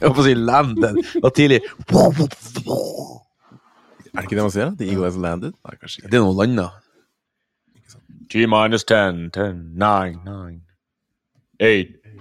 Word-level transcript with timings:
Jeg 0.00 0.08
holdt 0.08 0.16
på 0.16 0.22
å 0.22 0.24
si 0.24 0.34
landed. 0.34 1.00
Og 1.20 1.34
tidlig 1.36 1.60
Er 4.10 4.16
det 4.16 4.24
ikke 4.24 4.36
det 4.36 4.44
man 4.44 4.54
sier? 4.54 4.70
The 4.78 4.86
eagle 4.88 5.04
has 5.04 5.16
landed? 5.20 5.52
Nei, 5.66 5.74
kanskje 5.76 6.00
ikke. 6.00 6.10
Det 6.10 6.18
er 6.18 6.24
noe 6.24 6.36
landa. 6.38 6.70
T 8.30 8.46
minus 8.46 8.84
10, 8.86 9.30
10, 9.34 9.60
9, 9.76 10.16
9, 10.24 10.60
8, 11.60 12.14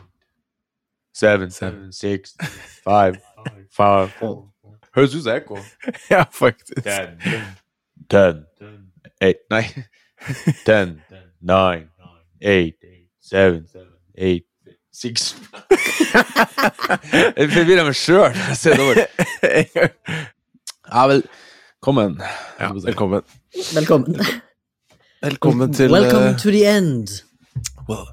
7, 1.13 1.49
7, 1.51 1.91
6, 1.93 2.35
5, 2.83 3.19
5, 3.77 4.09
4. 4.19 4.29
Høres 4.97 5.15
ut 5.15 5.23
som 5.23 5.33
ekko. 5.35 5.59
Ja, 6.09 6.23
faktisk. 6.33 6.81
10, 6.83 6.85
10, 8.09 8.43
8, 9.21 9.33
nei. 9.53 9.63
10, 10.65 10.95
9, 11.41 11.87
8, 12.41 12.93
7, 13.31 13.63
8, 14.17 14.48
6 14.99 15.35
Jeg 17.37 17.47
forvirrer 17.53 17.85
meg 17.87 17.95
sjøl 17.95 18.33
når 18.35 18.49
jeg 18.49 18.57
ser 18.59 18.75
det 18.75 18.83
over. 18.83 18.99
Ja, 20.89 21.05
velkommen. 21.07 22.17
Ja, 22.59 22.71
velkommen. 22.73 23.23
Velkommen. 23.77 24.19
Velkommen 25.23 25.73
til 25.73 25.91
Welcome 25.93 26.29
eh, 26.33 26.37
to 26.39 26.51
the 26.51 26.65
end. 26.77 27.07
well, 27.87 28.07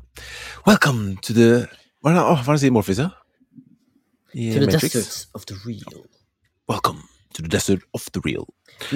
Welcome 0.67 1.17
to 1.23 1.33
the 1.35 1.67
Hva 2.03 2.11
er 2.11 2.15
det, 2.15 2.23
åh, 2.23 2.43
hva 2.45 2.55
er 2.55 2.59
det 2.59 2.63
sier 2.63 3.03
ja? 3.03 3.11
I 4.35 4.53
To 4.53 4.61
the 4.61 4.67
Matrix? 4.67 4.93
desert 4.93 5.29
of 5.35 5.47
the 5.47 5.57
real. 5.67 6.07
Welcome 6.69 7.03
desert 7.43 7.83
of 7.93 8.07
the 8.13 8.21
real. 8.25 8.47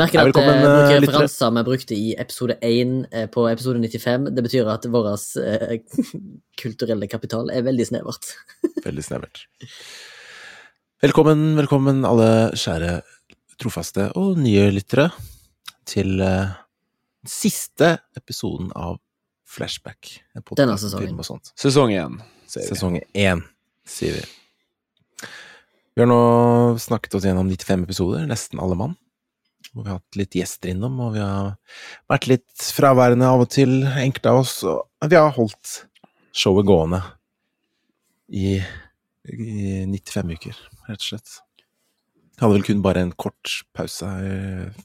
Merker 0.00 0.22
at 0.22 0.36
noen 0.36 0.48
eh, 0.48 0.62
bruker 0.64 0.94
eh, 0.94 1.00
referanser 1.04 1.52
vi 1.56 1.64
brukte 1.66 1.96
i 1.96 2.12
episode 2.20 2.56
1 2.66 2.94
eh, 3.12 3.26
på 3.32 3.46
episode 3.50 3.80
95. 3.82 4.30
Det 4.36 4.44
betyr 4.46 4.70
at 4.72 4.86
vår 4.90 5.10
eh, 5.42 5.76
kulturelle 6.62 7.08
kapital 7.10 7.52
er 7.52 7.66
veldig 7.66 7.86
snevert. 7.92 8.32
Veldig 8.86 9.04
snevert. 9.04 9.44
Velkommen, 11.00 11.54
velkommen 11.56 12.04
alle 12.04 12.50
kjære 12.60 13.00
trofaste 13.60 14.10
og 14.20 14.40
nye 14.40 14.66
lyttere 14.72 15.10
til 15.88 16.20
eh, 16.24 16.56
siste 17.28 17.94
episoden 18.16 18.72
av 18.76 18.98
Flashback. 19.50 20.20
Denne 20.56 20.76
sesongen. 20.78 21.10
film 21.10 21.22
og 21.24 21.26
sånt. 21.26 21.54
Sesong 21.58 21.92
én, 21.96 22.20
sier 22.46 22.68
vi. 22.68 22.68
Sesong 22.74 23.00
én, 23.00 23.42
sier 23.88 24.20
vi. 24.20 24.28
Vi 26.00 26.04
har 26.06 26.08
nå 26.08 26.78
snakket 26.80 27.14
oss 27.18 27.24
gjennom 27.28 27.48
95 27.52 27.82
episoder, 27.84 28.22
nesten 28.24 28.60
alle 28.64 28.72
mann. 28.72 28.94
Hvor 29.68 29.84
vi 29.84 29.90
har 29.90 29.98
hatt 29.98 30.16
litt 30.16 30.36
gjester 30.38 30.70
innom, 30.72 30.94
og 30.96 31.10
vi 31.12 31.20
har 31.20 31.50
vært 32.08 32.28
litt 32.30 32.62
fraværende 32.72 33.28
av 33.28 33.42
og 33.44 33.50
til, 33.52 33.82
enkelte 33.84 34.32
av 34.32 34.40
oss. 34.40 34.54
Og 34.64 35.10
vi 35.12 35.18
har 35.20 35.34
holdt 35.34 35.74
showet 36.32 36.64
gående 36.70 37.02
i, 38.32 38.54
i 39.28 39.82
95 39.90 40.32
uker, 40.38 40.62
rett 40.88 41.04
og 41.04 41.04
slett. 41.10 41.34
Vi 41.58 42.46
hadde 42.46 42.56
vel 42.56 42.66
kun 42.70 42.80
bare 42.88 43.04
en 43.04 43.12
kort 43.12 43.58
pause 43.76 44.08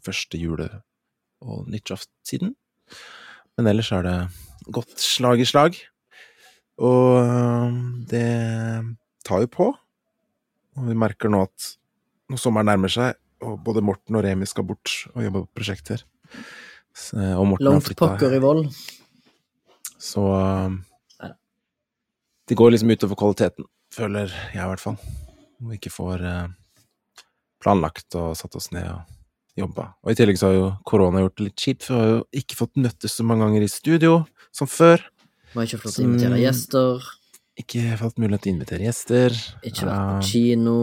første 0.03 0.41
jule- 0.41 0.81
og 1.47 1.71
nyttårssiden. 1.71 2.51
Men 3.55 3.71
ellers 3.71 3.93
har 3.95 4.03
det 4.03 4.17
gått 4.67 4.99
slag 4.99 5.39
i 5.39 5.47
slag. 5.47 5.79
Og 6.83 7.23
øh, 7.23 7.81
det 8.11 8.27
tar 9.23 9.47
jo 9.47 9.53
på. 9.55 9.71
Og 10.75 10.89
vi 10.89 10.97
merker 10.97 11.31
nå 11.31 11.43
at 11.45 11.71
når 12.31 12.41
sommeren 12.41 12.69
nærmer 12.71 12.91
seg, 12.91 13.15
og 13.45 13.59
både 13.63 13.83
Morten 13.85 14.17
og 14.17 14.23
Remi 14.25 14.47
skal 14.49 14.65
bort 14.67 14.91
og 15.13 15.23
jobbe 15.23 15.43
på 15.43 15.59
prosjekter 15.59 16.01
så, 16.95 17.19
Og 17.35 17.45
Morten 17.51 17.67
har 17.67 17.75
Langt 17.75 17.97
pokker 17.99 18.33
i 18.33 18.41
vold. 18.41 18.69
Så 19.99 20.23
det 22.45 22.57
går 22.57 22.75
liksom 22.75 22.91
utover 22.93 23.17
kvaliteten, 23.17 23.65
føler 23.93 24.29
jeg 24.53 24.61
i 24.61 24.69
hvert 24.69 24.83
fall. 24.83 24.97
Om 25.59 25.71
vi 25.71 25.79
ikke 25.79 25.93
får 25.93 26.21
øh, 26.21 26.53
planlagt 27.63 28.17
og 28.19 28.35
satt 28.37 28.55
oss 28.59 28.69
ned 28.75 28.85
og 28.91 29.15
jobba. 29.57 29.87
Og 30.03 30.13
i 30.13 30.17
tillegg 30.19 30.37
så 30.37 30.51
har 30.51 30.57
jo 30.57 30.67
korona 30.85 31.23
gjort 31.23 31.39
det 31.39 31.47
litt 31.47 31.63
kjipt, 31.65 31.87
for 31.87 31.95
vi 31.95 32.03
har 32.03 32.11
jo 32.11 32.21
ikke 32.43 32.59
fått 32.59 32.81
møttes 32.85 33.17
så 33.17 33.25
mange 33.25 33.47
ganger 33.47 33.65
i 33.65 33.71
studio 33.71 34.19
som 34.53 34.69
før. 34.69 35.01
Vi 35.53 35.57
har 35.57 35.69
ikke 35.69 35.81
fått 35.81 35.89
lov 35.89 35.97
til 35.97 36.05
å 36.05 36.09
invitere 36.09 36.41
gjester. 36.43 37.09
Ikke 37.59 37.95
fått 37.99 38.17
mulighet 38.19 38.43
til 38.43 38.51
å 38.51 38.55
invitere 38.57 38.87
gjester. 38.87 39.35
Ikke 39.63 39.87
vært 39.87 40.09
på 40.11 40.31
kino. 40.33 40.79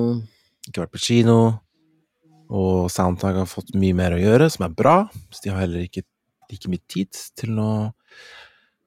ikke 0.69 0.85
vært 0.85 0.95
på 0.95 1.03
kino. 1.05 1.39
Og 2.53 2.89
Soundtag 2.93 3.37
har 3.41 3.49
fått 3.49 3.75
mye 3.77 3.97
mer 3.97 4.17
å 4.17 4.21
gjøre, 4.21 4.49
som 4.53 4.67
er 4.67 4.77
bra. 4.77 4.97
Så 5.33 5.45
de 5.45 5.53
har 5.53 5.63
heller 5.65 5.85
ikke 5.85 6.05
like 6.53 6.69
mye 6.73 6.85
tid 6.89 7.13
til 7.39 7.61
å 7.61 7.73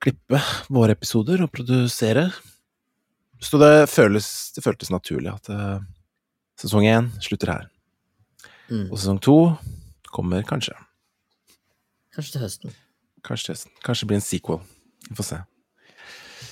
klippe 0.01 0.41
våre 0.73 0.93
episoder 0.97 1.41
og 1.45 1.53
produsere. 1.53 2.27
Så 3.41 3.59
det 3.61 3.87
føles 3.91 4.27
det 4.55 4.63
føltes 4.65 4.91
naturlig 4.93 5.33
at 5.33 5.49
eh, 5.53 5.79
sesong 6.61 6.85
én 6.89 7.09
slutter 7.21 7.53
her. 7.53 7.67
Mm. 8.69 8.87
Og 8.89 8.97
sesong 8.97 9.21
to 9.21 9.37
kommer 10.13 10.45
kanskje. 10.47 10.73
Kanskje 12.15 12.37
til 12.37 12.45
høsten. 12.45 12.77
Kanskje 13.25 13.49
til 13.49 13.55
høsten. 13.57 13.75
Kanskje 13.85 14.05
det 14.05 14.11
blir 14.11 14.21
en 14.21 14.25
sequel. 14.25 14.63
Vi 15.09 15.17
får 15.19 15.29
se. 15.29 15.41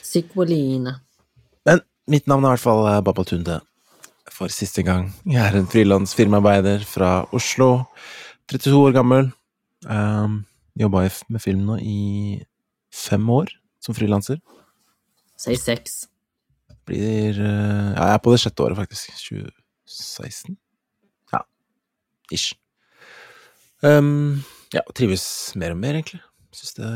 Sikwaline. 0.03 0.97
Mitt 2.11 2.25
navn 2.27 2.43
er 2.43 2.51
i 2.51 2.57
hvert 2.57 2.65
fall 2.65 2.87
eh, 2.89 3.01
Baba 3.05 3.23
Tunde. 3.23 3.61
For 4.33 4.51
siste 4.51 4.83
gang. 4.83 5.11
Jeg 5.29 5.39
er 5.39 5.55
en 5.55 5.69
frilans 5.69 6.15
firmaarbeider 6.17 6.83
fra 6.87 7.21
Oslo. 7.35 7.85
32 8.51 8.79
år 8.89 8.95
gammel. 8.97 9.29
Um, 9.87 10.41
Jobba 10.79 11.05
med 11.31 11.43
film 11.43 11.67
nå 11.67 11.77
i 11.79 12.41
fem 12.91 13.29
år 13.29 13.53
som 13.83 13.95
frilanser. 13.95 14.41
Si 15.39 15.55
seks. 15.59 16.07
Blir 16.87 17.39
uh, 17.39 17.93
Ja, 17.93 18.09
jeg 18.09 18.17
er 18.17 18.21
på 18.25 18.33
det 18.33 18.41
sjette 18.43 18.65
året, 18.65 18.79
faktisk. 18.79 19.13
2016? 19.29 20.57
Ja. 21.31 21.43
Ish. 22.35 22.57
Um, 23.83 24.41
ja, 24.75 24.83
trives 24.97 25.25
mer 25.59 25.75
og 25.75 25.79
mer, 25.79 26.01
egentlig. 26.01 26.23
Syns 26.53 26.75
det 26.81 26.89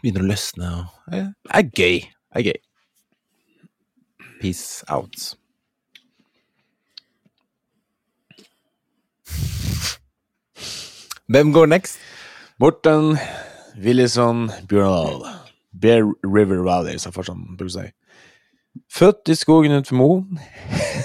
begynner 0.00 0.24
å 0.24 0.30
løsne 0.30 0.70
og 0.78 1.12
er, 1.18 1.28
er 1.52 1.68
gøy. 1.68 2.00
Er 2.34 2.48
gøy. 2.48 2.62
Peace 4.44 4.84
out. 4.92 5.36
Hvem 11.26 11.52
går 11.52 11.66
next? 11.66 11.98
Morten 12.60 13.16
Willison 13.80 14.50
Bjørndal. 14.68 15.22
Bear 15.80 16.02
River 16.36 16.60
Valley, 16.62 16.98
som 16.98 17.14
farsan 17.16 17.56
bruker 17.56 17.70
å 17.70 17.72
si. 17.72 17.84
Født 18.92 19.32
i 19.32 19.36
skogen 19.38 19.72
utenfor 19.78 19.96
Mo, 19.96 20.08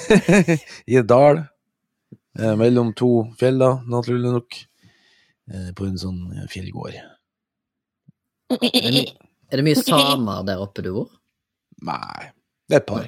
i 0.91 0.97
en 0.99 1.07
dal 1.07 1.39
eh, 1.39 2.57
mellom 2.59 2.91
to 2.91 3.09
fjell 3.39 3.63
naturlig 3.87 4.33
nok, 4.33 4.57
eh, 5.53 5.69
på 5.77 5.87
en 5.87 5.95
sånn 6.01 6.43
fjellgård. 6.51 6.97
Er 8.59 8.91
det, 8.97 9.05
er 9.47 9.61
det 9.61 9.65
mye 9.69 9.79
samer 9.79 10.43
der 10.49 10.65
oppe 10.65 10.83
du 10.83 10.91
bor? 10.97 11.07
Nei, 11.87 12.33
det 12.67 12.81
er 12.81 12.83
et 12.83 12.91
par. 12.91 13.07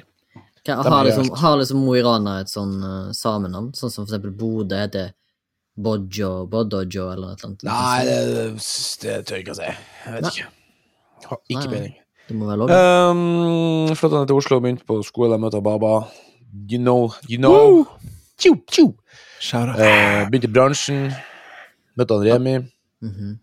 Er 0.68 0.78
har, 0.78 1.04
liksom, 1.04 1.30
har 1.40 1.56
liksom 1.58 1.80
Mo 1.82 1.96
i 1.98 2.02
Rana 2.06 2.36
et 2.42 2.50
sånn 2.50 2.76
uh, 2.84 3.10
samenavn? 3.16 3.72
Sånn 3.74 3.90
som 3.90 4.04
for 4.04 4.12
eksempel 4.12 4.30
Bodø 4.38 4.78
heter 4.78 5.10
Bodjo, 5.74 6.46
Bodojo 6.46 7.08
eller 7.10 7.32
et 7.32 7.42
eller 7.42 7.48
annet? 7.48 7.64
Nei, 7.66 8.04
det, 8.06 8.44
det 9.02 9.16
tør 9.26 9.38
jeg 9.40 9.46
ikke 9.46 9.56
å 9.56 9.58
si. 9.58 9.70
Jeg 9.72 10.14
vet 10.14 10.26
Nei. 10.26 10.32
ikke. 10.36 10.50
Har 11.26 11.40
ikke 11.48 11.72
peiling. 11.72 11.96
Det 12.28 12.36
må 12.38 12.46
være 12.46 12.60
lov. 12.60 12.70
Um, 12.70 13.90
Flytta 13.98 14.20
ned 14.20 14.30
til 14.30 14.38
Oslo 14.38 14.60
og 14.60 14.64
begynte 14.66 14.86
på 14.86 15.00
skole. 15.06 15.38
Møtte 15.42 15.62
Baba. 15.64 15.96
You 16.70 16.78
know, 16.78 17.10
you 17.26 17.40
know. 17.42 17.82
Tju, 18.38 18.54
tju. 18.70 18.86
Uh. 19.50 19.74
Begynte 20.30 20.46
i 20.46 20.52
bransjen. 20.52 21.08
Møtte 21.98 22.20
han 22.20 22.28
Remi. 22.28 22.56
Mhm. 23.02 23.34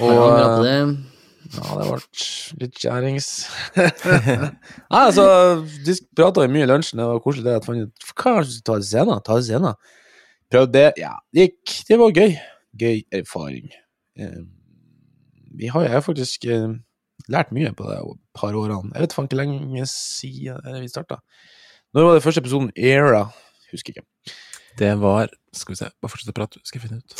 Og 0.00 1.09
Det? 1.50 1.62
ja, 1.62 1.76
det 1.80 1.86
ble 1.88 2.62
litt 2.62 2.76
kjærings. 2.78 3.28
Nei, 4.92 5.00
altså, 5.00 5.24
de 5.86 5.96
prata 6.18 6.46
mye 6.50 6.66
i 6.66 6.70
lunsjen. 6.70 7.00
Det 7.00 7.08
var 7.10 7.22
koselig. 7.24 7.46
det 7.48 7.56
jeg 7.56 7.64
fant 7.66 7.88
ut 7.88 8.12
Hva 8.14 8.36
er 8.38 8.46
det 8.46 8.86
scenen? 8.86 9.24
Ta 9.26 9.38
scenen. 9.42 9.80
Prøvde 10.50 10.74
det. 10.76 10.86
Ja, 11.02 11.16
det 11.34 11.48
gikk. 11.48 11.74
Det 11.88 11.98
var 12.00 12.14
gøy. 12.14 12.36
Gøy 12.80 13.02
erfaring. 13.20 13.72
Eh, 14.18 14.40
vi 15.58 15.70
har 15.70 15.86
jeg 15.86 15.96
har 15.96 16.06
faktisk 16.06 16.46
eh, 16.46 16.68
lært 17.30 17.50
mye 17.54 17.72
på 17.74 17.88
de 17.88 17.98
par 18.38 18.54
årene. 18.54 18.94
Jeg 18.94 19.06
vet 19.06 19.16
faen 19.16 19.26
ikke 19.30 19.40
lenge 19.42 19.86
siden 19.90 20.78
vi 20.82 20.90
starta. 20.90 21.20
Når 21.94 22.06
var 22.06 22.18
det 22.18 22.22
første 22.22 22.42
episoden? 22.44 22.70
Era? 22.78 23.24
Husker 23.72 23.94
ikke. 23.94 24.06
Det 24.78 24.92
var 25.00 25.28
Skal 25.52 25.72
vi 25.72 25.80
se, 25.80 25.88
bare 25.98 26.12
fortsett 26.12 26.30
å 26.30 26.34
prate, 26.36 26.60
skal 26.62 26.78
jeg 26.78 26.84
finne 26.84 27.00
ut. 27.02 27.14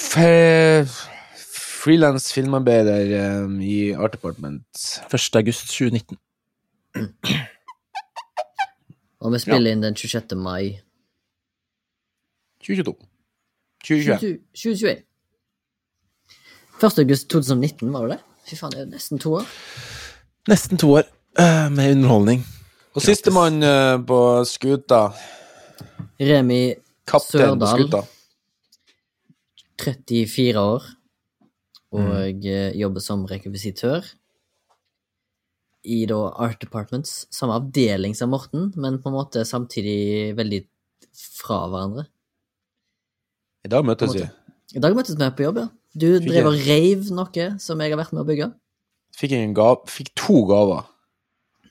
Frilans 1.80 2.32
filmarbeider 2.32 3.44
um, 3.44 3.60
i 3.60 3.92
Art 3.92 4.12
Department. 4.12 4.66
1. 5.14 5.36
august 5.36 5.66
2019. 5.66 6.18
Og 9.20 9.32
vi 9.32 9.40
spiller 9.40 9.72
inn 9.72 9.84
den 9.84 9.96
26. 9.96 10.36
mai 10.36 10.80
2022. 12.60 12.96
2021. 13.84 14.38
2021. 14.52 15.02
1. 16.82 16.98
august 17.04 17.30
2019, 17.30 17.92
var 17.92 18.06
det 18.06 18.18
det? 18.18 18.20
Fy 18.50 18.60
faen, 18.60 18.76
det 18.76 18.84
er 18.84 18.92
nesten 18.92 19.20
to 19.20 19.34
år. 19.40 19.48
Nesten 20.48 20.80
to 20.80 20.92
år 20.98 21.08
uh, 21.40 21.68
med 21.72 21.96
underholdning. 21.96 22.44
Og 22.96 23.04
sistemann 23.04 23.62
uh, 23.64 23.96
på 24.04 24.20
skuta 24.44 25.02
Remi 26.20 26.74
Kaptein 27.06 27.60
på 27.60 27.66
Sørdal. 27.66 27.84
skuta. 27.88 28.06
34 29.80 30.60
år 30.60 30.99
og 31.90 32.44
mm. 32.44 32.76
jobber 32.78 33.02
som 33.02 33.24
rekvisitør 33.28 34.06
i 35.80 36.02
da 36.08 36.18
Art 36.36 36.60
Departments, 36.60 37.24
samme 37.32 37.56
avdeling 37.56 38.14
som 38.16 38.32
Morten, 38.34 38.68
men 38.76 38.98
på 39.00 39.08
en 39.08 39.16
måte 39.16 39.44
samtidig 39.48 40.36
veldig 40.36 40.62
fra 41.40 41.62
hverandre. 41.70 42.06
I 43.64 43.72
dag 43.72 43.84
møtes 43.88 44.14
vi. 44.16 44.26
I 44.76 44.82
dag 44.82 44.94
møttes 44.96 45.16
vi 45.18 45.30
på 45.36 45.46
jobb, 45.48 45.62
ja. 45.64 45.68
Du 45.90 46.06
Fikk 46.20 46.28
drev 46.28 46.48
og 46.52 46.68
reiv 46.68 47.08
noe 47.16 47.46
som 47.58 47.80
jeg 47.82 47.92
har 47.92 47.98
vært 47.98 48.12
med 48.14 48.22
å 48.22 48.28
bygge. 48.28 48.52
Fikk, 49.16 49.34
jeg 49.34 49.48
en 49.48 49.56
gav, 49.56 49.82
fikk 49.90 50.12
to 50.18 50.44
gaver. 50.48 50.86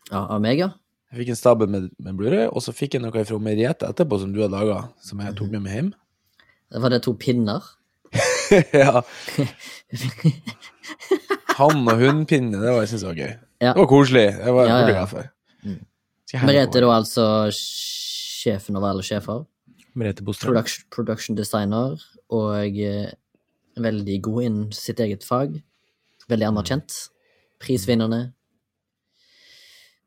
Ja, 0.10 0.26
av 0.26 0.42
meg, 0.44 0.60
ja. 0.60 0.74
Jeg 1.10 1.22
fikk 1.22 1.32
en 1.34 1.40
stabel 1.40 1.72
med, 1.72 1.88
med 2.02 2.18
Blu-ray, 2.20 2.50
og 2.50 2.62
så 2.66 2.74
fikk 2.76 2.98
jeg 2.98 3.06
noe 3.06 3.24
fra 3.26 3.40
Meriette 3.42 3.88
etterpå 3.88 4.20
som 4.22 4.34
du 4.34 4.42
hadde 4.44 4.58
laga, 4.58 4.82
som 5.06 5.22
jeg 5.24 5.38
tok 5.38 5.54
med 5.56 5.64
meg 5.66 5.78
hjem. 5.78 5.94
Det 6.70 6.82
var 6.84 6.94
det 6.94 7.02
to 7.06 7.16
pinner. 7.18 7.66
ja. 8.84 9.02
Han 11.60 11.88
og 11.88 11.98
hundpinne, 12.00 12.58
det 12.58 12.72
var, 12.72 12.80
jeg 12.84 12.92
synes 12.94 13.06
var 13.10 13.18
gøy. 13.20 13.32
Ja. 13.60 13.74
Det 13.74 13.82
var 13.82 13.90
koselig. 13.92 14.28
Det 14.40 14.54
var 14.56 14.68
jeg 14.68 14.76
Ja, 14.76 14.90
glad 14.90 15.08
for. 15.12 15.24
Mm. 15.64 15.80
Merete 16.48 16.80
er 16.80 16.86
da 16.86 16.92
altså 16.96 17.26
sjefen 17.56 18.78
over 18.80 18.94
alle 18.94 19.04
sjefer. 19.04 19.44
Merete 20.00 20.24
Bostrøm. 20.24 20.54
Production, 20.54 20.86
production 20.94 21.38
designer 21.38 21.98
og 22.30 22.80
eh, 22.80 23.12
veldig 23.80 24.18
god 24.24 24.44
innen 24.44 24.72
sitt 24.76 25.00
eget 25.04 25.26
fag. 25.28 25.60
Veldig 26.30 26.48
anerkjent. 26.48 26.96
Prisvinnende. 27.60 28.32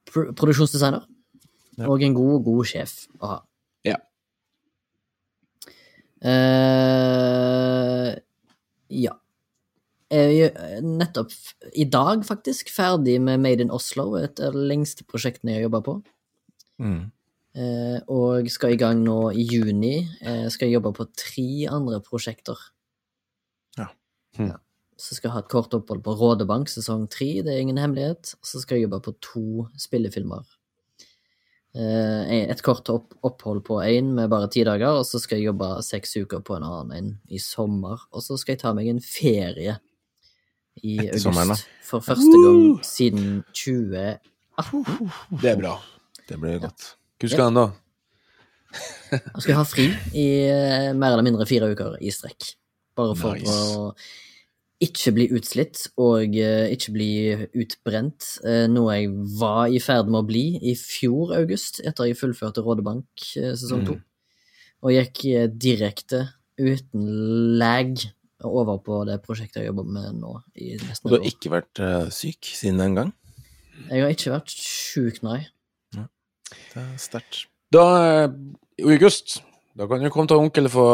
Pro 0.08 0.30
produksjonsdesigner. 0.32 1.04
Ja. 1.78 1.88
Og 1.88 2.02
en 2.04 2.14
god, 2.16 2.42
god 2.46 2.64
sjef 2.68 2.92
å 3.20 3.26
ha. 3.32 3.38
Ja. 3.88 3.96
Eh, 6.22 8.12
ja. 8.92 9.16
Jeg 10.12 10.50
er 10.52 10.82
nettopp 10.84 11.32
i 11.72 11.86
dag, 11.88 12.24
faktisk, 12.28 12.68
ferdig 12.68 13.16
med 13.24 13.40
Made 13.40 13.64
in 13.64 13.72
Oslo, 13.72 14.10
et 14.20 14.40
av 14.44 14.52
de 14.52 14.66
lengste 14.68 15.06
prosjektene 15.08 15.54
jeg 15.54 15.62
har 15.62 15.70
jobba 15.70 15.80
på. 15.86 15.94
Mm. 16.82 16.98
Eh, 17.52 17.98
og 18.12 18.48
skal 18.52 18.74
i 18.74 18.80
gang 18.80 19.00
nå 19.04 19.30
i 19.36 19.44
juni. 19.48 19.94
Eh, 20.20 20.46
skal 20.52 20.68
jeg 20.68 20.78
jobbe 20.78 20.92
på 20.96 21.08
tre 21.16 21.48
andre 21.72 22.00
prosjekter. 22.04 22.60
Ja. 23.78 23.88
Hmm. 24.36 24.54
Så 25.00 25.16
skal 25.16 25.30
jeg 25.30 25.36
ha 25.36 25.42
et 25.42 25.52
kort 25.52 25.74
opphold 25.74 26.02
på 26.04 26.14
Rådebank 26.16 26.70
sesong 26.70 27.08
tre, 27.10 27.40
det 27.42 27.54
er 27.54 27.62
ingen 27.64 27.80
hemmelighet. 27.80 28.34
Så 28.44 28.60
skal 28.62 28.78
jeg 28.78 28.86
jobbe 28.86 29.02
på 29.04 29.16
to 29.24 29.46
spillefilmer. 29.80 30.44
Eh, 31.72 32.32
et 32.52 32.60
kort 32.60 32.88
opp 32.92 33.14
opphold 33.24 33.62
på 33.64 33.78
én 33.86 34.10
med 34.12 34.28
bare 34.32 34.48
ti 34.52 34.60
dager, 34.66 34.98
og 35.00 35.06
så 35.08 35.20
skal 35.22 35.38
jeg 35.40 35.48
jobbe 35.48 35.70
seks 35.86 36.16
uker 36.20 36.42
på 36.44 36.58
en 36.58 36.66
annen 36.68 36.92
en 36.98 37.12
i 37.32 37.40
sommer. 37.40 38.02
Og 38.12 38.20
så 38.24 38.36
skal 38.40 38.54
jeg 38.56 38.62
ta 38.64 38.74
meg 38.76 38.90
en 38.92 39.00
ferie 39.00 39.78
i 40.82 40.98
Etter 40.98 41.08
august. 41.14 41.24
sommeren. 41.24 41.62
For 41.88 42.04
første 42.04 42.42
gang 42.44 42.60
siden 42.84 43.30
20... 43.56 44.18
Det 45.40 45.48
er 45.54 45.56
bra. 45.58 45.78
Det 46.28 46.36
blir 46.40 46.58
godt. 46.62 46.90
Hvor 47.18 47.32
skal 47.32 47.48
han 47.48 47.56
da? 47.56 47.64
Han 49.32 49.42
skal 49.44 49.56
ha 49.58 49.64
fri 49.68 49.86
i 50.16 50.26
eh, 50.48 50.90
mer 50.96 51.12
eller 51.14 51.24
mindre 51.26 51.46
fire 51.48 51.72
uker 51.72 51.96
i 52.04 52.12
strekk. 52.12 52.52
Bare 52.96 53.16
for 53.16 53.36
Nice. 53.40 53.52
å 53.52 53.94
ikke 54.82 55.12
bli 55.14 55.26
utslitt 55.36 55.84
og 56.00 56.34
eh, 56.38 56.72
ikke 56.74 56.94
bli 56.94 57.10
utbrent, 57.62 58.26
eh, 58.48 58.64
noe 58.70 58.96
jeg 58.96 59.12
var 59.38 59.70
i 59.70 59.80
ferd 59.82 60.10
med 60.10 60.22
å 60.22 60.26
bli 60.26 60.44
i 60.58 60.74
fjor 60.78 61.34
august, 61.38 61.80
etter 61.86 62.08
jeg 62.08 62.18
fullførte 62.18 62.64
Rådebank 62.64 63.26
eh, 63.38 63.52
sesong 63.58 63.86
to. 63.86 63.98
Og 64.82 64.96
gikk 64.96 65.22
direkte, 65.62 66.24
uten 66.58 67.06
lag, 67.60 67.94
over 68.42 68.80
på 68.82 69.04
det 69.06 69.20
prosjektet 69.22 69.60
jeg 69.60 69.68
jobber 69.68 69.86
med 69.86 70.16
nå 70.18 70.32
i 70.58 70.72
nesten 70.80 71.06
du 71.06 71.14
har 71.14 71.26
ikke 71.28 71.52
vært 71.52 71.78
syk 72.10 72.48
siden 72.58 72.80
den 72.82 72.96
gang? 72.96 73.12
Jeg 73.86 74.02
har 74.02 74.10
ikke 74.10 74.32
vært 74.32 74.50
sjuk, 74.50 75.20
nei. 75.22 75.44
Det 75.94 76.82
er 76.82 76.96
sterkt. 76.98 77.44
Da, 77.72 77.84
i 78.82 78.88
august, 78.96 79.38
da 79.78 79.86
kan 79.86 80.02
du 80.02 80.10
komme 80.10 80.26
til 80.28 80.42
onkel 80.42 80.66
få 80.74 80.88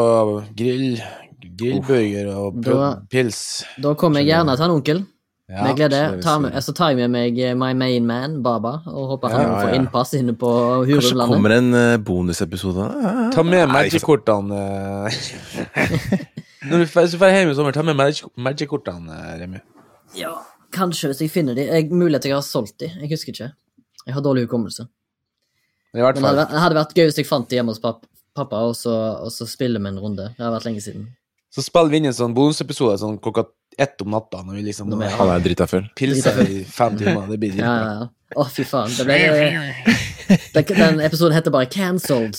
grill, 0.55 1.01
grillburger 1.41 2.27
og 2.35 2.61
Da- 2.63 2.99
pils. 3.09 3.63
Da 3.81 3.93
kommer 3.95 4.19
jeg 4.19 4.27
gjerne 4.33 4.55
til 4.55 4.63
han 4.65 4.71
onkel. 4.71 5.05
Ja. 5.49 5.63
med 5.63 5.77
glede. 5.77 5.97
så 5.97 6.05
det 6.05 6.11
vil 6.13 6.21
Ta 6.23 6.35
si- 6.35 6.41
med, 6.41 6.51
så 6.61 6.73
tar 6.77 6.89
jeg 6.89 6.97
med 6.97 7.09
meg 7.09 7.39
eh, 7.39 7.53
my 7.55 7.73
main 7.73 8.05
man, 8.05 8.43
Baba, 8.43 8.83
og 8.85 9.07
håper 9.17 9.29
han 9.33 9.41
Ja, 9.41 9.55
får 9.63 9.69
ja. 9.73 9.75
innpass 9.79 10.13
inne 10.13 10.33
på 10.37 10.45
Kanskje 10.85 11.09
Hurumlandet. 11.09 11.33
kommer 11.33 11.49
en 11.57 11.73
eh, 11.73 11.97
bonusepisode? 11.97 13.31
Ta 13.33 13.41
med. 13.41 13.67
Magic-kortene. 13.67 15.09
Når 16.69 16.77
du 16.83 17.17
drar 17.17 17.33
hjem 17.33 17.49
i 17.49 17.55
sommer, 17.57 17.71
ta 17.73 17.81
med 17.81 17.95
Magic- 17.97 18.29
Magic-kortene, 18.37 19.17
Remi. 19.41 19.59
Ja, 20.19 20.35
kanskje, 20.75 21.09
hvis 21.09 21.21
jeg 21.23 21.31
finner 21.31 21.55
de. 21.55 21.65
Jeg, 21.65 21.89
mulig 21.89 22.15
at 22.19 22.25
jeg 22.25 22.33
har 22.35 22.41
solgt 22.45 22.77
de, 22.83 22.91
jeg 23.01 23.09
husker 23.09 23.33
ikke. 23.33 23.51
Jeg 24.05 24.13
har 24.13 24.21
dårlig 24.21 24.45
hukommelse. 24.47 24.85
Men 25.93 26.03
det 26.13 26.21
hadde, 26.21 26.37
vært- 26.43 26.51
det 26.53 26.59
hadde 26.61 26.75
vært 26.75 26.93
gøy 26.93 27.05
hvis 27.09 27.17
jeg 27.23 27.25
fant 27.25 27.49
de 27.49 27.55
hjemme 27.57 27.73
hos 27.73 27.79
pappa, 27.79 28.05
pappa, 28.35 28.55
og 28.69 28.75
så, 28.77 28.93
og 29.23 29.31
så 29.33 29.47
spille 29.49 29.79
med 29.79 29.95
en 29.95 29.99
runde. 30.03 30.29
Det 30.37 30.45
har 30.45 30.51
vært 30.53 30.65
lenge 30.69 30.81
siden. 30.85 31.07
Så 31.49 31.63
spiller 31.65 31.89
vi 31.89 31.97
inn 32.01 32.09
en 32.11 32.13
sånn 32.17 32.35
bonusepisode 32.37 32.99
sånn 33.01 33.17
klokka 33.21 33.47
ett 33.79 34.01
om 34.03 34.11
natta, 34.11 34.41
når 34.43 34.59
vi 34.59 34.63
liksom 34.67 34.91
Han 34.91 35.29
er 35.33 35.39
drita 35.43 35.65
full. 35.69 35.85
pilser 35.95 36.41
i 36.43 36.63
fem 36.67 36.97
timer. 36.99 37.27
Det 37.31 37.37
blir 37.39 37.53
dritbra. 37.55 37.75
ja, 37.75 37.93
ja. 38.01 38.07
Å, 38.37 38.43
fy 38.53 38.61
faen. 38.67 38.91
Det 38.93 39.05
ble, 39.07 39.15
den, 40.53 40.65
den 40.77 40.99
episoden 41.01 41.33
heter 41.33 41.53
bare 41.53 41.65
Cancelled. 41.73 42.35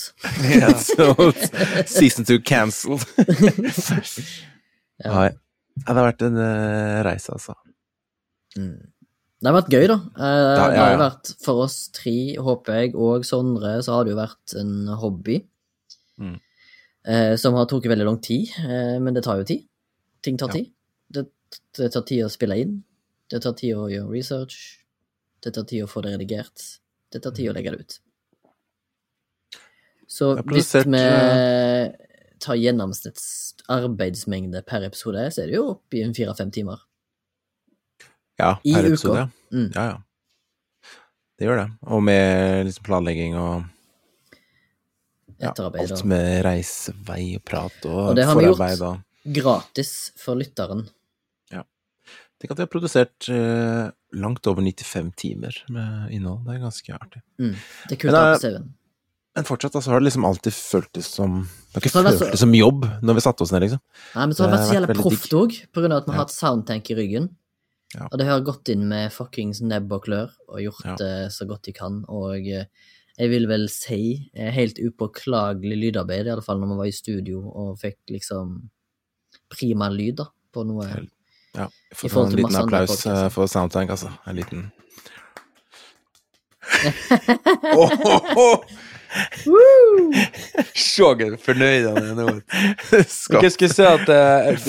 Så 0.79 1.09
season 1.97 2.27
two 2.27 2.39
cancelled. 2.39 3.03
Ja. 5.01 5.09
Nei. 5.15 5.29
Ja, 5.81 5.87
det 5.87 5.97
har 5.97 6.05
vært 6.11 6.23
en 6.27 6.35
uh, 6.37 6.99
reise, 7.07 7.33
altså. 7.33 7.55
Det 8.53 9.47
har 9.49 9.55
vært 9.55 9.71
gøy, 9.73 9.87
da. 9.89 9.95
Eh, 10.13 10.33
ja, 10.37 10.65
Det 10.69 10.77
har 10.77 10.91
jo 10.91 10.99
vært 11.01 11.31
for 11.41 11.61
oss 11.63 11.77
tre, 11.95 12.13
håper 12.37 12.77
jeg, 12.77 12.91
og 13.01 13.25
Sondre, 13.25 13.71
så 13.81 13.95
har 13.95 14.05
det 14.05 14.13
jo 14.13 14.19
vært 14.19 14.53
en 14.61 14.75
hobby. 15.01 15.39
Mm. 16.21 16.35
Eh, 17.07 17.35
som 17.35 17.53
har 17.57 17.65
tatt 17.65 17.85
veldig 17.89 18.05
lang 18.05 18.19
tid, 18.21 18.49
eh, 18.61 18.99
men 19.01 19.13
det 19.13 19.23
tar 19.25 19.39
jo 19.41 19.43
tid. 19.47 19.65
Ting 20.21 20.37
tar 20.37 20.47
Ja. 20.49 20.53
tid. 20.53 20.71
Det, 21.09 21.25
det 21.77 21.91
tar 21.93 22.01
tid 22.05 22.25
å 22.25 22.29
spille 22.29 22.57
inn. 22.61 22.83
Det 23.29 23.41
tar 23.41 23.53
tid 23.53 23.75
å 23.75 23.89
gjøre 23.89 24.11
research. 24.11 24.85
Det 25.41 25.53
tar 25.53 25.63
tid 25.63 25.83
å 25.83 25.89
få 25.89 26.01
det 26.03 26.13
redigert. 26.17 26.61
Det 27.11 27.21
tar 27.23 27.31
tid 27.31 27.49
å 27.49 27.53
legge 27.53 27.71
det 27.71 27.79
ut. 27.79 27.99
Så 30.07 30.35
hvis 30.43 30.73
vi 30.75 31.01
tar 32.41 32.55
gjennomsnitts 32.59 33.55
arbeidsmengde 33.71 34.61
per 34.67 34.83
episode, 34.83 35.31
så 35.31 35.43
er 35.43 35.47
det 35.51 35.55
jo 35.55 35.67
oppi 35.75 36.01
i 36.01 36.03
en 36.05 36.13
fire-fem 36.13 36.51
timer. 36.51 36.79
Ja, 38.37 38.55
per 38.63 38.85
I 38.85 38.87
episode. 38.91 39.27
Mm. 39.53 39.69
Ja, 39.75 39.83
ja. 39.85 39.97
Det 41.39 41.47
gjør 41.47 41.57
det. 41.63 41.69
Og 41.89 42.03
med 42.03 42.65
liksom 42.67 42.83
planlegging 42.85 43.35
og 43.39 43.63
ja, 45.41 45.53
alt 45.55 46.03
med 46.05 46.43
reisevei 46.45 47.35
og 47.37 47.43
prat 47.47 47.85
og, 47.89 47.99
Og 48.11 48.15
det 48.15 48.25
har 48.25 48.35
vi 48.37 48.45
gjort. 48.45 48.81
og 48.81 49.33
gratis 49.33 50.11
for 50.17 50.35
lytteren. 50.39 50.85
Ja. 51.51 51.63
Tenk 52.41 52.51
at 52.51 52.57
vi 52.57 52.65
har 52.65 52.71
produsert 52.73 53.29
eh, 53.29 53.89
langt 54.17 54.47
over 54.47 54.61
95 54.65 55.11
timer 55.15 55.57
med 55.69 56.11
innhold. 56.11 56.45
Det 56.47 56.55
er 56.55 56.63
ganske 56.63 56.93
artig. 56.97 57.21
Mm. 57.39 57.55
Det 57.89 57.97
er 57.97 58.01
kult 58.05 58.13
å 58.13 58.21
ha 58.23 58.35
på 58.35 58.41
CV-en. 58.45 58.69
Men 59.31 59.45
fortsatt 59.47 59.75
altså, 59.79 59.91
har 59.93 60.01
det 60.01 60.09
liksom 60.09 60.25
alltid 60.27 60.51
føltes 60.57 61.07
som 61.07 61.35
Det 61.45 61.77
har 61.77 61.81
ikke 61.85 61.93
føltes 61.93 62.17
så- 62.19 62.37
som 62.41 62.51
jobb 62.53 62.83
når 63.01 63.15
vi 63.15 63.21
satte 63.23 63.41
oss 63.45 63.51
ned, 63.53 63.61
liksom. 63.63 63.79
Nei, 64.15 64.25
men 64.25 64.35
så 64.35 64.43
har 64.43 64.49
det 64.51 64.57
det 64.57 64.59
vært 64.59 64.67
så 64.67 64.75
jævla 64.75 64.95
proft 65.01 65.33
òg, 65.39 65.51
på 65.71 65.81
grunn 65.81 65.91
av 65.93 66.01
at 66.01 66.05
vi 66.05 66.11
har 66.11 66.17
Ja. 66.17 66.23
hatt 66.25 66.33
soundtank 66.35 66.91
i 66.91 66.95
ryggen. 66.95 67.29
Ja. 67.95 68.07
Og 68.11 68.17
det 68.19 68.25
har 68.27 68.41
gått 68.41 68.69
inn 68.69 68.87
med 68.89 69.11
fuckings 69.11 69.61
nebb 69.61 69.91
og 69.91 70.03
klør 70.05 70.31
og 70.49 70.59
gjort 70.59 70.83
Ja. 70.85 70.95
det 70.95 71.31
så 71.31 71.47
godt 71.47 71.61
de 71.63 71.71
kan. 71.71 72.03
Og 72.09 72.45
eh, 72.47 72.65
jeg 73.21 73.29
vil 73.29 73.45
vel 73.49 73.67
si 73.69 74.01
eh, 74.33 74.49
helt 74.55 74.79
upåklagelig 74.81 75.77
lydarbeid, 75.85 76.25
i 76.27 76.33
alle 76.33 76.41
fall 76.45 76.59
når 76.61 76.71
vi 76.73 76.77
var 76.81 76.89
i 76.89 76.95
studio 76.95 77.41
og 77.51 77.75
fikk 77.81 77.99
liksom 78.17 78.55
prima 79.51 79.89
lyd 79.93 80.17
da, 80.23 80.25
på 80.53 80.63
noe. 80.67 80.87
Ja. 81.55 81.67
Få 81.95 82.25
en 82.25 82.35
liten 82.39 82.55
applaus 82.55 82.89
podcaster. 82.95 83.25
eh, 83.25 83.31
for 83.35 83.51
Soundtank, 83.51 83.89
altså. 83.93 84.09
En 84.25 84.35
liten 84.39 84.69
Se 90.75 91.03
hvor 91.03 91.35
fornøyd 91.47 91.87
han 91.89 91.97
er 92.05 92.13
nå. 92.15 92.27
Skal- 93.07 93.43
jeg 93.43 93.71
si 93.75 93.83
at 93.87 94.05
det- 94.07 94.61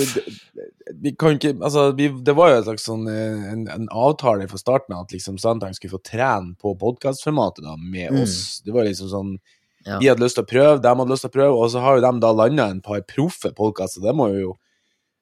vi 1.03 1.13
kan 1.19 1.35
ikke, 1.39 1.57
altså, 1.61 1.89
vi, 1.99 2.09
Det 2.23 2.35
var 2.39 2.51
jo 2.53 2.57
en 2.61 2.65
slags 2.69 2.85
sånn, 2.87 3.09
eh, 3.11 3.53
en, 3.53 3.67
en 3.69 3.89
avtale 3.91 4.47
fra 4.49 4.59
starten 4.61 4.95
av 4.95 5.03
at 5.09 5.13
liksom 5.17 5.39
Sandtank 5.43 5.75
skulle 5.77 5.97
få 5.97 6.03
trene 6.07 6.55
på 6.63 6.77
podkastformatet 6.79 7.65
med 7.83 8.13
Mm. 8.13 8.23
oss. 8.23 8.61
Det 8.65 8.73
var 8.73 8.85
liksom 8.87 9.09
sånn 9.11 9.39
Ja. 9.85 9.99
Vi 9.99 10.07
hadde 10.07 10.23
lyst 10.23 10.37
til 10.39 10.45
å 10.45 10.47
prøve, 10.47 10.81
de 10.81 10.89
hadde 10.89 11.11
lyst 11.11 11.23
til 11.27 11.31
å 11.31 11.35
prøve, 11.35 11.55
og 11.59 11.71
så 11.73 11.81
har 11.83 11.97
jo 11.99 12.05
de 12.13 12.21
da 12.21 12.31
landa 12.33 12.69
en 12.71 12.81
par 12.81 13.01
proffe 13.03 13.51
podkaster. 13.53 14.01
Det 14.01 14.15
må 14.15 14.29
jo 14.39 14.53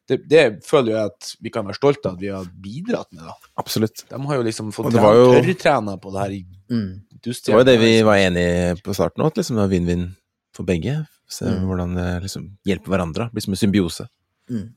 det, 0.06 0.28
det 0.28 0.64
føler 0.66 0.90
jeg 0.92 1.06
at 1.06 1.36
vi 1.40 1.50
kan 1.54 1.64
være 1.64 1.78
stolte 1.78 2.06
av 2.10 2.14
at 2.14 2.20
vi 2.20 2.26
har 2.28 2.44
bidratt 2.44 3.06
med. 3.12 3.22
da. 3.24 3.32
Absolutt. 3.56 4.04
De 4.10 4.18
har 4.20 4.34
jo 4.36 4.42
liksom 4.42 4.72
fått 4.74 4.92
var 4.92 5.14
jo- 5.14 5.32
tørrtrena 5.40 5.96
på 6.02 6.12
det 6.12 6.20
her 6.20 6.30
i 6.34 6.44
Mm. 6.70 7.00
Det 7.22 7.48
var 7.48 7.60
jo 7.60 7.64
det 7.64 7.78
vi 7.80 8.02
var 8.02 8.16
enige 8.16 8.82
på 8.82 8.94
starten 8.94 9.22
òg, 9.24 9.26
at 9.28 9.34
liksom 9.36 9.56
det 9.56 9.62
var 9.64 9.68
vinn-vinn 9.68 10.16
for 10.52 10.62
begge. 10.64 11.06
Se 11.28 11.44
Mm. 11.46 11.64
hvordan 11.66 11.94
det 11.94 12.22
liksom 12.24 12.58
hjelper 12.66 12.88
hverandre. 12.90 13.30
Blir 13.32 13.40
som 13.42 13.52
en 13.52 13.56
symbiose. 13.56 14.08
Mm. 14.50 14.74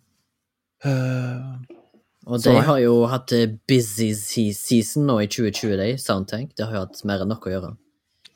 Eh, 0.84 1.80
Og 2.26 2.40
de 2.44 2.54
har 2.64 2.78
jo 2.80 3.06
hatt 3.12 3.32
eh, 3.36 3.50
busy 3.68 4.14
season 4.16 5.06
nå 5.10 5.18
i 5.24 5.28
2020, 5.28 5.74
de, 5.80 5.88
Soundtank. 6.00 6.54
Det 6.56 6.66
har 6.70 6.74
jo 6.78 6.84
hatt 6.86 7.02
mer 7.08 7.24
enn 7.24 7.32
nok 7.34 7.48
å 7.50 7.52
gjøre. 7.58 7.74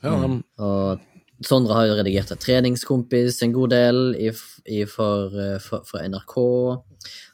Ja, 0.03 0.15
Mm. 0.17 0.41
Og 0.59 0.99
Sondre 1.45 1.75
har 1.77 1.85
jo 1.85 1.93
redigert 1.99 2.31
en 2.33 2.37
treningskompis 2.41 3.43
en 3.45 3.51
god 3.53 3.69
del 3.69 3.97
i, 4.17 4.31
i 4.73 4.85
for, 4.89 5.29
eh, 5.37 5.59
for, 5.61 5.83
for 5.85 6.01
NRK. 6.01 6.35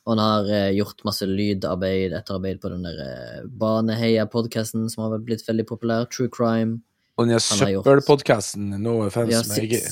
Og 0.04 0.10
han 0.12 0.20
har 0.20 0.50
gjort 0.76 1.06
masse 1.08 1.24
lydarbeid, 1.26 2.12
etterarbeid 2.18 2.60
på 2.60 2.70
den 2.74 2.84
der 2.84 3.00
eh, 3.00 3.46
Baneheia-podkasten 3.48 4.90
som 4.92 5.06
har 5.06 5.18
blitt 5.24 5.46
veldig 5.48 5.66
populær. 5.70 6.06
True 6.12 6.28
Crime. 6.30 6.82
og 7.18 7.28
den 7.30 7.40
søppelpodkasten 7.40 8.74
No 8.82 8.98
offense, 9.06 9.32
Ja, 9.32 9.42
men 9.48 9.70
jeg 9.72 9.92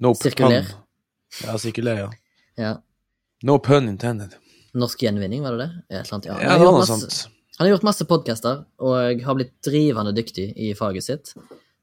No 0.00 0.12
Sirkuler. 0.14 0.62
pun. 0.66 1.46
Ja, 1.46 1.56
sirkuler, 1.58 1.96
ja. 1.98 2.10
Ja. 2.58 2.74
No 3.44 3.58
pun 3.58 3.88
intended. 3.88 4.34
Norsk 4.76 5.00
gjenvinning, 5.06 5.42
var 5.46 5.56
det 5.56 5.64
det? 5.64 5.70
Et 5.88 5.98
eller 6.02 6.14
annet, 6.18 6.26
ja. 6.28 6.36
Ja, 6.36 6.48
Han 6.50 6.50
har 6.50 6.58
det 6.60 6.66
var 6.68 6.78
noe 6.80 6.86
sånt. 6.90 7.20
Han 7.56 7.64
har 7.66 7.72
gjort 7.72 7.86
masse 7.88 8.04
podcaster, 8.04 8.58
og 8.84 9.22
har 9.24 9.34
blitt 9.38 9.54
drivende 9.64 10.12
dyktig 10.12 10.50
i 10.60 10.74
faget 10.76 11.06
sitt. 11.06 11.30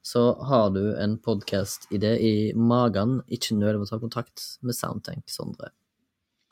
Så 0.06 0.22
har 0.46 0.70
du 0.76 0.82
en 1.00 1.16
podcast-idé 1.18 2.12
i 2.22 2.34
magen, 2.54 3.22
ikke 3.32 3.56
nøl 3.58 3.80
med 3.80 3.88
å 3.88 3.90
ta 3.90 3.98
kontakt 4.04 4.44
med 4.62 4.76
Soundtank, 4.78 5.24
Sondre. 5.32 5.72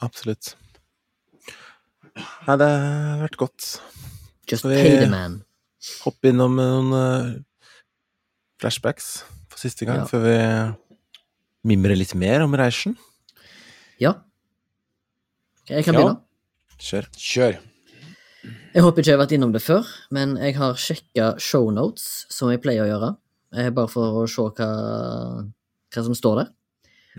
absolutt. 0.02 0.56
Nei, 2.48 2.56
det 2.58 2.68
har 2.68 3.22
vært 3.22 3.38
godt. 3.40 3.68
Just 4.50 4.66
vi- 4.66 4.82
pay 4.82 4.98
the 5.04 5.10
man. 5.12 5.44
Hoppe 6.04 6.30
innom 6.32 6.56
noen 6.58 6.92
eh, 6.94 7.40
flashbacks 8.60 9.24
for 9.50 9.58
siste 9.62 9.86
gang, 9.86 10.00
Ja. 10.02 10.06
før 10.06 10.26
vi 10.26 11.76
mimrer 11.76 11.96
litt 11.96 12.14
mer 12.16 12.42
om 12.42 12.52
reisen. 12.54 12.98
Ja. 14.00 14.16
Jeg 15.70 15.86
kan 15.86 15.94
Ja. 15.94 16.16
Kjør. 16.82 17.08
Kjør. 17.18 17.60
Jeg 18.74 18.82
håper 18.86 19.04
ikke 19.04 19.12
jeg 19.12 19.18
har 19.18 19.22
vært 19.22 19.36
innom 19.36 19.52
det 19.54 19.62
før, 19.62 19.86
men 20.16 20.34
jeg 20.42 20.56
har 20.58 20.80
sjekka 20.80 21.28
shownotes, 21.42 22.08
som 22.34 22.50
jeg 22.50 22.62
pleier 22.64 22.88
å 22.88 22.90
gjøre. 22.90 23.10
Eh, 23.54 23.70
Bare 23.76 23.92
for 23.92 24.24
å 24.24 24.26
se 24.32 24.48
hva, 24.58 24.70
hva 25.92 26.04
som 26.08 26.16
står 26.18 26.40
der. 26.42 26.50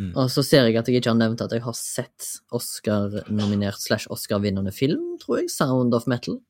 Mm. 0.00 0.12
Og 0.16 0.30
så 0.32 0.42
ser 0.46 0.66
jeg 0.66 0.78
at 0.80 0.88
jeg 0.88 1.02
ikke 1.02 1.12
har 1.12 1.18
nevnt 1.20 1.42
at 1.44 1.52
jeg 1.52 1.62
har 1.62 1.76
sett 1.76 2.30
Oscar-nominert 2.56 3.78
slash 3.78 4.08
Oscar-vinnende 4.10 4.72
film, 4.74 5.18
tror 5.20 5.42
jeg. 5.42 5.52
Sound 5.52 5.94
of 5.94 6.08
Metal. 6.10 6.40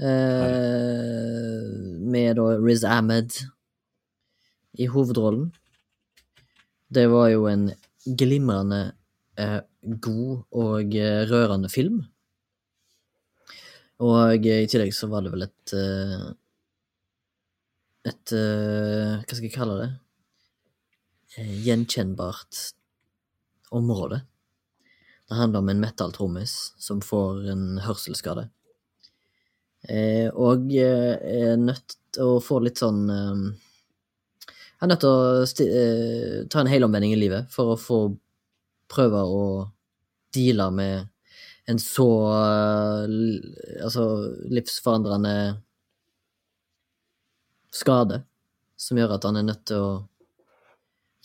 Eh, 0.00 1.64
med 2.12 2.36
da 2.36 2.46
Riz 2.60 2.84
Ahmed 2.84 3.34
i 4.78 4.86
hovedrollen. 4.86 5.50
Det 6.90 7.08
var 7.10 7.30
jo 7.32 7.46
en 7.50 7.70
glimrende 8.04 8.92
god 9.36 10.42
og 10.50 10.96
eh, 10.96 11.22
rørende 11.30 11.70
film. 11.72 12.02
Og 14.00 14.46
i 14.46 14.66
tillegg 14.70 14.94
så 14.96 15.10
var 15.12 15.24
det 15.24 15.32
vel 15.34 15.46
et 15.46 15.74
eh, 15.76 16.30
Et 18.08 18.32
eh, 18.32 19.20
Hva 19.20 19.36
skal 19.36 19.44
jeg 19.44 19.52
kalle 19.52 19.76
det? 19.76 19.88
Eh, 21.36 21.50
Gjenkjennbart 21.66 22.62
område. 23.76 24.22
Det 25.28 25.36
handler 25.36 25.60
om 25.60 25.68
en 25.68 25.82
metal-trommis 25.84 26.54
som 26.80 27.02
får 27.04 27.44
en 27.52 27.66
hørselsskade. 27.84 28.48
Eh, 29.84 30.26
og 30.32 30.72
eh, 30.74 31.20
er 31.20 31.60
nødt 31.60 31.94
til 32.16 32.32
å 32.34 32.40
få 32.42 32.58
litt 32.60 32.80
sånn 32.80 33.04
eh, 33.08 33.44
Er 34.80 34.90
nødt 34.90 35.00
til 35.00 35.08
å 35.08 35.44
eh, 35.64 36.34
ta 36.52 36.60
en 36.60 36.68
helomvending 36.68 37.14
i 37.14 37.20
livet 37.20 37.48
for 37.52 37.72
å 37.72 37.78
få 37.80 38.00
prøve 38.90 39.22
å 39.22 39.44
deale 40.34 40.68
med 40.74 41.08
en 41.70 41.78
så 41.78 42.08
eh, 42.34 43.82
altså 43.84 44.06
livsforandrende 44.50 45.34
skade 47.70 48.22
som 48.80 48.98
gjør 48.98 49.16
at 49.16 49.26
han 49.28 49.38
er 49.38 49.46
nødt 49.46 49.66
til 49.70 49.84
å 49.84 49.90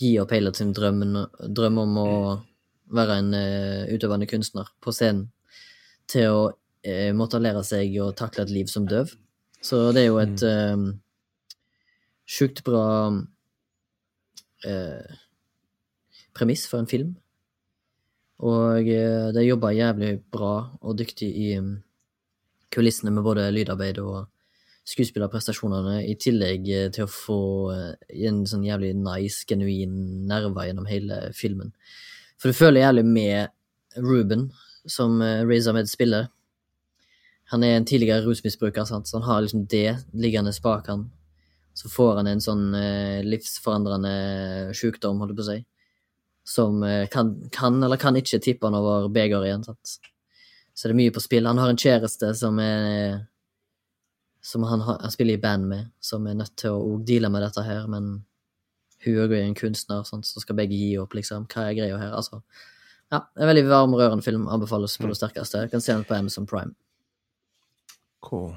gi 0.02 0.12
opp 0.20 0.34
hele 0.36 0.52
sin 0.56 0.74
drøm, 0.76 1.02
drøm 1.56 1.80
om 1.86 1.98
å 2.02 2.12
være 2.96 3.20
en 3.22 3.32
uh, 3.34 3.88
utøvende 3.90 4.28
kunstner 4.30 4.68
på 4.84 4.94
scenen, 4.94 5.30
til 6.12 6.34
å 6.34 6.42
uh, 6.52 7.12
måtte 7.18 7.40
lære 7.42 7.64
seg 7.66 7.96
å 8.04 8.12
takle 8.18 8.44
et 8.46 8.54
liv 8.54 8.70
som 8.72 8.86
døv. 8.90 9.14
Så 9.64 9.80
det 9.96 10.04
er 10.04 10.10
jo 10.12 10.20
et 10.22 10.44
uh, 10.46 10.92
sjukt 12.28 12.64
bra 12.68 12.86
premiss 16.34 16.64
for 16.66 16.82
en 16.82 16.90
film. 16.90 17.12
Og 18.44 18.90
eh, 18.92 19.32
de 19.32 19.44
jobba 19.46 19.72
jævlig 19.72 20.18
bra 20.32 20.56
og 20.82 20.98
dyktig 21.00 21.30
i 21.32 21.50
mm, 21.60 21.76
kulissene 22.76 23.14
med 23.16 23.24
både 23.24 23.48
lydarbeid 23.56 24.02
og 24.04 24.26
skuespillerprestasjonene, 24.86 26.02
i 26.06 26.18
tillegg 26.20 26.68
eh, 26.70 26.90
til 26.94 27.08
å 27.08 27.12
få 27.12 27.40
eh, 27.74 28.16
en 28.28 28.44
sånn 28.50 28.66
jævlig 28.68 28.92
nice, 29.00 29.46
genuin 29.48 30.26
nerve 30.28 30.68
gjennom 30.68 30.90
hele 30.90 31.30
filmen. 31.38 31.72
For 32.36 32.52
du 32.52 32.58
føler 32.58 32.84
jævlig 32.84 33.06
med 33.08 34.04
Ruben, 34.04 34.50
som 34.86 35.22
Razor 35.24 35.74
Med 35.74 35.88
spiller. 35.90 36.28
Han 37.54 37.64
er 37.64 37.78
en 37.78 37.88
tidligere 37.88 38.26
rusmisbruker, 38.26 38.84
så 38.84 39.00
han 39.00 39.26
har 39.26 39.40
liksom 39.42 39.64
det 39.72 39.96
liggende 40.14 40.52
bak 40.62 40.90
han. 40.92 41.08
Så 41.74 41.90
får 41.90 42.20
han 42.20 42.28
en 42.28 42.44
sånn 42.44 42.68
livsforandrende 43.26 44.76
sjukdom, 44.76 45.22
holder 45.24 45.34
jeg 45.34 45.40
på 45.40 45.46
å 45.46 45.48
si, 45.48 45.58
som 46.46 46.84
eh, 46.84 47.08
kan, 47.12 47.36
kan 47.52 47.84
eller 47.84 47.98
kan 47.98 48.16
ikke 48.16 48.40
tippe 48.44 48.68
han 48.68 48.78
over 48.78 49.10
begeret 49.10 49.50
igjen. 49.50 49.66
Sant? 49.66 49.98
Så 50.76 50.88
det 50.88 50.94
er 50.94 51.00
mye 51.00 51.16
på 51.16 51.24
spill. 51.24 51.48
Han 51.50 51.62
har 51.62 51.72
en 51.72 51.80
kjæreste 51.80 52.34
som 52.38 52.60
er 52.62 53.26
som 54.46 54.64
han, 54.64 54.82
har, 54.86 55.00
han 55.02 55.12
spiller 55.12 55.34
i 55.34 55.42
band 55.42 55.66
med, 55.66 55.88
som 56.00 56.28
er 56.30 56.36
nødt 56.38 56.54
til 56.62 56.76
å 56.78 57.00
deale 57.02 57.32
med 57.34 57.42
dette 57.42 57.64
her, 57.66 57.88
men 57.90 58.20
hun 59.02 59.16
er 59.24 59.40
en 59.40 59.56
kunstner, 59.58 60.04
sant? 60.06 60.28
så 60.30 60.42
skal 60.44 60.58
begge 60.60 60.78
gi 60.78 60.92
opp, 61.02 61.16
liksom. 61.18 61.48
Hva 61.50 61.64
er 61.66 61.78
greia 61.80 61.98
her? 61.98 62.14
Altså, 62.14 62.44
ja, 63.10 63.24
en 63.38 63.50
veldig 63.50 63.64
varm 63.72 63.96
rørende 63.98 64.26
film. 64.26 64.46
Anbefales 64.52 65.00
på 65.02 65.10
det 65.10 65.18
sterkeste. 65.18 65.64
Jeg 65.66 65.74
kan 65.74 65.82
se 65.82 65.94
den 65.94 66.06
på 66.06 66.14
Amazon 66.18 66.46
Prime. 66.50 66.76
Cool. 68.26 68.54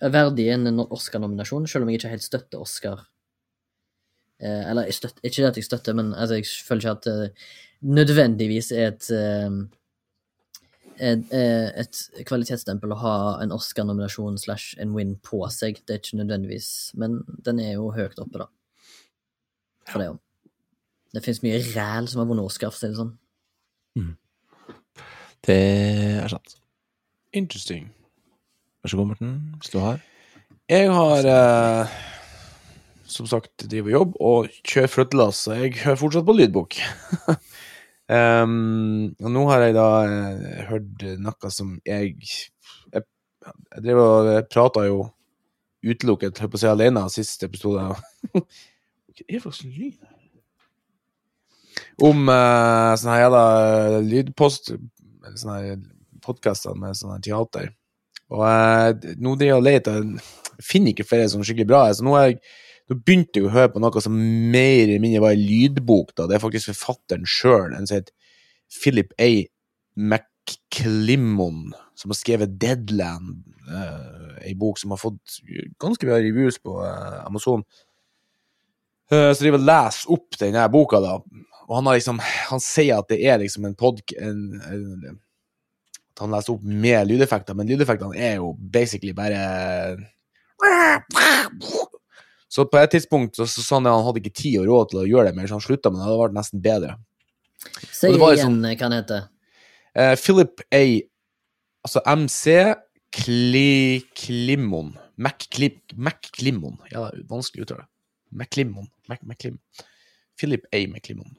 Er 0.00 0.12
verdig 0.16 0.48
en 0.54 0.80
Oscar-nominasjon, 0.86 1.68
selv 1.68 1.84
om 1.84 1.92
jeg 1.92 2.00
ikke 2.00 2.14
helt 2.14 2.24
støtter 2.24 2.64
Oscar. 2.64 3.04
Eh, 4.40 4.62
eller 4.70 4.88
jeg 4.88 4.96
støtter, 5.00 5.26
ikke 5.26 5.48
at 5.48 5.58
jeg 5.60 5.66
støtter, 5.66 5.96
men 5.96 6.14
altså, 6.14 6.40
jeg 6.40 6.48
føler 6.66 6.80
ikke 6.80 6.96
at 6.96 7.04
det 7.04 7.32
nødvendigvis 7.80 8.72
er 8.72 8.88
et 8.92 9.10
eh, 9.16 9.60
et, 11.00 11.30
eh, 11.32 11.68
et 11.80 12.26
kvalitetsstempel 12.28 12.92
å 12.92 12.98
ha 13.00 13.14
en 13.40 13.54
Oscar-nominasjon 13.56 14.36
slash 14.38 14.74
en 14.82 14.92
win 14.92 15.14
på 15.24 15.40
seg. 15.52 15.80
Det 15.86 15.94
er 15.94 16.02
ikke 16.02 16.18
nødvendigvis, 16.20 16.92
men 17.00 17.22
den 17.46 17.60
er 17.62 17.78
jo 17.78 17.88
høyt 17.94 18.20
oppe, 18.20 18.42
da. 18.42 18.48
For 19.88 20.02
det 20.02 20.10
òg. 20.12 20.18
Det 21.10 21.24
fins 21.24 21.40
mye 21.42 21.62
ræl 21.72 22.06
som 22.06 22.20
har 22.20 22.28
vunnet 22.28 22.46
Oscar, 22.46 22.70
for 22.70 22.76
å 22.76 22.82
si 22.82 22.92
det 22.92 23.00
sånn. 23.00 23.14
Det 25.46 25.56
er 26.20 26.28
sant. 26.30 26.54
Interesting. 27.32 27.88
Vær 28.84 28.92
så 28.92 29.00
god, 29.00 29.10
Morten, 29.14 29.32
hvis 29.58 29.72
du 29.72 29.80
har. 29.82 29.98
Jeg 30.70 30.92
har 30.92 31.26
eh, 31.26 31.96
som 33.10 33.28
sagt 33.28 33.66
driver 33.68 33.92
jobb 33.92 34.16
og 34.22 34.48
kjører 34.62 34.92
flyttelass, 34.92 35.44
så 35.44 35.58
jeg 35.58 35.76
hører 35.82 36.00
fortsatt 36.00 36.26
på 36.26 36.36
lydbok. 36.38 36.78
um, 38.16 39.10
og 39.20 39.32
nå 39.36 39.46
har 39.50 39.66
jeg 39.66 39.76
da 39.76 39.88
eh, 40.06 40.64
hørt 40.70 41.06
noe 41.22 41.52
som 41.54 41.76
jeg 41.88 42.14
Jeg, 42.20 43.02
jeg 43.02 43.84
drev 43.84 44.02
og 44.02 44.30
prata 44.52 44.84
jo 44.88 45.04
utelukket, 45.80 46.38
holdt 46.42 46.52
på 46.52 46.60
å 46.60 46.62
si 46.62 46.68
alene, 46.70 47.06
siste 47.12 47.48
episode. 47.48 47.86
Om 52.00 52.28
uh, 52.28 52.96
sånne 52.96 53.14
her 53.16 53.26
jævla 53.26 53.44
lydpost 54.04 54.72
eller 54.74 55.36
Sånne 55.36 55.56
her 55.58 55.80
podkaster 56.24 56.76
med 56.76 56.96
sånn 56.96 57.20
teater. 57.24 57.70
Og 58.30 58.44
eh, 58.46 59.14
nå 59.18 59.34
driver 59.38 59.50
jeg 59.50 59.58
og 59.58 59.66
leter 59.66 60.04
finner 60.64 60.92
ikke 60.92 61.06
flere 61.08 61.28
som 61.30 61.42
er 61.42 61.48
skikkelig 61.48 61.68
bra. 61.70 61.82
Så 61.94 62.06
nå, 62.06 62.14
har 62.16 62.30
jeg, 62.30 62.40
nå 62.90 62.96
begynte 63.06 63.38
jeg 63.38 63.46
å 63.46 63.52
høre 63.54 63.70
på 63.70 63.80
noe 63.82 64.02
som 64.02 64.16
mer 64.50 64.82
eller 64.82 65.02
mindre 65.02 65.22
var 65.22 65.36
en 65.36 65.44
lydbok. 65.46 66.10
da. 66.16 66.26
Det 66.26 66.36
er 66.36 66.42
faktisk 66.42 66.72
forfatteren 66.72 67.28
sjøl, 67.28 67.70
en 67.76 67.86
som 67.86 68.00
heter 68.00 68.14
Philip 68.80 69.14
A. 69.22 69.30
McClimmon, 69.94 71.70
som 71.94 72.10
har 72.10 72.18
skrevet 72.18 72.56
Deadland, 72.58 73.44
uh, 73.70 74.34
ei 74.42 74.54
bok 74.58 74.78
som 74.80 74.90
har 74.94 75.00
fått 75.02 75.38
ganske 75.82 76.06
mye 76.08 76.18
reviews 76.24 76.58
på 76.62 76.80
uh, 76.82 77.22
Amazon. 77.26 77.62
Uh, 79.10 79.30
så 79.30 79.42
driver 79.44 79.60
og 79.60 79.68
leser 79.70 80.14
opp 80.16 80.38
denne 80.42 80.66
boka, 80.74 81.02
da. 81.04 81.18
Og 81.68 81.76
han, 81.78 81.90
liksom, 81.94 82.18
han 82.50 82.62
sier 82.64 82.98
at 82.98 83.10
det 83.12 83.20
er 83.22 83.42
liksom 83.42 83.68
en 83.68 83.78
podk... 83.78 84.16
At 86.10 86.24
han 86.24 86.34
leser 86.34 86.56
opp 86.56 86.64
med 86.66 87.06
lydeffekter, 87.06 87.54
men 87.54 87.70
lydeffektene 87.70 88.18
er 88.18 88.40
jo 88.42 88.50
basically 88.58 89.14
bare 89.16 89.46
Så 92.50 92.64
på 92.66 92.80
et 92.80 92.90
tidspunkt 92.90 93.38
så, 93.38 93.46
så 93.46 93.62
sa 93.62 93.78
han 93.78 93.86
at 93.86 93.94
han 93.94 94.06
hadde 94.08 94.22
ikke 94.24 94.34
tid 94.42 94.58
og 94.60 94.66
råd 94.66 94.90
til 94.90 95.02
å 95.04 95.06
gjøre 95.06 95.30
det 95.30 95.36
mer, 95.38 95.46
så 95.46 95.58
han 95.58 95.64
slutta, 95.64 95.92
men 95.92 96.02
det 96.02 96.08
hadde 96.08 96.22
vært 96.24 96.36
nesten 96.36 96.64
bedre. 96.64 96.96
Si 97.92 98.08
det 98.08 98.16
igjen 98.16 98.24
liksom- 98.26 98.64
eh, 98.66 98.74
hva 98.74 98.88
han 98.88 98.96
heter. 98.98 99.28
Uh, 99.90 100.14
Philip 100.16 100.60
A. 100.72 100.84
Altså 101.86 102.02
MC 102.06 102.74
Kli, 103.10 104.02
Klimon. 104.14 104.96
McClim, 105.16 105.80
McClimon. 105.96 106.78
Ja, 106.90 107.10
det 107.10 107.20
er 107.20 107.24
vanskelig 107.30 107.64
å 107.64 107.66
uttale. 107.66 107.86
McClimon. 108.30 108.88
Mac, 109.08 109.22
McClim. 109.22 109.58
Philip 110.38 110.66
A. 110.72 110.86
McClimon. 110.86 111.36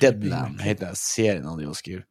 Deadland 0.00 0.60
heter 0.62 0.94
serien 0.98 1.46
han 1.46 1.58
driver 1.58 1.74
og 1.74 1.78
skriver. 1.78 2.04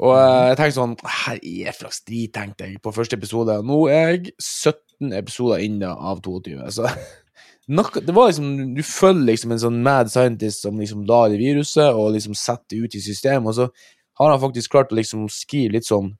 Og 0.00 0.14
eh, 0.16 0.50
jeg 0.50 0.58
tenkte 0.58 0.78
sånn 0.78 0.94
Her 1.04 1.40
er 1.40 1.76
flaks 1.76 2.02
drit, 2.08 2.32
tenkte 2.34 2.68
jeg 2.68 2.80
på 2.82 2.92
første 2.94 3.18
episode. 3.20 3.58
Nå 3.66 3.82
er 3.92 4.14
jeg 4.14 4.34
17 4.38 5.14
episoder 5.18 5.64
inne 5.64 5.92
av 5.92 6.22
22. 6.24 6.56
Så 6.76 6.88
nok, 7.78 8.00
det 8.06 8.16
var 8.16 8.30
liksom 8.30 8.74
Du 8.76 8.82
følger 8.86 9.28
liksom 9.32 9.54
en 9.54 9.62
sånn 9.66 9.80
mad 9.86 10.12
scientist 10.12 10.64
som 10.66 10.80
liksom 10.80 11.04
lar 11.08 11.28
det 11.32 11.40
viruset 11.42 11.92
og 11.92 12.14
liksom 12.16 12.36
setter 12.38 12.76
det 12.76 12.84
ut 12.84 12.98
i 12.98 13.04
systemet, 13.04 13.52
og 13.52 13.58
så 13.58 13.98
har 14.20 14.34
han 14.34 14.42
faktisk 14.42 14.72
klart 14.72 14.90
å 14.92 14.98
liksom 14.98 15.28
skrive 15.32 15.78
litt 15.78 15.88
sånn 15.88 16.10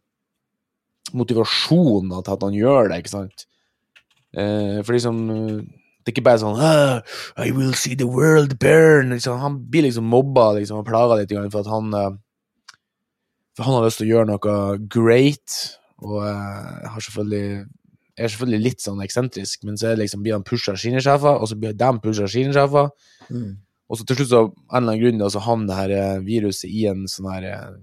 motivasjon 1.17 2.13
til 2.13 2.33
at 2.33 2.45
han 2.47 2.55
gjør 2.57 2.89
det, 2.89 3.01
ikke 3.03 3.13
sant? 3.13 3.47
Eh, 4.31 4.79
for 4.85 4.95
liksom 4.95 5.27
Det 5.27 6.13
er 6.13 6.15
ikke 6.15 6.25
bare 6.25 6.41
sånn 6.41 6.61
ah, 6.63 7.01
I 7.43 7.51
will 7.53 7.75
see 7.77 7.97
the 7.99 8.07
world 8.09 8.59
burn. 8.63 9.11
Liksom, 9.13 9.41
han 9.43 9.59
blir 9.73 9.89
liksom 9.89 10.07
mobba 10.09 10.53
liksom, 10.57 10.81
og 10.81 10.89
plaga 10.89 11.19
litt 11.19 11.35
for 11.53 11.61
at 11.61 11.69
han 11.71 11.97
eh, 11.97 12.13
han 13.59 13.75
har 13.75 13.85
lyst 13.85 14.01
til 14.01 14.09
å 14.09 14.15
gjøre 14.15 14.31
noe 14.31 14.55
great, 14.93 15.59
og 16.01 16.23
uh, 16.23 16.87
har 16.93 17.03
selvfølgelig 17.05 17.67
er 18.21 18.29
selvfølgelig 18.29 18.65
litt 18.67 18.85
sånn 18.85 19.03
eksentrisk, 19.05 19.65
men 19.65 19.79
så 19.81 19.95
liksom, 19.97 20.23
blir 20.25 20.37
han 20.37 20.47
pusha 20.47 20.75
av 20.75 20.81
sine 20.83 21.01
sjefer, 21.05 21.41
og 21.41 21.49
så 21.49 21.57
blir 21.59 21.77
de 21.77 21.91
pusha 22.05 22.27
av 22.27 22.33
sine 22.33 22.55
sjefer, 22.57 22.91
Mm. 23.31 23.61
og 23.87 23.99
så 23.99 24.05
til 24.05 24.17
slutt, 24.17 24.29
så, 24.29 24.39
av 24.41 24.49
en 24.51 24.83
eller 24.83 24.93
annen 24.93 25.03
grunn, 25.05 25.21
da, 25.21 25.29
så 25.31 25.43
havner 25.45 25.69
det 25.69 25.77
her 25.79 25.93
eh, 25.95 26.23
viruset 26.27 26.67
i 26.67 26.87
en 26.91 27.05
sånn 27.07 27.29
her 27.31 27.45
eh, 27.47 27.77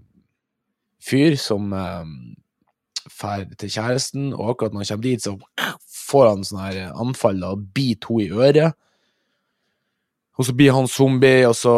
fyr 0.99 1.37
som 1.39 1.69
drar 1.71 2.03
um, 2.03 3.53
til 3.55 3.71
kjæresten, 3.71 4.33
og 4.35 4.51
akkurat 4.51 4.75
når 4.75 4.83
han 4.83 4.89
kommer 4.91 5.07
dit, 5.07 5.23
så 5.23 5.37
får 6.09 6.27
han 6.27 6.43
sånn 6.43 6.59
her 6.65 6.81
anfall 6.99 7.39
og 7.47 7.63
biter 7.71 8.11
henne 8.11 8.25
i 8.25 8.43
øret. 8.49 8.75
Og 10.37 10.45
så 10.45 10.53
blir 10.53 10.75
han 10.75 10.87
zombie, 10.91 11.47
og 11.49 11.55
så 11.57 11.73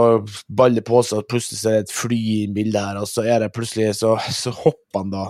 baller 0.51 0.75
det 0.81 0.89
på 0.89 0.99
seg, 1.05 1.17
og 1.21 1.29
plutselig 1.31 1.59
så 1.61 1.69
er 1.71 1.75
det 1.77 1.85
et 1.87 1.95
fly 1.95 2.19
i 2.19 2.51
bildet 2.55 2.83
her, 2.83 2.95
og 2.99 3.07
så 3.07 3.21
er 3.23 3.39
det 3.43 3.55
plutselig, 3.55 3.95
så, 4.01 4.09
så 4.35 4.49
hopper 4.51 4.99
han 4.99 5.11
da 5.13 5.25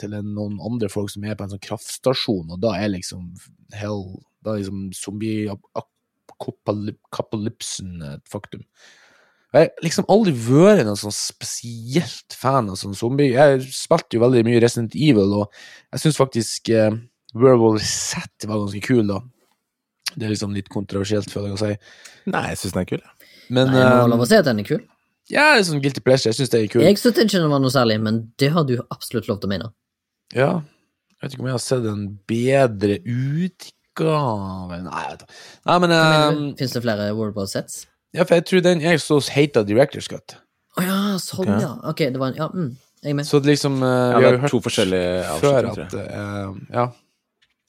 til 0.00 0.14
en, 0.14 0.34
noen 0.36 0.60
andre 0.62 0.88
folk 0.90 1.10
som 1.10 1.24
er 1.26 1.34
på 1.38 1.44
en 1.46 1.52
sånn 1.54 1.66
kraftstasjon, 1.66 2.50
og 2.54 2.58
da 2.62 2.70
er 2.78 2.88
liksom 2.94 3.22
hell, 3.74 4.02
da 4.44 4.50
er 4.52 4.58
liksom 4.62 4.80
zombie-apokalypsen 4.98 7.90
et 8.12 8.26
faktum. 8.30 8.62
Jeg 9.54 9.62
har 9.68 9.84
liksom 9.86 10.08
aldri 10.10 10.32
vært 10.34 10.82
noen 10.86 10.98
sånn 10.98 11.14
spesielt 11.14 12.34
fan 12.34 12.70
av 12.72 12.76
sånn 12.80 12.96
zombie. 12.98 13.36
Jeg 13.36 13.62
spilte 13.70 14.16
jo 14.16 14.24
veldig 14.24 14.42
mye 14.48 14.62
Resident 14.62 14.94
Evil, 14.98 15.30
og 15.42 15.46
jeg 15.94 16.00
syns 16.02 16.18
faktisk 16.18 16.60
uh, 16.74 16.90
Werewolf 17.38 17.84
Z 17.86 18.48
var 18.48 18.58
ganske 18.64 18.82
kul, 18.82 19.06
da. 19.12 19.18
Det 20.14 20.26
er 20.26 20.30
liksom 20.34 20.52
litt 20.54 20.68
kontroversielt, 20.68 21.30
føler 21.32 21.52
jeg 21.52 21.56
å 21.56 21.62
si. 21.64 21.72
Nei, 22.30 22.42
jeg 22.52 22.58
syns 22.60 22.74
den 22.76 22.82
er 22.84 22.90
kul. 22.92 23.00
jeg. 23.00 23.30
Men 23.50 23.70
Nei, 23.72 23.80
jeg 23.80 23.88
må 23.96 24.10
lov 24.12 24.20
eh, 24.20 24.26
å 24.26 24.28
si 24.30 24.36
at 24.38 24.44
den 24.50 24.60
er 24.62 24.68
kul. 24.68 24.82
ja, 25.32 25.46
det 25.54 25.62
er 25.62 25.66
sånn 25.70 25.80
guilty 25.82 26.00
pleasure. 26.04 26.30
Jeg 26.32 26.38
syns 26.38 26.52
det 26.52 26.60
er 26.62 26.68
kul. 26.72 26.82
Jeg 26.84 26.98
syntes 27.00 27.24
ikke 27.24 27.40
den 27.42 27.50
var 27.50 27.60
noe 27.64 27.72
særlig, 27.74 27.96
men 28.04 28.20
det 28.38 28.50
har 28.54 28.64
du 28.68 28.76
absolutt 28.92 29.26
lov 29.30 29.40
til 29.40 29.48
å 29.48 29.52
mene. 29.54 29.70
Ja. 30.36 30.50
Jeg 31.14 31.22
vet 31.30 31.34
ikke 31.34 31.42
om 31.44 31.48
jeg 31.48 31.56
har 31.56 31.64
sett 31.64 31.84
en 31.88 32.04
bedre 32.28 32.98
utgave 33.08 34.78
Nei, 34.84 35.02
jeg 35.04 35.10
vet 35.14 35.22
ikke. 35.24 35.36
Nei 35.70 35.76
men 35.84 35.92
um, 35.96 36.40
Fins 36.58 36.72
det 36.76 36.82
flere 36.84 37.06
World 37.16 37.36
War 37.38 37.46
Sets? 37.50 37.84
Ja, 38.14 38.24
for 38.26 38.36
jeg 38.38 38.44
tror 38.50 38.64
den 38.66 38.82
jeg 38.84 39.00
så 39.02 39.16
hata 39.34 39.62
Director's 39.66 40.08
Cut. 40.10 40.36
Å 40.78 40.82
ja, 40.84 40.98
sånn, 41.22 41.46
okay. 41.48 41.62
ja. 41.62 41.72
Ok, 41.90 42.02
det 42.14 42.20
var 42.20 42.32
en 42.34 42.38
Ja, 42.38 42.48
mm, 42.52 42.68
jeg 43.04 43.10
er 43.14 43.16
med. 43.20 43.26
Så 43.28 43.40
det 43.42 43.52
liksom 43.54 43.80
uh, 43.82 43.88
Ja, 43.88 44.18
Vi 44.18 44.24
har 44.28 44.36
jo 44.36 44.42
hørt 44.44 44.54
to 44.54 44.60
forskjellige 44.64 45.24
før 45.40 45.68
avslutninger, 45.70 45.86
at 45.86 45.90
tror 45.90 46.00
jeg. 46.02 46.10
eh, 46.10 46.76
Ja. 46.76 46.84
jeg. 46.84 46.94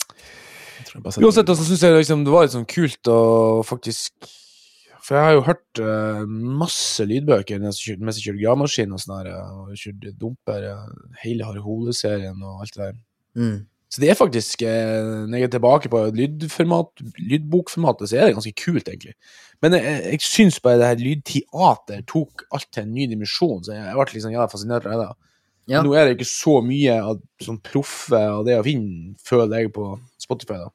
tror 0.10 0.14
jeg 0.16 0.24
bare 0.26 0.84
setter- 0.84 0.85
Uansett, 1.04 1.50
altså, 1.50 1.68
syns 1.68 1.84
jeg 1.84 1.96
liksom, 1.98 2.26
det 2.26 2.34
var 2.34 2.46
litt 2.46 2.56
sånn 2.56 2.68
kult 2.70 3.12
å 3.12 3.20
faktisk 3.68 4.30
For 5.04 5.18
jeg 5.18 5.28
har 5.28 5.36
jo 5.36 5.46
hørt 5.46 5.82
uh, 5.84 6.24
masse 6.26 7.06
lydbøker 7.06 7.62
mens 7.62 7.82
jeg 7.82 7.96
kjørte, 7.96 8.24
kjør 8.24 8.40
gravemaskin 8.40 8.96
og 8.96 9.02
sånn 9.04 9.20
her, 9.20 9.32
eh, 9.36 9.56
og 9.62 9.78
kjørte 9.78 10.14
dumper, 10.18 10.66
eh, 10.72 11.16
hele 11.22 11.46
Harry 11.46 11.62
Hole-serien 11.62 12.40
og 12.42 12.64
alt 12.64 12.74
det 12.74 12.88
der. 12.88 12.96
Mm. 13.38 13.58
Så 13.94 14.02
det 14.02 14.10
er 14.10 14.18
faktisk, 14.18 14.64
når 14.66 15.38
jeg 15.38 15.46
er 15.46 15.52
tilbake 15.54 15.92
på 15.94 16.00
lydformat, 16.18 17.04
lydbokformatet, 17.22 18.10
så 18.10 18.18
er 18.18 18.26
det 18.26 18.34
ganske 18.36 18.56
kult, 18.58 18.90
egentlig. 18.90 19.14
Men 19.64 19.78
jeg, 19.78 20.00
jeg 20.10 20.26
syns 20.26 20.58
bare 20.60 20.82
det 20.82 20.90
her 20.90 21.04
lydteater 21.04 22.02
tok 22.10 22.44
alt 22.50 22.68
til 22.74 22.84
en 22.84 22.96
ny 22.98 23.06
dimensjon, 23.12 23.62
så 23.64 23.76
jeg, 23.76 23.86
jeg 23.86 24.00
ble 24.00 24.18
liksom 24.18 24.34
jævla 24.34 24.50
fascinert 24.52 24.90
av 24.90 25.04
det. 25.04 25.12
Ja. 25.72 25.82
Nå 25.82 25.96
er 25.98 26.06
det 26.06 26.18
ikke 26.20 26.30
så 26.30 26.60
mye 26.66 26.98
av 27.02 27.22
sånn 27.42 27.58
proffe 27.66 28.20
av 28.20 28.44
det 28.46 28.58
å 28.60 28.66
finne, 28.66 29.16
føler 29.26 29.64
jeg, 29.64 29.72
på 29.74 29.96
Spotify. 30.22 30.60
da. 30.62 30.70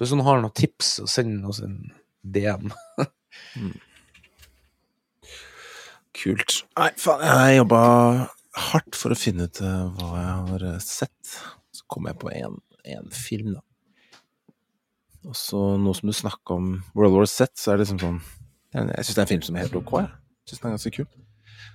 Så 0.00 0.06
hvis 0.06 0.14
noen 0.16 0.24
har 0.24 0.38
noen 0.40 0.56
tips, 0.56 0.94
så 0.96 1.04
send 1.12 1.42
oss 1.44 1.58
en 1.60 1.74
DM. 2.24 2.70
Kult. 6.16 6.54
Nei, 6.80 6.86
faen, 6.96 7.20
jeg 7.28 7.58
jobba 7.58 7.80
hardt 8.70 8.96
for 8.96 9.12
å 9.12 9.18
finne 9.18 9.44
ut 9.44 9.60
eh, 9.60 9.82
hva 9.98 10.08
jeg 10.22 10.38
har 10.46 10.64
eh, 10.70 10.78
sett. 10.80 11.34
Så 11.76 11.84
kom 11.92 12.08
jeg 12.08 12.16
på 12.16 12.32
en, 12.32 12.56
en 12.96 13.12
film, 13.12 13.52
da. 13.58 13.60
Og 15.28 15.36
så 15.36 15.60
nå 15.76 15.92
som 15.98 16.08
du 16.08 16.16
snakker 16.16 16.56
om 16.56 16.70
World 16.96 17.18
War 17.18 17.28
Z, 17.28 17.52
så 17.60 17.74
er 17.74 17.76
det 17.76 17.84
liksom 17.84 18.00
sånn 18.00 18.20
Jeg 18.72 19.04
syns 19.04 19.12
det 19.12 19.20
er 19.20 19.26
en 19.26 19.32
film 19.34 19.44
som 19.44 19.58
er 19.58 19.66
helt 19.66 19.76
ok. 19.76 19.92
Jeg 20.00 20.48
synes 20.48 20.62
den 20.62 20.70
er 20.70 20.78
ganske 20.78 20.94
kul. 20.96 21.08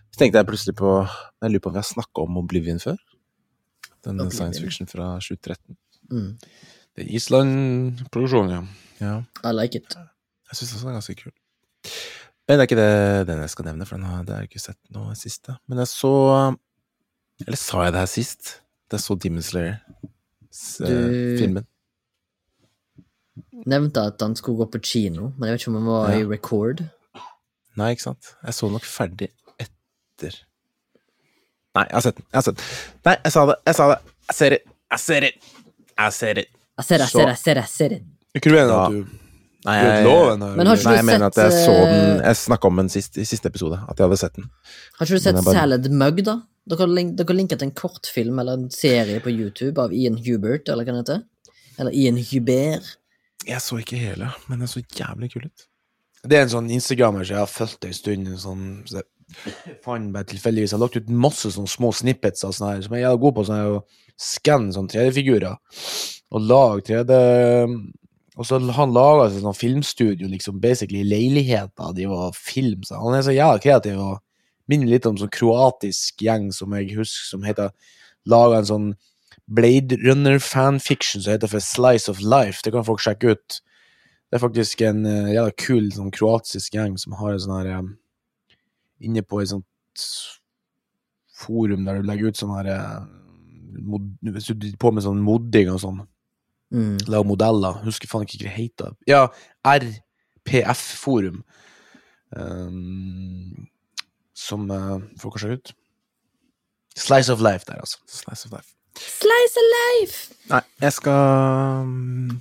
Så 0.10 0.18
tenkte 0.24 0.42
jeg 0.42 0.50
plutselig 0.50 0.76
på 0.80 0.96
Jeg 1.04 1.52
lurer 1.52 1.62
på 1.62 1.70
om 1.70 1.76
vi 1.78 1.84
har 1.84 1.92
snakka 1.94 2.26
om 2.26 2.40
Oblivion 2.42 2.82
før? 2.82 2.98
Den 4.02 4.18
Oblivion. 4.18 4.34
science 4.34 4.66
fiction 4.66 4.90
fra 4.90 5.12
2013. 5.22 5.78
Mm. 6.10 6.32
Det 6.96 7.04
er 7.06 7.16
Island-produksjonen, 7.18 8.52
ja. 8.52 8.62
Ja. 9.02 9.16
I 9.44 9.52
like 9.54 9.76
it. 9.78 9.96
Jeg 9.96 10.56
syns 10.60 10.74
også 10.76 10.86
den 10.88 10.94
er 10.94 11.00
ganske 11.02 11.16
kul. 11.20 11.32
Men 12.48 12.60
det 12.60 12.64
er 12.64 12.68
ikke 12.70 12.78
det, 12.80 13.28
den 13.28 13.40
jeg 13.42 13.50
skal 13.50 13.66
nevne, 13.66 13.86
for 13.90 13.98
den 13.98 14.06
har, 14.06 14.22
det 14.24 14.34
har 14.36 14.44
jeg 14.44 14.50
ikke 14.52 14.62
sett 14.64 14.78
noe 14.96 15.16
siste. 15.20 15.58
Men 15.68 15.82
jeg 15.82 15.88
så 15.92 16.12
Eller 17.46 17.58
sa 17.60 17.84
jeg 17.84 17.92
det 17.94 18.00
her 18.00 18.06
sist? 18.08 18.62
Det 18.88 18.96
jeg 19.00 19.04
så 19.04 19.16
Demon 19.20 19.42
Slayer. 19.44 19.80
s- 20.54 20.80
eh, 20.82 20.88
Du- 20.88 21.64
Nevnte 23.66 24.02
at 24.08 24.22
han 24.22 24.36
skulle 24.36 24.58
gå 24.58 24.66
på 24.72 24.80
kino, 24.84 25.32
men 25.38 25.48
jeg 25.50 25.54
vet 25.56 25.62
ikke 25.62 25.72
om 25.74 25.76
han 25.82 25.86
var 25.90 26.12
Ja. 26.12 26.20
i 26.20 26.24
record. 26.30 26.84
Nei, 27.76 27.90
ikke 27.92 28.02
sant? 28.04 28.36
Jeg 28.46 28.54
så 28.54 28.70
nok 28.72 28.84
ferdig 28.88 29.30
etter 29.60 30.32
Nei, 31.76 31.84
jeg 31.90 31.92
har 31.94 32.02
sett 32.02 32.16
den. 32.16 32.26
Jeg 32.32 32.38
har 32.38 32.42
sett 32.42 32.56
den. 32.56 32.66
Nei, 33.06 33.16
jeg 33.26 33.32
sa 33.34 33.46
det. 33.46 33.56
Jeg 33.66 33.76
sa 33.76 33.88
det. 33.90 33.98
Jeg 34.30 34.36
ser 34.36 34.50
det. 34.50 34.60
Jeg 34.92 35.00
ser 35.00 35.20
det. 35.20 35.32
Jeg 35.98 36.14
ser 36.14 36.34
det. 36.34 36.46
Jeg 36.78 36.86
ser 36.86 36.98
det, 36.98 37.06
jeg 37.06 37.12
ser 37.12 37.26
det, 37.26 37.36
jeg 37.36 37.44
ser 37.44 37.54
det. 37.54 37.62
jeg 37.62 37.70
ser 37.76 37.90
det. 37.90 38.02
Er 38.36 38.40
ikke 38.42 38.52
du 38.52 38.58
enig 38.60 38.74
Ja. 38.76 38.86
at 38.86 38.92
du 38.92 39.22
Nei, 39.66 39.76
jeg, 39.82 40.04
loven? 40.06 40.40
Men 40.56 40.68
har 40.68 40.76
ikke 40.78 40.86
nei, 40.86 40.92
du 40.94 40.98
jeg 41.00 41.06
mener 41.08 41.26
at 41.26 41.38
jeg 41.42 41.52
så 41.66 41.72
den 41.74 42.20
eh, 42.20 42.26
Jeg 42.28 42.36
snakka 42.38 42.68
om 42.70 42.76
den 42.84 42.90
sist, 42.94 43.16
i 43.18 43.24
siste 43.26 43.50
episode. 43.50 43.80
At 43.90 43.98
jeg 43.98 44.06
hadde 44.06 44.18
sett 44.22 44.36
den. 44.36 44.50
Har 45.00 45.06
ikke 45.08 45.16
du 45.18 45.24
sett 45.24 45.40
bare- 45.40 45.56
Salad 45.56 45.88
Mug, 45.90 46.20
da? 46.28 46.36
Dere, 46.70 46.88
link, 46.90 47.16
dere 47.18 47.34
linket 47.38 47.62
en 47.66 47.72
kortfilm 47.72 48.40
eller 48.42 48.54
en 48.60 48.70
serie 48.70 49.20
på 49.22 49.30
YouTube 49.34 49.82
av 49.82 49.94
Ian 49.94 50.18
Hubert, 50.18 50.70
eller 50.70 50.86
hva 50.86 50.94
det 50.94 51.02
heter? 51.02 51.24
Eller 51.80 51.92
Ian 51.94 52.18
Hubert. 52.18 52.92
Jeg 53.46 53.62
så 53.62 53.78
ikke 53.82 53.98
hele, 53.98 54.30
men 54.48 54.60
den 54.60 54.68
så 54.68 54.82
jævlig 54.82 55.32
kul 55.34 55.46
ut. 55.46 55.66
Det 56.26 56.38
er 56.38 56.42
en 56.46 56.50
sånn 56.54 56.70
Instagrammer 56.74 57.26
som 57.26 57.36
jeg 57.36 57.42
har 57.42 57.50
fulgt 57.52 57.86
en 57.86 57.94
stund. 57.94 58.28
en 58.28 58.38
Sånn, 58.38 58.64
så 58.90 59.02
jeg 59.02 59.78
fant 59.86 60.14
bare 60.14 60.26
tilfeldigvis. 60.26 60.72
Jeg 60.74 60.78
har 60.80 60.86
lagt 60.86 60.98
ut 60.98 61.10
masse 61.10 61.50
sånne 61.54 61.70
små 61.70 61.92
snippets 61.94 62.44
av 62.46 62.54
sånne 62.54 62.76
her, 62.76 62.82
som 62.86 62.96
jeg 62.98 63.04
er 63.10 63.18
god 63.18 63.36
på. 63.36 63.46
Sånn 63.46 63.66
å 63.78 63.84
skanne 64.18 64.74
sånne 64.74 64.90
3D-figurer 64.90 65.58
og 66.34 66.42
lage 66.42 66.86
3D 66.90 67.18
Og 68.36 68.48
så 68.48 68.60
han 68.60 68.92
laga 68.92 69.30
seg 69.32 69.46
sånn 69.46 69.56
filmstudio, 69.56 70.28
liksom 70.28 70.58
basically 70.60 71.06
i 71.06 71.08
leiligheta 71.08 71.94
de 71.96 72.08
var 72.12 72.34
film. 72.36 72.82
Så 72.84 73.00
han 73.00 73.16
er 73.16 73.24
så 73.24 73.36
jævla 73.36 73.62
kreativ 73.64 74.02
og 74.02 74.18
minner 74.68 74.92
litt 74.92 75.06
om 75.08 75.16
sånn 75.20 75.32
kroatisk 75.32 76.20
gjeng 76.26 76.50
som 76.56 76.74
jeg 76.76 76.98
husker 76.98 77.30
som 77.30 77.46
heter 77.48 77.72
Laga 78.26 78.60
en 78.60 78.68
sånn 78.68 78.88
Blade 79.46 80.00
Runner-fanfiction 80.02 81.22
som 81.22 81.36
heter 81.36 81.52
for 81.52 81.62
Slice 81.62 82.10
of 82.12 82.20
Life. 82.20 82.64
Det 82.66 82.74
kan 82.74 82.86
folk 82.88 83.04
sjekke 83.04 83.36
ut. 83.36 83.60
Det 84.26 84.40
er 84.40 84.42
faktisk 84.42 84.82
en 84.84 85.06
uh, 85.06 85.30
jævla 85.30 85.54
kul 85.62 85.92
sånn 85.94 86.14
kroatisk 86.14 86.76
gjeng 86.76 86.98
som 87.00 87.14
har 87.20 87.36
en 87.36 87.44
sånn 87.44 87.60
her 87.60 87.70
um, 87.78 87.94
Inne 89.06 89.22
på 89.28 89.42
et 89.44 89.52
sånt 89.52 90.06
forum 91.36 91.84
der 91.86 92.00
du 92.00 92.08
legger 92.08 92.32
ut 92.32 92.40
sånn 92.40 92.54
her 92.56 92.72
uh, 92.74 93.06
mod, 93.86 94.08
Hvis 94.26 94.50
du 94.50 94.56
driver 94.56 94.82
på 94.82 94.94
med 94.96 95.06
sånn 95.06 95.22
modding 95.24 95.70
og 95.74 95.82
sånn, 95.84 96.02
Mm. 96.74 96.98
lager 97.08 97.28
modeller 97.30 97.78
Husker 97.86 98.10
faen 98.10 98.26
ikke 98.26 98.40
hva 98.40 98.48
det 98.48 98.56
heter. 98.56 98.96
Ja, 99.08 99.28
RPF-forum. 99.64 101.44
Um, 102.36 103.68
som 104.36 104.66
uh, 104.72 105.00
folk 105.22 105.38
har 105.38 105.46
sjekke 105.46 105.60
ut. 105.62 105.76
Slice 106.98 107.32
of 107.32 107.44
Life 107.44 107.68
der, 107.68 107.80
altså. 107.80 108.00
Slice 108.08 108.48
of 108.48 108.56
life. 108.56 108.74
Slice 108.98 109.60
of 109.60 109.68
life! 109.76 110.34
Nei, 110.50 110.62
jeg 110.82 110.94
skal 110.96 111.82
um, 111.84 112.40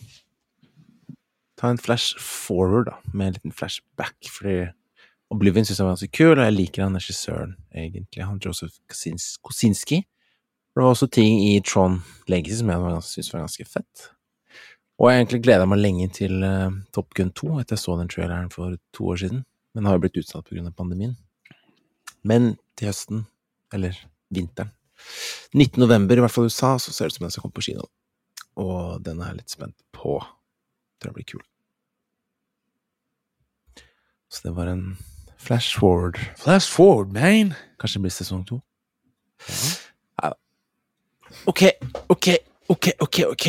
ta 1.58 1.72
en 1.72 1.80
flash 1.82 2.14
forward, 2.20 2.86
da, 2.86 2.96
med 3.12 3.26
en 3.26 3.36
liten 3.38 3.52
flashback, 3.54 4.14
fordi 4.30 4.68
Oblivion 5.34 5.66
syns 5.66 5.80
jeg 5.80 5.86
var 5.86 5.96
ganske 5.96 6.12
kul, 6.14 6.38
og 6.38 6.44
jeg 6.44 6.54
liker 6.54 6.84
han 6.84 6.98
regissøren, 6.98 7.56
egentlig, 7.74 8.22
han 8.22 8.38
Joseph 8.44 8.76
Kosins- 8.90 9.34
Kosinski. 9.42 10.04
Det 10.74 10.82
var 10.82 10.90
også 10.92 11.06
ting 11.10 11.40
i 11.42 11.60
Tron 11.66 12.00
Legacy 12.28 12.60
som 12.60 12.70
jeg 12.70 13.02
syntes 13.06 13.32
var 13.32 13.44
ganske 13.44 13.66
fett. 13.66 14.08
Og 15.00 15.10
jeg 15.10 15.20
egentlig 15.20 15.42
gleda 15.42 15.66
meg 15.66 15.80
lenge 15.82 16.06
til 16.14 16.44
uh, 16.46 16.70
Top 16.94 17.14
Gun 17.18 17.32
2, 17.34 17.58
etter 17.60 17.74
jeg 17.74 17.82
så 17.82 17.96
den 17.98 18.10
traileren 18.12 18.50
for 18.52 18.76
to 18.94 19.10
år 19.10 19.20
siden, 19.24 19.42
men 19.74 19.88
har 19.88 19.96
jo 19.96 20.04
blitt 20.04 20.20
utsatt 20.22 20.46
pga. 20.46 20.70
pandemien. 20.70 21.16
Men 22.22 22.54
til 22.78 22.92
høsten, 22.92 23.26
eller 23.74 23.98
vinteren 24.30 24.70
19. 25.54 25.80
november, 25.80 26.16
i 26.16 26.22
hvert 26.24 26.32
fall 26.32 26.46
i 26.46 26.52
USA, 26.52 26.76
så 26.78 26.92
ser 26.92 27.06
det 27.06 27.14
ut 27.14 27.18
som 27.18 27.24
den 27.26 27.34
skal 27.34 27.44
komme 27.44 27.58
på 27.58 27.66
kino. 27.68 27.88
Og 28.60 29.02
den 29.04 29.20
er 29.20 29.32
jeg 29.32 29.40
litt 29.42 29.54
spent 29.54 29.76
på. 29.94 30.18
Tror 30.98 31.10
jeg 31.10 31.16
blir 31.18 31.28
kul. 31.34 31.42
Så 34.30 34.48
det 34.48 34.54
var 34.56 34.70
en 34.70 34.96
flash 35.38 35.78
forward. 35.78 36.18
Flash 36.40 36.70
forward, 36.70 37.12
man. 37.14 37.54
Kanskje 37.78 38.00
det 38.00 38.06
blir 38.06 38.14
sesong 38.14 38.42
to? 38.48 38.60
Ja. 40.22 40.32
Ok, 41.50 41.62
ok, 42.08 42.30
ok, 42.68 42.90
ok, 42.98 43.20
ok. 43.34 43.48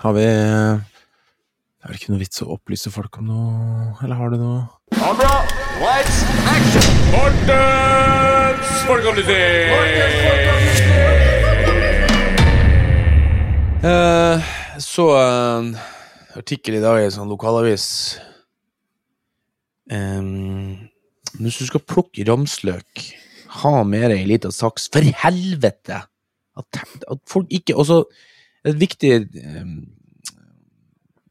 Har 0.00 0.14
vi 0.16 0.22
Det 0.24 1.84
er 1.84 1.90
vel 1.90 1.96
ikke 1.98 2.12
noe 2.14 2.22
vits 2.22 2.40
å 2.40 2.46
opplyse 2.54 2.88
folk 2.88 3.18
om 3.20 3.26
noe, 3.28 3.90
eller 4.00 4.16
har 4.16 4.30
du 4.32 4.38
noe? 4.40 4.62
Kamera, 4.96 5.42
lights, 5.82 6.22
action! 6.48 6.86
Mortens 7.12 8.80
Eh, 13.80 14.48
så 14.80 15.06
en 15.20 15.68
artikkel 16.36 16.78
i 16.78 16.82
dag 16.84 17.02
i 17.02 17.04
en 17.10 17.14
sånn 17.18 17.28
lokalavis. 17.32 17.86
Um, 19.92 20.80
hvis 21.44 21.60
du 21.60 21.68
skal 21.68 21.84
plukke 21.84 22.24
ramsløk, 22.24 23.04
ha 23.60 23.76
med 23.84 24.08
deg 24.08 24.24
ei 24.24 24.32
lita 24.32 24.48
saks. 24.48 24.88
For 24.96 25.04
helvete! 25.26 26.00
At, 26.56 26.84
at 27.04 27.20
folk 27.28 27.52
ikke 27.52 27.76
Også 27.76 28.02
et 28.68 28.76
viktig 28.80 29.12
um, 29.40 29.74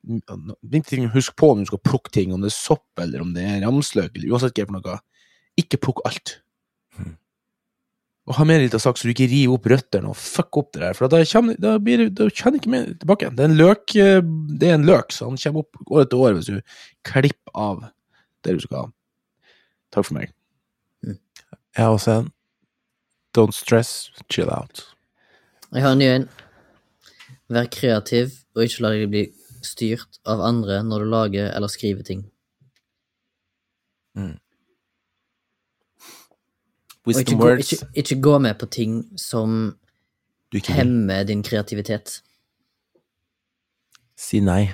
viktig 0.10 0.96
ting 0.96 1.08
å 1.08 1.14
huske 1.14 1.36
på 1.38 1.52
når 1.54 1.66
du 1.66 1.72
skal 1.74 1.86
plukke 1.86 2.14
ting, 2.14 2.34
om 2.34 2.42
det 2.42 2.50
er 2.50 2.58
sopp 2.58 3.02
eller 3.02 3.24
om 3.24 3.34
det 3.36 3.46
er 3.46 3.64
ramsløk, 3.66 4.16
eller 4.16 4.32
uansett 4.34 4.54
hva 4.54 4.56
det 4.56 4.64
er 4.64 4.70
for 4.70 4.78
noe. 4.80 5.02
Ikke 5.60 5.82
plukk 5.82 6.02
alt. 6.10 6.40
Og 8.30 8.36
ha 8.38 8.46
med 8.46 8.62
litt 8.62 8.76
av 8.78 8.82
saks 8.84 9.02
så 9.02 9.10
du 9.10 9.14
ikke 9.16 9.30
river 9.32 9.56
opp 9.58 9.68
røttene 9.72 10.12
og 10.12 10.18
fucker 10.18 10.62
opp 10.62 10.74
det 10.76 10.84
der, 10.84 10.98
for 10.98 11.10
da 11.10 11.22
kommer 11.32 11.56
da 11.62 11.78
blir 11.82 12.04
da 12.14 12.28
kommer 12.30 12.60
ikke 12.60 12.74
mer 12.74 12.92
tilbake. 13.02 13.32
Det 13.34 13.46
er 13.46 13.50
en 13.50 13.58
løk, 13.58 13.96
eh, 13.98 14.20
det 14.62 14.70
er 14.70 14.78
en 14.78 14.86
løk, 14.86 15.16
så 15.16 15.30
han 15.30 15.40
kommer 15.42 15.66
opp 15.66 15.80
år 15.88 16.04
etter 16.04 16.26
år 16.26 16.36
hvis 16.38 16.52
du 16.52 16.60
klipper 17.10 17.56
av 17.58 17.88
det 18.46 18.54
du 18.58 18.62
skal 18.66 18.84
ha. 18.84 18.92
Takk 19.90 20.06
for 20.06 20.20
meg. 20.20 20.36
Jeg 21.10 21.82
har 21.82 21.96
også 21.96 22.20
en. 22.20 22.30
Don't 23.38 23.54
stress, 23.54 24.12
chill 24.30 24.50
out. 24.50 24.84
Jeg 25.74 25.86
har 25.86 25.94
en 25.94 26.02
ny 26.02 26.10
en. 26.10 26.30
Vær 27.50 27.70
kreativ, 27.74 28.36
og 28.56 28.66
ikke 28.66 28.84
la 28.86 28.92
deg 28.94 29.10
bli 29.10 29.24
styrt 29.66 30.20
av 30.30 30.42
andre 30.46 30.84
når 30.86 31.04
du 31.04 31.10
lager 31.10 31.50
eller 31.50 31.72
skriver 31.72 32.06
ting. 32.06 32.24
Mm. 34.18 34.38
ikke 37.10 37.18
Wisdom 37.18 37.40
gå, 37.40 37.46
words. 37.46 37.72
ikke, 37.74 37.88
ikke 37.94 38.22
gå 38.22 38.38
med 38.40 38.58
på 38.60 38.66
ting 38.66 38.96
som 39.18 39.76
ikke 40.54 40.74
hemmer 40.74 41.24
din 41.24 41.44
kreativitet. 41.46 42.20
Si 44.18 44.42
nei. 44.44 44.70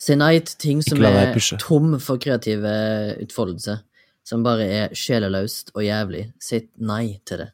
Si 0.00 0.16
nei 0.18 0.38
til 0.40 0.58
ting 0.60 0.82
som 0.84 1.02
er 1.04 1.34
tom 1.60 1.98
for 2.00 2.20
kreative 2.20 2.72
utfoldelse. 3.22 3.78
Som 4.24 4.44
bare 4.44 4.64
er 4.64 4.94
sjeleløst 4.96 5.74
og 5.74 5.84
jævlig. 5.84 6.30
Si 6.40 6.62
nei 6.80 7.20
til 7.28 7.44
det. 7.44 7.50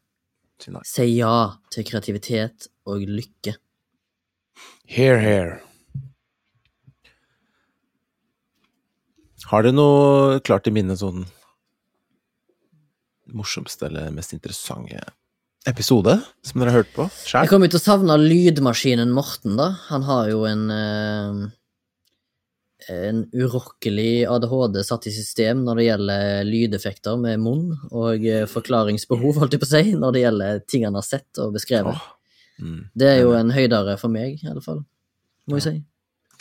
Si 0.62 0.70
nei. 0.70 0.84
Si 0.86 1.06
ja 1.16 1.34
til 1.72 1.86
kreativitet 1.88 2.70
og 2.86 3.02
lykke. 3.08 3.56
Here, 4.90 5.18
here. 5.22 5.60
Har 9.50 9.62
du 9.62 9.70
noe 9.74 10.40
klart 10.46 10.66
i 10.66 10.72
minne 10.74 10.96
sånn 10.98 11.24
morsomste 13.30 13.86
eller 13.86 14.10
mest 14.14 14.34
interessante 14.34 14.98
episode 15.70 16.16
som 16.42 16.58
dere 16.62 16.72
har 16.72 16.80
hørt 16.82 16.92
på 16.96 17.06
Jeg 17.06 17.28
sjøl? 17.30 17.48
kommer 17.52 17.68
jo 17.70 17.76
til 17.76 17.80
å 17.80 17.84
savne 17.84 18.16
lydmaskinen 18.18 19.14
Morten, 19.14 19.54
da. 19.60 19.68
Han 19.92 20.06
har 20.08 20.30
jo 20.32 20.42
en 20.48 20.66
eh, 20.74 21.40
en 22.90 23.24
urokkelig 23.36 24.24
ADHD 24.26 24.80
satt 24.86 25.06
i 25.06 25.14
system 25.14 25.62
når 25.66 25.78
det 25.78 25.84
gjelder 25.86 26.48
lydeffekter 26.48 27.18
med 27.20 27.42
munn, 27.42 27.76
og 27.94 28.24
eh, 28.26 28.46
forklaringsbehov, 28.50 29.38
holdt 29.38 29.54
jeg 29.54 29.62
på 29.62 29.68
å 29.68 29.74
si, 29.76 29.84
når 29.94 30.16
det 30.16 30.24
gjelder 30.24 30.64
ting 30.66 30.86
han 30.88 30.98
har 30.98 31.06
sett 31.06 31.42
og 31.42 31.54
beskrevet. 31.58 31.94
Mm. 32.60 32.80
Det 32.94 33.08
er 33.08 33.20
jo 33.22 33.32
en 33.38 33.50
høydere 33.54 33.96
for 34.00 34.12
meg, 34.12 34.40
i 34.44 34.48
alle 34.50 34.62
fall, 34.64 34.82
må 35.48 35.58
jeg 35.58 35.66
si. 35.66 35.76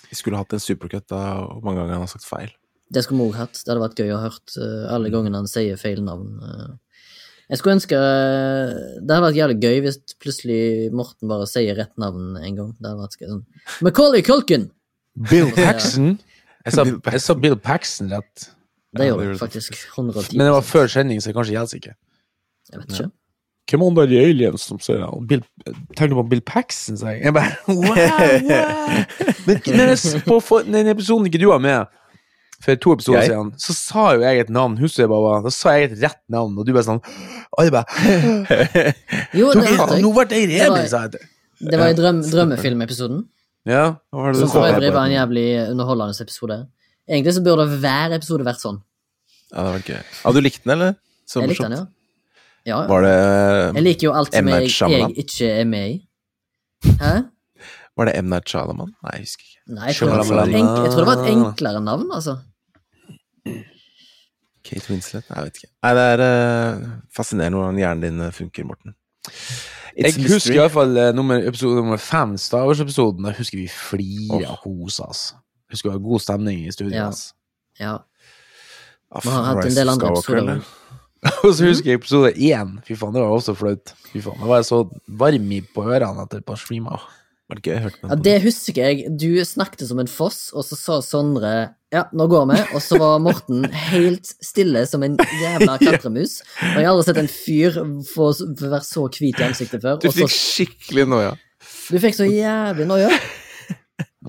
Vi 0.10 0.18
skulle 0.18 0.40
hatt 0.42 0.54
en 0.56 0.60
supercut 0.64 1.08
da, 1.12 1.22
og 1.44 1.64
mange 1.64 1.80
ganger 1.82 1.94
han 2.00 2.06
har 2.06 2.12
sagt 2.12 2.28
feil. 2.28 2.52
Det 2.90 3.04
skulle 3.06 3.22
vi 3.22 3.30
òg 3.30 3.36
hatt. 3.38 3.60
Det 3.62 3.70
hadde 3.70 3.84
vært 3.84 4.00
gøy 4.02 4.12
å 4.16 4.18
høre 4.18 4.32
hørt 4.34 4.56
eh, 4.58 4.86
alle 4.96 5.12
gangene 5.14 5.38
han 5.44 5.50
sier 5.50 5.78
feil 5.78 6.00
navn. 6.02 6.40
eh. 6.42 7.04
Jeg 7.50 7.58
skulle 7.60 7.76
ønske 7.80 7.98
eh, 7.98 8.72
Det 9.02 9.14
hadde 9.14 9.26
vært 9.28 9.38
jævlig 9.38 9.58
gøy 9.64 9.80
hvis 9.86 10.00
plutselig 10.22 10.62
Morten 10.98 11.30
bare 11.30 11.46
sier 11.50 11.78
rett 11.78 11.94
navn 12.02 12.36
en 12.40 12.58
gang. 12.58 12.72
Det 12.80 12.90
hadde 12.90 13.04
vært 13.04 13.20
gøy. 13.22 13.28
Sånn. 13.30 13.44
Macaulay 13.86 14.26
Culkin! 14.26 14.66
Bill 15.30 15.52
Paxton. 15.58 16.16
Jeg 16.66 16.76
sa, 16.76 16.86
jeg 16.86 17.22
sa 17.26 17.36
Bill 17.38 17.58
Paxton 17.62 18.10
rett. 18.14 18.50
Det 18.98 19.06
Ja, 19.06 19.14
gjorde 19.14 19.36
du 19.36 19.38
faktisk. 19.38 19.78
110 19.94 20.34
Men 20.38 20.48
det 20.50 20.54
var 20.58 20.66
før 20.66 20.90
sending, 20.90 21.22
så 21.22 21.30
jeg 21.30 21.38
kanskje 21.38 21.54
gjelder 21.54 21.82
ikke. 21.84 21.96
Jeg 22.74 22.80
vet 22.82 22.94
ikke. 22.96 23.10
Hvem 23.70 24.00
er 24.02 24.10
de 24.10 24.18
aliens 24.24 24.62
som 24.66 24.80
sier 24.82 24.98
det? 25.04 25.10
Bill, 25.30 25.44
Tenker 25.96 26.10
du 26.14 26.18
på 26.22 26.28
Bill 26.32 26.42
Paxton, 26.42 26.98
sier 26.98 27.16
jeg. 27.18 27.24
Jeg 27.28 27.34
bare, 27.34 27.54
wow, 27.68 27.86
wow. 27.86 29.00
Men, 29.48 29.62
men 29.68 29.92
jeg 29.94 30.22
på 30.26 30.40
for, 30.42 30.66
den 30.66 30.88
episoden 30.92 31.26
ikke 31.30 31.42
du 31.42 31.48
var 31.52 31.62
med, 31.64 31.86
for 32.60 32.76
to 32.76 32.92
episoder 32.98 33.22
Jeg? 33.24 33.32
siden, 33.32 33.52
så 33.62 33.74
sa 33.78 34.06
jo 34.18 34.24
jeg 34.26 34.42
et 34.44 34.50
navn. 34.52 34.74
Husker 34.82 35.06
jeg 35.06 35.12
bare, 35.14 35.38
Da 35.46 35.52
sa 35.54 35.76
jeg 35.78 35.92
et 35.92 36.00
rett 36.04 36.20
navn, 36.34 36.58
og 36.60 36.66
du 36.68 36.74
bare 36.76 36.84
sånn 36.90 37.00
Alle 37.60 37.72
bare 37.72 37.86
Jo, 39.40 39.52
det 39.54 39.62
«Dere, 39.64 39.78
hørte 39.78 40.00
Nå 40.04 40.12
ble 40.18 40.26
jeg 40.42 40.50
Det 40.52 40.66
var- 40.68 40.88
sa 40.92 41.06
jeg. 41.08 41.22
Det 41.60 41.80
var 41.80 41.92
i 41.92 41.96
drøm, 41.98 42.20
drømmefilmepisoden, 42.32 43.24
Ja. 43.68 43.86
Hva 44.12 44.22
var 44.24 44.32
det 44.34 44.40
du 44.40 44.44
som 44.46 44.52
sa? 44.52 44.54
for 44.60 44.68
øvrig 44.74 44.92
var 44.96 45.08
en 45.10 45.16
jævlig 45.18 45.48
underholdende 45.74 46.16
episode. 46.24 46.58
Egentlig 47.10 47.34
så 47.36 47.42
burde 47.44 47.66
hver 47.82 48.14
episode 48.16 48.46
vært 48.48 48.62
sånn. 48.64 48.78
Ja, 49.52 49.64
det 49.66 49.72
var 49.74 49.82
gøy. 49.90 50.04
Ja, 50.24 50.32
du 50.32 50.40
likte 50.46 50.64
den, 50.64 50.72
eller? 50.78 50.94
Så 51.28 51.42
Jeg 51.42 51.50
likte 51.52 51.68
den, 51.68 51.76
ja. 51.80 51.86
Ja. 52.68 52.84
Var 52.88 53.06
det, 53.06 53.18
Jeg 53.76 53.84
liker 53.84 54.08
jo 54.10 54.14
alt 54.20 54.34
som 54.36 54.48
jeg, 54.52 54.72
jeg 54.80 55.12
ikke 55.24 55.52
er 55.52 55.68
med 55.70 55.90
i. 55.90 56.00
Hæ? 57.00 57.14
var 58.00 58.06
det 58.08 58.14
M. 58.22 58.30
Night 58.32 58.48
Shyamalan? 58.50 58.94
Nei, 59.04 59.16
jeg 59.18 59.26
husker 59.26 59.44
ikke. 59.44 59.74
Nei, 59.76 59.88
jeg 59.90 59.96
tror, 60.00 60.10
det 60.10 60.30
var 60.30 60.46
et 60.46 60.56
enk, 60.60 60.70
jeg 60.70 60.92
tror 60.94 61.02
det 61.04 61.10
var 61.10 61.24
et 61.24 61.32
enklere 61.34 61.82
navn, 61.84 62.06
altså. 62.16 62.36
Kate 64.70 64.86
Winslet? 64.90 65.26
Nei, 65.30 65.36
Jeg 65.36 65.50
vet 65.50 65.60
ikke. 65.60 65.72
Nei, 65.84 65.92
det 65.98 66.06
er 66.14 66.24
uh, 66.24 66.86
fascinerende 67.16 67.60
hvordan 67.60 67.82
hjernen 67.82 68.06
din 68.06 68.24
eh, 68.24 68.32
funker, 68.36 68.68
Morten. 68.70 68.96
It's 69.26 70.16
Jeg 70.16 70.16
mystery. 70.16 70.34
husker 70.34 70.62
hvert 70.62 70.76
fall 70.78 71.00
nummer, 71.18 71.44
episode 71.52 71.76
nummer 71.82 72.00
fem, 72.00 72.38
Star 72.38 72.70
Wars-episoden. 72.70 73.26
Der 73.26 73.36
husker 73.38 73.60
vi 73.60 73.68
flira 73.68 74.38
og 74.38 74.46
oh. 74.52 74.60
kosa 74.64 75.10
oss. 75.10 75.24
Husker 75.74 75.90
det 75.90 76.00
var 76.00 76.06
god 76.08 76.24
stemning 76.24 76.62
i 76.68 76.72
studio. 76.72 76.96
Ja. 76.96 77.10
Ja. 77.80 77.96
Ah, 79.12 79.22
Vi 79.24 79.30
har 79.34 79.44
hatt 79.44 79.66
en 79.66 79.76
del 79.76 79.90
andre 79.90 80.14
episoder. 80.14 80.62
Og 81.44 81.52
så 81.56 81.68
husker 81.68 81.92
jeg 81.92 82.00
episode 82.00 82.32
én. 82.36 82.78
Fy 82.88 82.96
faen, 82.96 83.14
det 83.16 83.24
var 83.24 83.34
også 83.36 83.56
flaut. 83.60 83.92
Fy 84.14 84.22
faen, 84.24 84.38
Da 84.40 84.48
var 84.48 84.62
jeg 84.62 84.70
så 84.70 84.84
varm 85.20 85.50
i 85.56 85.62
på 85.76 85.84
ørene 85.88 86.24
etter 86.26 86.40
et 86.42 86.48
par 86.48 86.60
streamer. 86.62 87.02
Var 87.50 87.58
det 87.58 87.64
gøy? 87.66 87.74
Jeg 87.74 87.84
hørte 87.88 88.10
Ja, 88.12 88.16
det 88.28 88.36
husker 88.44 88.78
jeg. 88.86 89.10
Du 89.20 89.28
snakket 89.48 89.88
som 89.90 90.00
en 90.00 90.08
foss, 90.12 90.52
og 90.54 90.64
så 90.68 90.78
sa 90.78 91.00
Sondre 91.04 91.54
ja, 91.90 92.04
nå 92.14 92.28
går 92.30 92.44
vi, 92.52 92.58
og 92.78 92.84
så 92.86 93.00
var 93.02 93.16
Morten 93.26 93.64
helt 93.90 94.28
stille 94.46 94.84
som 94.86 95.02
en 95.02 95.16
jævla 95.18 95.78
klatremus. 95.82 96.36
Og 96.62 96.78
jeg 96.78 96.86
har 96.86 96.92
aldri 96.92 97.08
sett 97.08 97.22
en 97.24 97.32
fyr 97.34 97.80
få 98.12 98.28
være 98.62 98.84
så 98.86 99.08
hvit 99.10 99.42
i 99.42 99.48
ansiktet 99.48 99.82
før. 99.82 99.98
Du 99.98 100.06
Og 100.12 100.14
så, 100.14 100.28
fikk 100.28 100.36
skikkelig 100.36 101.08
noia. 101.10 101.32
du 101.90 101.98
fikk 102.04 102.20
så 102.20 102.30
jævlig 102.30 102.86
noia. 102.92 103.10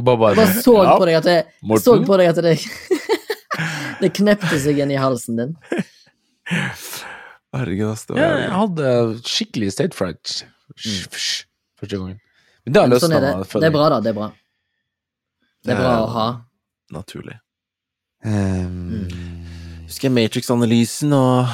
Bare, 0.00 0.16
bare, 0.16 0.34
Bare 0.38 0.62
så 0.64 0.78
Ja, 0.86 0.96
på 0.96 1.06
deg 1.10 1.16
at 1.20 1.26
det 1.28 1.38
Morten? 1.66 1.84
Så 1.84 1.96
på 2.06 2.16
deg 2.18 2.30
at 2.30 2.38
det 2.46 2.56
Det 4.00 4.10
knepte 4.16 4.56
seg 4.62 4.78
inn 4.80 4.94
i 4.94 4.98
halsen 5.02 5.36
din. 5.42 5.52
Herregud, 7.54 7.90
ass. 7.92 8.06
Ja, 8.14 8.30
jeg 8.44 8.52
hadde 8.54 8.90
skikkelig 9.26 9.72
state 9.74 9.96
fright 9.98 10.40
første 10.78 11.96
gangen. 11.96 12.20
Men 12.64 12.74
det 12.74 12.80
har 12.82 12.88
Mm. 12.88 12.94
Men 12.94 13.02
sånn 13.02 13.16
er 13.16 13.24
det. 13.24 13.32
Det 13.50 13.68
er 13.68 13.74
bra, 13.74 13.88
da. 13.90 14.00
Det 14.04 14.10
er 14.12 14.18
bra. 14.18 14.28
Det 15.64 15.72
er 15.74 15.80
bra 15.80 15.94
å 16.04 16.10
ha. 16.14 16.28
naturlig. 16.90 17.36
Um, 18.24 19.08
Husker 19.86 20.08
jeg 20.08 20.14
Matrix-analysen, 20.16 21.12
og 21.16 21.48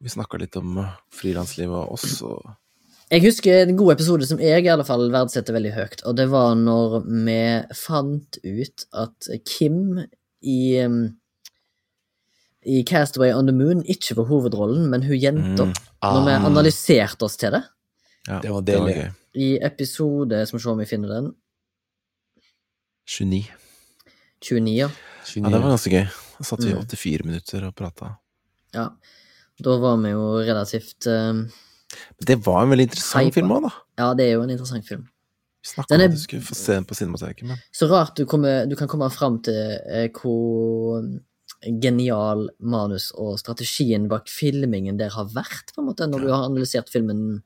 vi 0.00 0.12
snakka 0.12 0.38
litt 0.40 0.56
om 0.60 0.78
eh, 0.78 0.92
frilanslivet 1.12 1.74
og 1.74 1.96
oss, 1.96 2.20
og 2.22 2.44
Jeg 3.10 3.24
husker 3.24 3.62
en 3.64 3.76
god 3.76 3.94
episode 3.96 4.26
som 4.28 4.40
jeg 4.42 4.64
i 4.64 4.68
alle 4.68 4.84
fall 4.84 5.06
verdsetter 5.10 5.56
veldig 5.56 5.72
høyt, 5.74 6.02
og 6.04 6.16
det 6.16 6.28
var 6.30 6.54
når 6.60 6.98
vi 7.08 7.38
fant 7.74 8.38
ut 8.44 8.84
at 8.92 9.30
Kim 9.48 10.04
i 10.44 10.58
um, 10.84 11.00
i 12.68 12.82
Castaway 12.84 13.32
on 13.32 13.46
the 13.48 13.54
Moon 13.56 13.80
ikke 13.88 14.14
var 14.18 14.26
hovedrollen, 14.28 14.88
men 14.92 15.02
hun 15.08 15.16
jenta. 15.18 15.64
Mm. 15.64 15.74
Når 16.04 16.24
vi 16.26 16.32
Ah. 16.36 16.44
analyserte 16.46 17.22
oss 17.24 17.36
til 17.40 17.50
det. 17.56 17.62
Ja, 18.28 18.40
Det 18.44 18.50
var 18.52 18.60
deilig. 18.62 19.12
I 19.34 19.58
episode 19.62 20.46
Skal 20.46 20.58
vi 20.58 20.62
se 20.62 20.68
om 20.70 20.78
vi 20.78 20.84
finner 20.84 21.08
den. 21.08 21.32
29. 23.08 23.44
29, 24.40 24.76
ja. 24.76 24.88
Ja, 25.36 25.48
det 25.50 25.60
var 25.62 25.70
ganske 25.74 25.90
gøy. 25.92 26.06
Da 26.38 26.44
satt 26.44 26.60
vi 26.64 26.70
i 26.70 26.74
Mm. 26.74 26.86
84 26.86 27.24
minutter 27.24 27.64
og 27.66 27.74
prata. 27.74 28.16
ja. 28.74 28.88
Da 29.60 29.76
var 29.78 29.96
vi 29.96 30.10
jo 30.10 30.38
relativt 30.38 31.06
um, 31.08 31.50
Det 32.24 32.36
var 32.46 32.62
en 32.62 32.70
veldig 32.70 32.84
interessant 32.86 33.24
Hypa. 33.26 33.34
film 33.34 33.48
òg, 33.50 33.62
da. 33.62 33.70
Ja, 33.98 34.14
det 34.14 34.26
er 34.28 34.32
jo 34.36 34.42
en 34.42 34.50
interessant 34.50 34.86
film. 34.86 35.08
Vi 35.64 35.68
snakka 35.74 35.94
om 35.96 36.00
at 36.00 36.10
du 36.12 36.16
skulle 36.18 36.42
få 36.42 36.54
se 36.54 36.74
den 36.74 36.84
på 36.84 36.94
Cinemateket, 36.94 37.42
men 37.42 37.56
Så 37.74 37.88
rart 37.90 38.14
du, 38.14 38.24
kommer, 38.24 38.66
du 38.68 38.76
kan 38.76 38.86
komme 38.86 39.10
fram 39.10 39.42
til 39.42 39.78
eh, 39.90 40.08
hvor 40.14 41.02
genial 41.82 42.48
manus 42.60 43.10
og 43.18 43.38
strategien 43.40 44.06
bak 44.08 44.28
filmingen 44.30 44.98
der 45.00 45.10
har 45.14 45.30
vært, 45.34 45.72
på 45.74 45.82
en 45.82 45.88
måte, 45.90 46.06
når 46.06 46.22
du 46.24 46.30
har 46.30 46.46
analysert 46.46 46.90
filmen 46.92 47.42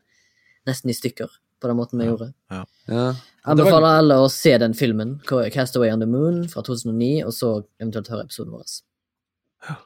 nesten 0.68 0.92
i 0.92 0.96
stykker, 0.96 1.31
på 1.62 1.70
den 1.70 1.79
måten 1.79 1.98
vi 2.03 2.09
gjorde. 2.11 2.33
Ja. 2.51 2.64
Jeg 2.88 3.14
Anbefaler 3.44 3.81
var- 3.87 3.98
alle 4.03 4.14
å 4.22 4.29
se 4.31 4.57
den 4.59 4.75
filmen, 4.75 5.20
Castaway 5.27 5.90
on 5.90 6.01
the 6.01 6.07
Moon 6.07 6.46
fra 6.48 6.62
2009, 6.62 7.25
og 7.25 7.33
så 7.33 7.64
eventuelt 7.81 8.09
høre 8.09 8.25
episoden 8.27 8.53
vår. 8.53 8.83
ja, 9.68 9.77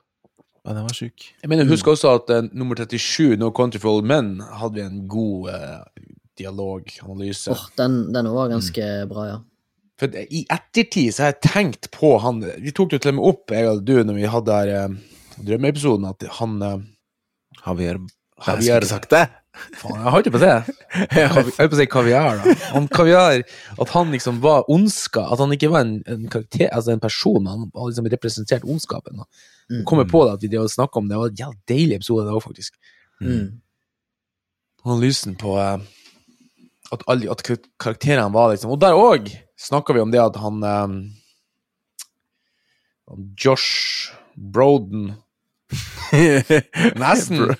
den 0.72 0.82
var 0.82 0.94
sjuk. 0.94 1.28
Jeg 1.42 1.48
mener, 1.48 1.64
husk 1.64 1.86
også 1.86 2.14
at 2.16 2.30
uh, 2.30 2.48
nummer 2.52 2.74
37, 2.74 3.36
No 3.38 3.50
Country 3.50 3.78
for 3.78 3.96
Old 3.96 4.04
Men, 4.04 4.40
hadde 4.40 4.74
vi 4.74 4.80
en 4.82 5.06
god 5.08 5.50
eh, 5.50 5.84
dialoganalyse. 6.38 7.50
Oh, 7.52 7.68
den, 7.78 8.12
den 8.12 8.28
var 8.34 8.48
ganske 8.48 9.06
bra, 9.08 9.26
ja. 9.28 9.38
For 10.00 10.12
i 10.12 10.42
ettertid 10.52 11.14
så 11.16 11.22
har 11.24 11.30
jeg 11.32 11.40
tenkt 11.46 11.86
på 11.94 12.18
han 12.20 12.42
Vi 12.60 12.72
tok 12.76 12.90
det 12.90 12.98
jo 12.98 13.04
til 13.06 13.14
og 13.14 13.18
med 13.18 13.28
opp, 13.30 13.54
jeg 13.56 13.68
og 13.70 13.82
du, 13.88 13.94
når 14.04 14.18
vi 14.18 14.28
hadde 14.28 14.52
der 14.52 14.72
eh, 14.76 14.96
drømmeepisoden, 15.46 16.04
at 16.10 16.26
han 16.40 16.58
eh, 16.62 16.78
Javier 17.64 17.98
Jeg 18.02 18.46
Javier- 18.60 18.88
sagt 18.90 19.10
det! 19.14 19.24
Faen, 19.80 20.02
jeg 20.04 20.12
holdt 20.12 20.26
på 20.34 20.40
det. 20.42 20.50
Jeg 21.16 21.28
holdt 21.32 21.54
på 21.56 21.64
å 21.72 21.78
si 21.78 21.86
kaviar, 21.94 22.42
da. 22.42 22.54
Han 22.74 22.88
kaviar, 22.92 23.40
At 23.80 23.92
han 23.94 24.10
liksom 24.12 24.42
var 24.44 24.66
ondska, 24.68 25.22
at 25.32 25.40
han 25.40 25.54
ikke 25.56 25.70
var 25.72 25.86
en, 25.86 25.94
en 26.12 26.26
karakter, 26.28 26.68
altså 26.76 26.92
en 26.92 27.00
person, 27.00 27.48
han 27.48 27.62
hadde 27.72 27.86
liksom 27.94 28.10
representert 28.12 28.66
ondskapen. 28.68 29.22
da. 29.22 29.24
Mm. 29.72 29.80
Kommer 29.88 30.04
på 30.10 30.26
det 30.26 30.34
at 30.36 30.44
vi 30.44 30.50
drev 30.52 30.66
og 30.68 30.74
snakket 30.74 31.00
om 31.00 31.08
det, 31.08 31.14
det 31.16 31.22
var 31.22 31.32
en 31.32 31.40
jævlig 31.40 31.62
deilig 31.72 31.96
episode, 32.02 32.26
det 32.28 32.36
òg, 32.36 32.44
faktisk. 32.44 32.76
Mm. 33.24 33.46
Analysen 34.84 35.38
på 35.40 35.56
eh, 35.56 35.88
at, 36.92 37.08
alle, 37.08 37.32
at 37.32 37.42
karakterene 37.80 38.28
var 38.36 38.52
liksom 38.52 38.76
Og 38.76 38.80
der 38.84 38.94
òg 39.00 39.32
snakka 39.58 39.92
vi 39.96 40.00
om 40.04 40.10
det 40.12 40.20
at 40.22 40.36
han 40.36 40.62
um, 40.64 40.96
Josh 43.38 44.12
Broden 44.34 45.14
Nesten. 46.94 47.54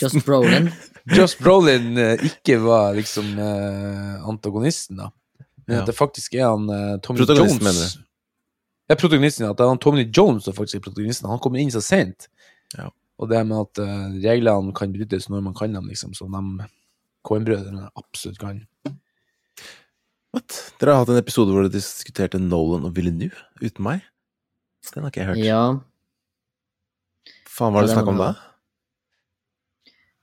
Josh 0.00 0.24
Brolin. 0.24 0.70
Josh 1.04 1.36
Brolin 1.42 1.96
eh, 2.00 2.24
ikke 2.24 2.56
var 2.62 2.94
liksom 2.96 3.34
uh, 3.38 4.28
antagonisten, 4.28 4.96
da. 5.02 5.10
Men 5.66 5.76
Ja. 5.76 5.82
at 5.82 5.90
det 5.90 5.96
faktisk 5.98 6.34
er 6.34 6.46
han 6.48 6.64
uh, 6.70 6.96
Tommy 7.04 7.20
Protagonisten, 7.20 7.60
Jones. 7.60 7.62
mener 7.66 7.86
du? 7.90 8.04
Ja, 8.88 8.94
protagonisten. 8.96 9.44
ja, 9.44 9.50
At 9.50 9.58
det 9.58 9.64
er 9.66 9.68
han 9.74 9.78
Tommy 9.82 10.06
Jones 10.16 10.44
som 10.46 10.54
faktisk 10.56 10.78
er 10.80 10.84
protagonisten. 10.86 11.28
Han 11.28 11.38
kommer 11.42 11.58
inn 11.60 11.70
så 11.74 11.82
sent. 11.84 12.28
Ja. 12.76 12.88
Og 13.18 13.28
det 13.30 13.42
med 13.46 13.60
at 13.60 13.82
uh, 13.84 14.08
reglene 14.24 14.72
kan 14.76 14.92
brytes 14.94 15.28
når 15.28 15.44
man 15.44 15.54
kan 15.58 15.74
dem, 15.76 15.88
liksom, 15.92 16.14
som 16.14 16.32
de 16.32 16.66
Coen-brødrene 17.26 17.88
absolutt 17.98 18.38
kan. 18.40 18.64
What? 20.36 20.56
Dere 20.76 20.92
har 20.92 21.00
hatt 21.00 21.14
en 21.14 21.16
episode 21.16 21.52
hvor 21.54 21.64
dere 21.64 21.72
diskuterte 21.72 22.36
Nolan 22.42 22.84
og 22.84 22.92
Villeneuve 22.96 23.38
uten 23.62 23.84
meg? 23.86 24.02
Den 24.92 25.06
har 25.06 25.12
ikke 25.12 25.22
jeg 25.22 25.30
hørt. 25.30 25.40
Ja. 25.40 25.62
Faen, 27.48 27.72
hva 27.72 27.80
var 27.80 27.86
det 27.86 27.94
Ja, 27.94 27.96
snakk 27.96 28.10
om 28.12 28.20
da? 28.20 28.32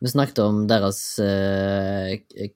Vi 0.03 0.11
snakket 0.11 0.41
om 0.43 0.59
deres 0.69 0.99
eh, 1.23 2.51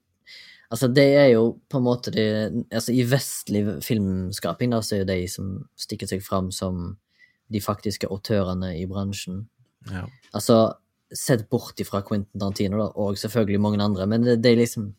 Altså, 0.67 0.89
det 0.91 1.07
er 1.15 1.29
jo 1.31 1.57
på 1.71 1.79
en 1.79 1.85
måte 1.87 2.13
det 2.13 2.27
Altså, 2.69 2.93
i 2.93 3.07
vestlig 3.07 3.63
filmskaping, 3.83 4.75
da, 4.75 4.83
så 4.83 4.97
er 4.97 5.01
jo 5.01 5.09
de 5.09 5.19
som 5.31 5.51
stikker 5.79 6.11
seg 6.11 6.21
fram 6.23 6.51
som 6.53 6.93
de 7.47 7.63
faktiske 7.63 8.09
autørene 8.11 8.73
i 8.75 8.83
bransjen. 8.85 9.45
Ja. 9.89 10.03
Altså, 10.35 10.75
sett 11.15 11.47
bort 11.49 11.79
ifra 11.79 12.03
Quentin 12.03 12.37
Tarantino, 12.37 12.81
da, 12.81 12.87
og 12.99 13.17
selvfølgelig 13.17 13.61
mange 13.63 13.79
andre, 13.81 14.05
men 14.11 14.25
det, 14.27 14.41
det 14.43 14.51
er 14.51 14.59
liksom 14.59 14.89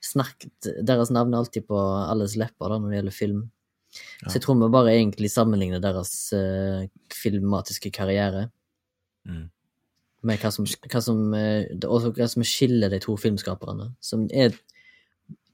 snakket 0.00 0.68
Deres 0.86 1.10
navn 1.12 1.34
er 1.34 1.38
alltid 1.42 1.66
på 1.68 1.76
alles 2.10 2.36
lepper 2.40 2.68
da, 2.72 2.78
når 2.78 2.90
det 2.90 2.98
gjelder 3.00 3.16
film. 3.16 3.40
Ja. 4.22 4.28
Så 4.30 4.34
jeg 4.38 4.42
tror 4.44 4.56
vi 4.60 4.68
bare 4.72 4.92
egentlig 4.94 5.30
sammenligner 5.32 5.80
deres 5.82 6.12
uh, 6.32 6.86
filmatiske 7.12 7.90
karriere 7.92 8.50
Mm. 9.28 9.50
med 10.24 10.38
hva 10.40 10.48
som, 10.50 10.64
hva 10.64 11.00
som, 11.04 11.18
uh, 11.34 11.66
hva 12.16 12.26
som 12.28 12.42
skiller 12.42 12.88
de 12.88 12.98
to 13.04 13.16
filmskaperne. 13.20 13.90
Som 14.00 14.28
er 14.32 14.54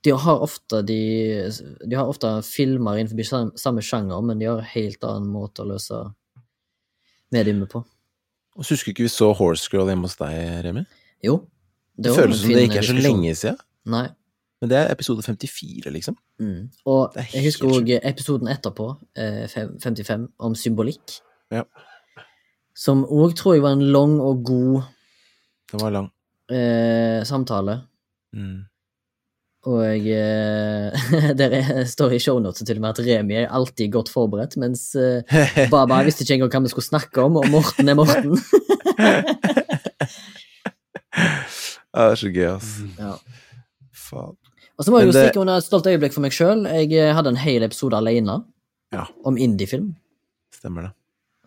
De 0.06 0.12
har 0.14 0.38
ofte 0.44 0.84
de, 0.86 1.50
de 1.82 1.96
har 1.98 2.06
ofte 2.06 2.28
filmer 2.46 3.00
innenfor 3.00 3.24
sam- 3.26 3.50
samme 3.58 3.82
sjanger, 3.82 4.22
men 4.22 4.38
de 4.38 4.46
har 4.46 4.58
en 4.62 4.70
helt 4.70 5.02
annen 5.02 5.26
måte 5.32 5.64
å 5.64 5.66
løse 5.72 5.98
mediumet 7.34 7.68
på. 7.72 7.82
Og 8.56 8.64
så 8.64 8.76
husker 8.76 8.92
ikke 8.94 9.04
vi 9.08 9.12
så 9.12 9.32
Horse 9.36 9.68
Girl 9.72 9.88
hjemme 9.90 10.06
hos 10.06 10.14
deg, 10.20 10.36
Remi? 10.64 10.84
Jo. 11.26 11.40
Det 11.96 12.06
det 12.12 12.14
føles 12.16 12.40
som 12.44 12.52
det 12.54 12.62
ikke 12.68 12.78
er 12.78 12.86
så 12.86 12.94
diskusjon. 12.94 13.02
lenge 13.02 13.34
siden. 13.40 13.58
Nei. 13.96 14.06
Men 14.62 14.70
det 14.70 14.78
er 14.78 14.92
episode 14.92 15.22
54, 15.22 15.90
liksom. 15.92 16.16
Mm. 16.40 16.68
Og 16.88 17.12
jeg 17.34 17.44
husker 17.44 17.68
òg 17.76 17.90
episoden 17.98 18.48
etterpå, 18.48 18.86
eh, 19.18 19.44
55, 19.52 20.28
om 20.38 20.54
symbolikk. 20.56 21.18
Ja. 21.52 21.62
Som 22.76 23.04
òg 23.04 23.34
tror 23.36 23.54
jeg 23.56 23.62
var 23.64 23.76
en 23.76 23.84
lang 23.92 24.16
og 24.20 24.40
god 24.44 24.82
Den 25.72 25.80
var 25.82 25.90
lang. 25.92 26.08
eh, 26.50 27.20
samtale. 27.24 27.82
Mm. 28.32 28.64
Og 29.66 29.82
eh, 30.08 31.06
der 31.40 31.54
er, 31.60 31.84
står 31.84 32.10
i 32.16 32.18
shownotes 32.22 32.62
til 32.64 32.76
og 32.78 32.84
med 32.84 32.90
at 32.94 33.00
Remi 33.06 33.34
er 33.40 33.48
alltid 33.50 33.90
godt 33.92 34.08
forberedt, 34.12 34.56
mens 34.62 34.94
eh, 34.94 35.68
Baba 35.70 36.00
visste 36.06 36.22
ikke 36.24 36.34
engang 36.38 36.52
hva 36.54 36.62
vi 36.68 36.72
skulle 36.72 36.86
snakke 36.86 37.24
om, 37.24 37.36
og 37.42 37.48
Morten 37.50 37.88
er 37.92 37.98
Morten. 37.98 38.38
Ja, 41.96 42.02
det 42.10 42.12
er 42.12 42.18
så 42.20 42.28
gøy, 42.28 42.44
ass. 42.50 42.72
Ja. 43.00 43.14
Faen. 43.96 44.36
Og 44.76 44.84
så 44.84 44.92
må 44.92 45.00
jeg 45.00 45.08
jo 45.08 45.14
stikke 45.16 45.40
under 45.40 45.56
et 45.60 45.64
stolt 45.64 45.86
øyeblikk 45.88 46.12
for 46.12 46.20
meg 46.24 46.34
sjøl. 46.36 46.66
Jeg 46.68 46.92
eh, 46.92 47.12
hadde 47.16 47.32
en 47.32 47.40
hel 47.40 47.62
episode 47.64 47.96
alene 47.96 48.42
Ja. 48.92 49.06
om 49.24 49.38
indiefilm. 49.40 49.94
Stemmer 50.52 50.82
det. 50.88 50.92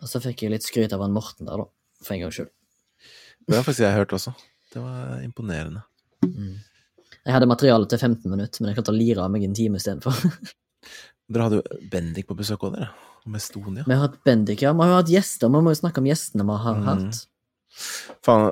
Og 0.02 0.08
så 0.10 0.20
fikk 0.24 0.42
jeg 0.42 0.50
litt 0.54 0.66
skryt 0.66 0.92
av 0.96 1.00
han 1.04 1.12
Morten 1.14 1.46
der, 1.46 1.56
da. 1.62 1.66
For 2.02 2.14
en 2.16 2.20
gangs 2.24 2.34
skyld. 2.38 2.50
Det 3.46 3.56
har 3.56 3.62
faktisk 3.66 3.84
jeg 3.86 3.94
hørt 3.98 4.12
også. 4.16 4.32
Det 4.72 4.82
var 4.82 5.20
imponerende. 5.22 5.82
Jeg 6.24 7.34
hadde 7.34 7.46
materiale 7.50 7.86
til 7.90 7.98
15 8.00 8.30
minutter, 8.30 8.60
men 8.62 8.70
jeg 8.70 8.78
klarte 8.80 8.92
å 8.94 8.96
lire 8.98 9.22
av 9.24 9.30
meg 9.30 9.44
en 9.44 9.54
time 9.54 9.78
istedenfor. 9.80 10.16
Dere 11.30 11.46
hadde 11.46 11.60
jo 11.60 11.80
Bendik 11.92 12.26
på 12.26 12.34
besøk 12.38 12.64
òg, 12.66 12.74
dere. 12.74 12.90
Om 13.28 13.36
Estonia. 13.36 13.84
Vi 13.86 13.94
har 13.94 14.06
hatt 14.08 14.16
Bendik, 14.26 14.62
ja. 14.64 14.72
Vi 14.74 14.82
har 14.82 14.94
jo 14.94 14.98
hatt 15.02 15.12
gjester. 15.12 15.50
Vi 15.52 15.60
må 15.62 15.70
jo 15.74 15.78
snakke 15.78 16.00
om 16.02 16.08
gjestene 16.08 16.46
vi 16.48 16.56
har 16.64 16.78
Mm. 16.80 16.86
hatt. 16.88 17.20
Faen. 18.26 18.50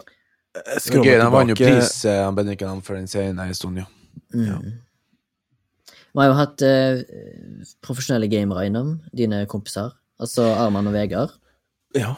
jeg 0.55 0.83
tilbake. 0.85 1.05
gøy, 1.09 1.21
Han 1.23 1.33
vant 1.33 1.49
jo 1.51 1.57
pris, 1.59 2.05
eh, 2.05 2.25
han 2.25 2.35
Bendik, 2.37 2.61
han 2.63 2.81
for 2.83 2.95
den 2.95 3.07
serien 3.11 3.39
i 3.41 3.49
Estonia. 3.51 3.87
Mm. 4.35 4.45
Ja. 4.47 4.59
Vi 6.09 6.21
har 6.23 6.31
jo 6.31 6.37
hatt 6.39 6.63
eh, 6.67 7.03
profesjonelle 7.85 8.29
gamere 8.33 8.67
innom, 8.69 8.97
dine 9.15 9.45
kompiser. 9.51 9.93
Altså 10.19 10.47
Arman 10.59 10.89
og 10.91 10.97
Vegard. 10.97 11.35
Ja. 11.97 12.15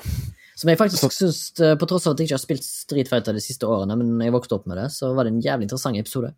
Som 0.61 0.70
jeg 0.73 0.81
faktisk 0.81 1.12
syns, 1.14 1.40
eh, 1.61 1.75
på 1.81 1.88
tross 1.88 2.07
av 2.07 2.14
at 2.14 2.20
jeg 2.20 2.31
ikke 2.31 2.38
har 2.38 2.44
spilt 2.44 2.66
Street 2.66 3.11
Fighter 3.11 3.37
de 3.37 3.42
siste 3.44 3.68
årene, 3.68 3.96
men 4.01 4.20
jeg 4.25 4.35
vokste 4.35 4.57
opp 4.57 4.68
med 4.70 4.81
det, 4.81 4.90
så 4.94 5.12
var 5.16 5.27
det 5.27 5.35
en 5.35 5.42
jævlig 5.44 5.68
interessant 5.68 6.01
episode. 6.01 6.35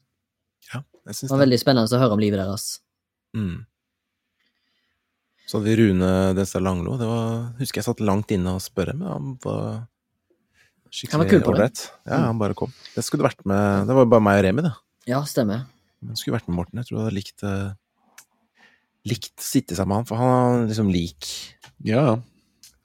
ja 0.73 0.83
jeg 1.07 1.15
synes 1.17 1.29
Det 1.29 1.35
var 1.35 1.45
veldig 1.45 1.59
spennende 1.59 1.97
å 1.99 2.03
høre 2.03 2.17
om 2.17 2.23
livet 2.23 2.39
deres. 2.39 2.67
Mm. 3.35 3.65
Så 5.47 5.59
hadde 5.59 5.69
vi 5.69 5.79
Rune 5.81 6.11
Denstad 6.39 6.63
Langlo. 6.63 6.95
Det 7.01 7.09
var, 7.09 7.33
husker 7.59 7.81
jeg 7.81 7.89
satt 7.89 8.05
langt 8.05 8.31
inne 8.31 8.55
og 8.57 8.63
spørre, 8.63 8.95
men 8.95 9.09
han 9.11 9.35
var 9.43 9.83
skikkelig 10.93 11.43
ålreit. 11.51 11.83
Ja, 12.07 12.23
han 12.29 12.39
bare 12.41 12.57
kom. 12.57 12.73
Det 12.95 13.05
skulle 13.05 13.27
vært 13.27 13.43
med 13.49 13.89
Det 13.89 13.97
var 13.97 14.09
bare 14.13 14.25
meg 14.25 14.41
og 14.41 14.47
Remi, 14.47 14.65
det. 14.69 14.73
Ja, 15.09 15.23
stemmer. 15.27 15.67
Men 16.03 16.19
skulle 16.19 16.37
vært 16.39 16.49
med 16.51 16.59
Morten. 16.59 16.79
Jeg 16.81 16.89
tror 16.89 16.99
du 16.99 17.03
hadde 17.05 17.17
likt 17.17 17.43
uh, 17.47 17.73
Likt 19.09 19.43
sitte 19.43 19.75
sammen 19.75 19.97
med 19.97 20.03
han, 20.03 20.07
for 20.07 20.21
han 20.21 20.61
er 20.63 20.69
liksom 20.71 20.91
lik 20.95 21.27
Ja. 21.87 22.21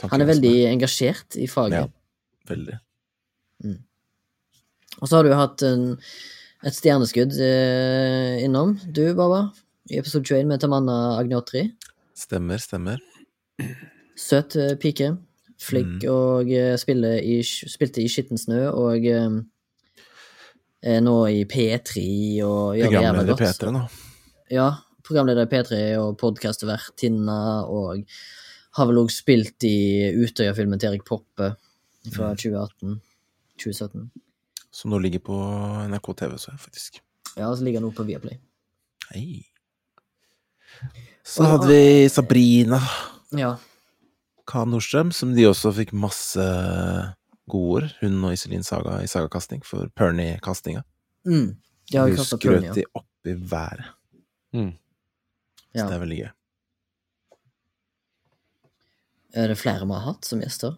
Han 0.09 0.21
er 0.21 0.29
veldig 0.29 0.53
engasjert 0.71 1.37
i 1.37 1.45
faget. 1.49 1.85
Ja. 1.85 2.49
Veldig. 2.49 2.79
Og 4.97 5.05
så 5.09 5.17
har 5.19 5.25
du 5.27 5.33
hatt 5.37 5.61
en, 5.65 5.83
et 6.65 6.73
stjerneskudd 6.77 7.35
eh, 7.41 8.43
innom, 8.45 8.75
du, 8.85 9.03
Baba, 9.17 9.51
i 9.89 9.99
episode 10.01 10.25
21 10.25 10.49
med 10.49 10.61
Tamanna 10.61 10.97
Agnotri. 11.19 11.67
Stemmer, 12.17 12.61
stemmer. 12.61 13.01
Søt 14.17 14.57
eh, 14.57 14.73
pike. 14.81 15.15
Flink 15.57 16.03
Mm. 16.05 16.09
og 16.13 16.51
eh, 16.53 16.75
spille 16.77 17.15
i, 17.25 17.39
spilte 17.41 18.03
i 18.03 18.09
Skitten 18.09 18.37
snø 18.37 18.67
og 18.69 19.05
er 19.09 19.39
nå 20.83 21.15
i 21.31 21.45
P3 21.49 22.03
og 22.45 22.77
gjør 22.77 22.91
det 22.91 23.01
jævla 23.01 23.23
Programleder 23.23 23.33
i. 23.33 23.39
P3 23.41 23.71
nå. 23.73 23.81
Ja, 24.53 24.67
programleder 25.07 25.47
i 25.47 25.51
P3 25.51 25.79
og 26.01 26.17
podkastvertinne, 26.21 27.39
og 27.65 28.03
har 28.77 28.89
vel 28.89 29.01
òg 29.01 29.09
spilt 29.11 29.63
i 29.67 30.11
Utøya-filmen 30.21 30.79
til 30.79 30.91
Erik 30.91 31.05
Poppe 31.07 31.53
fra 32.13 32.29
2018. 32.37 32.99
2017. 33.57 34.09
Som 34.71 34.93
nå 34.93 34.99
ligger 35.01 35.23
på 35.25 35.37
NRK 35.89 36.11
TV, 36.19 36.35
så 36.37 36.51
jeg 36.53 36.61
faktisk. 36.61 36.99
Ja, 37.37 37.49
og 37.49 37.57
så 37.57 37.65
ligger 37.65 37.81
den 37.81 37.89
nå 37.89 37.95
på 37.97 38.05
Viaplay. 38.05 38.37
Hei. 39.09 39.47
Så 41.25 41.47
hadde 41.47 41.67
vi 41.71 42.07
Sabrina 42.11 42.77
Ja. 43.33 43.55
Khan 44.47 44.69
Nordstrøm, 44.71 45.09
som 45.11 45.33
de 45.35 45.47
også 45.49 45.73
fikk 45.75 45.91
masse 45.97 46.43
godord, 47.49 47.91
hun 48.01 48.17
og 48.27 48.33
Iselin 48.33 48.63
Saga 48.63 48.99
i 49.03 49.07
Sagakasting, 49.07 49.63
for 49.65 49.87
Pernie-kastinga. 49.95 50.83
Mm. 51.27 51.55
De 51.91 51.97
har 51.97 52.07
jo 52.09 52.15
Hun 52.15 52.17
kastet 52.21 52.39
skrøt 52.41 52.57
Pony, 52.61 52.67
ja. 52.67 52.73
de 52.73 52.83
opp 52.95 53.27
i 53.31 53.35
været. 53.53 53.85
Mm. 54.53 54.71
Så 54.73 55.77
Ja. 55.77 55.85
det 55.87 55.95
er 55.95 55.99
veldig 56.05 56.17
gøy. 56.23 56.29
Er 59.37 59.47
det 59.51 59.57
flere 59.59 59.85
vi 59.85 59.93
har 59.93 60.05
hatt 60.07 60.25
som 60.25 60.39
gjester? 60.41 60.77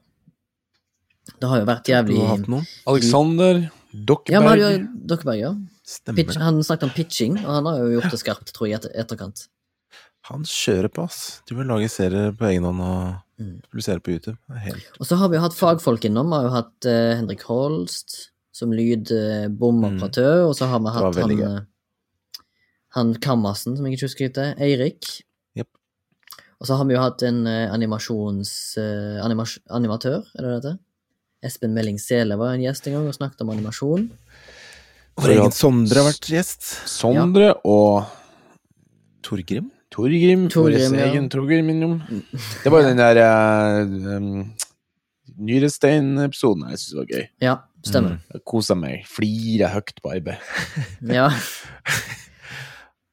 Det 1.40 1.48
har 1.50 1.62
jo 1.62 1.68
vært 1.70 1.86
Du 1.86 1.92
jævlig 1.94 2.18
har 2.20 2.32
hatt 2.38 2.48
noen? 2.50 2.66
Alexander 2.90 3.60
Ja, 3.64 3.70
Dokkeberg. 4.06 5.40
Ja. 5.40 5.54
Stemmer 5.90 6.20
Pitch, 6.22 6.36
det. 6.38 6.44
han 6.44 6.60
snakket 6.64 6.84
om 6.84 6.90
pitching, 6.94 7.38
og 7.46 7.54
han 7.56 7.66
har 7.66 7.78
jo 7.80 7.88
gjort 7.96 8.12
det 8.14 8.20
skarpt, 8.22 8.52
tror 8.54 8.68
jeg, 8.68 8.74
i 8.74 8.78
etter, 8.78 8.92
etterkant. 9.02 9.48
Han 10.30 10.44
kjører 10.46 10.92
på, 10.94 11.06
ass. 11.08 11.42
Du 11.50 11.56
vil 11.58 11.66
lage 11.66 11.90
serier 11.90 12.32
på 12.38 12.46
egen 12.52 12.68
hånd 12.68 12.82
og 12.86 13.16
Mm. 13.40 13.62
publisere 13.70 14.04
på 14.04 14.12
YouTube. 14.12 14.38
Det 14.50 14.58
er 14.58 14.66
helt 14.68 15.00
Og 15.00 15.08
så 15.08 15.16
har 15.16 15.30
vi 15.32 15.38
jo 15.38 15.44
hatt 15.46 15.56
fagfolk 15.56 16.06
innom. 16.10 16.28
Vi 16.28 16.36
har 16.36 16.48
jo 16.50 16.56
hatt 16.58 16.88
uh, 16.90 17.16
Henrik 17.16 17.46
Holst 17.48 18.18
som 18.60 18.74
lydbomoperatør, 18.76 20.50
og 20.50 20.56
så 20.58 20.68
har 20.68 20.82
vi 20.84 20.92
hatt 20.92 21.20
han 21.22 21.34
eh, 21.38 21.60
Han 22.98 23.14
Kammersen, 23.24 23.78
som 23.78 23.86
jeg 23.88 23.96
ikke 23.96 24.10
husker 24.10 24.28
heter. 24.28 24.52
Eirik. 24.60 25.08
Yep. 25.56 25.70
Og 26.60 26.68
så 26.68 26.76
har 26.76 26.90
vi 26.90 26.98
jo 26.98 27.04
hatt 27.04 27.24
en 27.24 27.46
eh, 27.48 27.72
animasjons... 27.72 28.52
animas 29.24 29.56
animatør, 29.70 30.26
er 30.36 30.44
det 30.44 30.50
det 30.50 30.58
heter? 30.58 30.78
Espen 31.48 31.72
Melling 31.72 32.02
Sele 32.04 32.36
var 32.36 32.52
en 32.52 32.66
gjest 32.66 32.90
en 32.90 32.98
gang 32.98 33.08
og 33.08 33.16
snakket 33.16 33.46
om 33.46 33.54
animasjon. 33.54 34.10
Vår 35.20 35.36
egen 35.38 35.56
Sondre 35.56 36.02
har 36.02 36.10
vært 36.10 36.28
gjest. 36.34 36.66
Sondre 36.90 37.54
og 37.64 38.10
Torgrim. 39.24 39.72
Torgrim. 39.94 40.48
Torgrim, 40.54 40.94
Vår 40.94 41.00
ja. 41.00 41.10
egen 41.10 41.30
Torgrim 41.34 41.70
innom. 41.74 42.00
Det 42.64 42.72
var 42.72 42.84
jo 42.84 42.92
den 42.92 43.02
der 43.02 43.20
uh, 43.24 44.18
um, 44.18 44.54
Nyrestein-episoden 45.40 46.70
jeg 46.70 46.82
syntes 46.82 46.96
var 46.98 47.10
gøy. 47.10 47.26
Ja, 47.44 47.58
stemmer. 47.86 48.20
Jeg 48.34 48.44
kosa 48.48 48.78
meg. 48.78 49.04
Flira 49.10 49.72
høyt 49.74 50.02
på 50.04 50.16
arbeid. 50.16 50.50
Ja. 51.20 51.30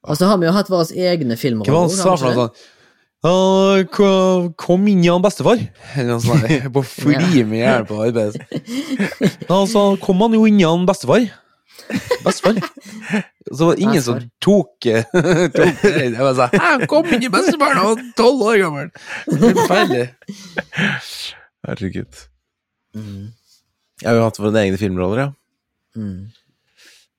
Og 0.07 0.15
så 0.19 0.29
har 0.31 0.39
vi 0.39 0.47
jo 0.47 0.55
hatt 0.55 0.71
våre 0.71 0.87
egne 1.11 1.35
filmer. 1.39 1.67
Hva 1.67 1.87
han 1.87 1.95
sa 1.95 2.15
for 2.15 2.37
noe 2.37 2.51
«Ja, 3.27 3.83
Kom 4.61 4.85
inn 4.87 5.01
igjen, 5.03 5.23
bestefar. 5.25 5.59
Eller 5.97 6.13
noe 6.13 6.23
sånt. 6.23 6.47
På 6.77 6.83
fri 6.87 7.43
med 7.49 7.59
hjelp 7.59 7.89
på 7.91 7.99
arbeid. 8.05 8.37
Altså, 9.51 9.89
kom 10.03 10.23
han 10.23 10.37
jo 10.37 10.45
inn 10.47 10.61
igjen, 10.61 10.85
bestefar. 10.87 11.27
Bestefar. 12.25 12.57
Så 13.53 13.67
var 13.69 13.77
det 13.77 13.83
ingen 13.87 14.03
som 14.03 14.21
tok, 14.43 14.87
eh, 14.91 15.05
tok 15.57 15.83
det. 15.83 15.93
Jeg 16.03 16.17
bare 16.19 16.35
sa 16.35 16.49
«Hæ, 16.53 16.87
Kom 16.91 17.07
inn 17.15 17.23
i 17.23 17.31
bestefar, 17.31 17.77
han 17.79 17.91
var 17.93 18.03
tolv 18.19 18.43
år 18.49 18.59
gammel. 18.65 18.89
Er 19.31 19.55
Forferdelig. 19.61 20.07
Herregud. 21.67 22.23
Mm. 22.97 23.29
Jeg 24.03 24.09
har 24.11 24.19
jo 24.19 24.25
hatt 24.27 24.41
våre 24.43 24.65
egne 24.65 24.81
filmroller, 24.81 25.23
ja. 25.23 25.29
Mm. 25.97 26.27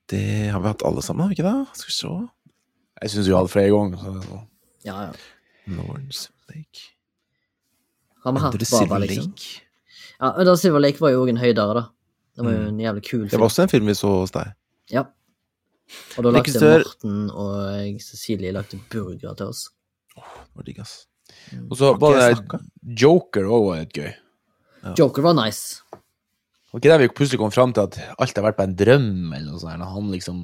Det 0.08 0.24
har 0.52 0.60
vi 0.64 0.70
hatt 0.70 0.84
alle 0.88 1.02
sammen, 1.04 1.24
har 1.24 1.32
vi 1.32 1.38
ikke 1.38 1.48
det? 1.48 1.80
Skal 1.80 1.90
vi 1.90 1.96
se. 1.96 2.12
Jeg 3.02 3.14
syns 3.14 3.28
vi 3.28 3.36
hadde 3.36 3.52
flere 3.52 3.72
ganger. 3.72 4.22
Så. 4.28 4.40
Ja, 4.86 4.98
ja. 5.08 5.12
Lawrence 5.78 6.28
Lake. 6.48 6.86
Har 8.24 8.32
vi 8.36 8.44
hatt 8.44 8.56
Baba, 8.72 8.98
liksom? 9.04 9.32
Ja, 10.18 10.32
da 10.44 10.56
Silver 10.58 10.82
Lake 10.82 11.00
var 11.02 11.12
jo 11.14 11.22
òg 11.24 11.30
en 11.32 11.40
høydere, 11.40 11.74
da. 11.78 11.84
Det 12.38 12.44
var 12.46 12.54
jo 12.54 12.66
en 12.70 12.80
jævlig 12.80 13.02
kul 13.02 13.10
film. 13.10 13.24
Det 13.26 13.34
film. 13.34 13.42
var 13.42 13.50
også 13.50 13.64
en 13.64 13.70
film 13.72 13.88
vi 13.90 13.94
så 13.98 14.10
hos 14.14 14.32
deg. 14.36 14.50
Ja. 14.94 15.02
Og 16.14 16.22
da 16.22 16.30
lagde 16.30 16.44
Likestør... 16.44 16.84
Morten 16.84 17.16
og 17.32 17.54
jeg, 17.74 17.94
Cecilie 18.04 18.52
lagde 18.54 18.78
burger 18.92 19.34
til 19.40 19.50
oss. 19.50 19.64
Det 20.14 20.60
var 20.60 20.68
digg, 20.68 20.78
ass. 20.84 20.94
Og 21.64 21.74
så 21.80 21.90
var 21.98 22.20
det? 22.20 22.60
Joker 23.02 23.48
òg 23.48 23.64
var 23.66 23.82
litt 23.82 23.98
gøy. 23.98 24.12
Joker 25.00 25.26
var 25.26 25.34
nice. 25.40 25.82
Var 26.70 26.78
ikke 26.82 26.92
der 26.92 27.02
vi 27.02 27.10
plutselig 27.10 27.40
kom 27.42 27.52
fram 27.54 27.74
til 27.74 27.88
at 27.88 27.98
alt 28.20 28.38
har 28.38 28.46
vært 28.46 28.60
bare 28.60 28.70
en 28.70 28.78
drøm, 28.78 29.10
eller 29.32 29.50
noe 29.50 29.62
sånt. 29.62 29.82
Når 29.82 29.92
han 29.96 30.14
liksom 30.14 30.40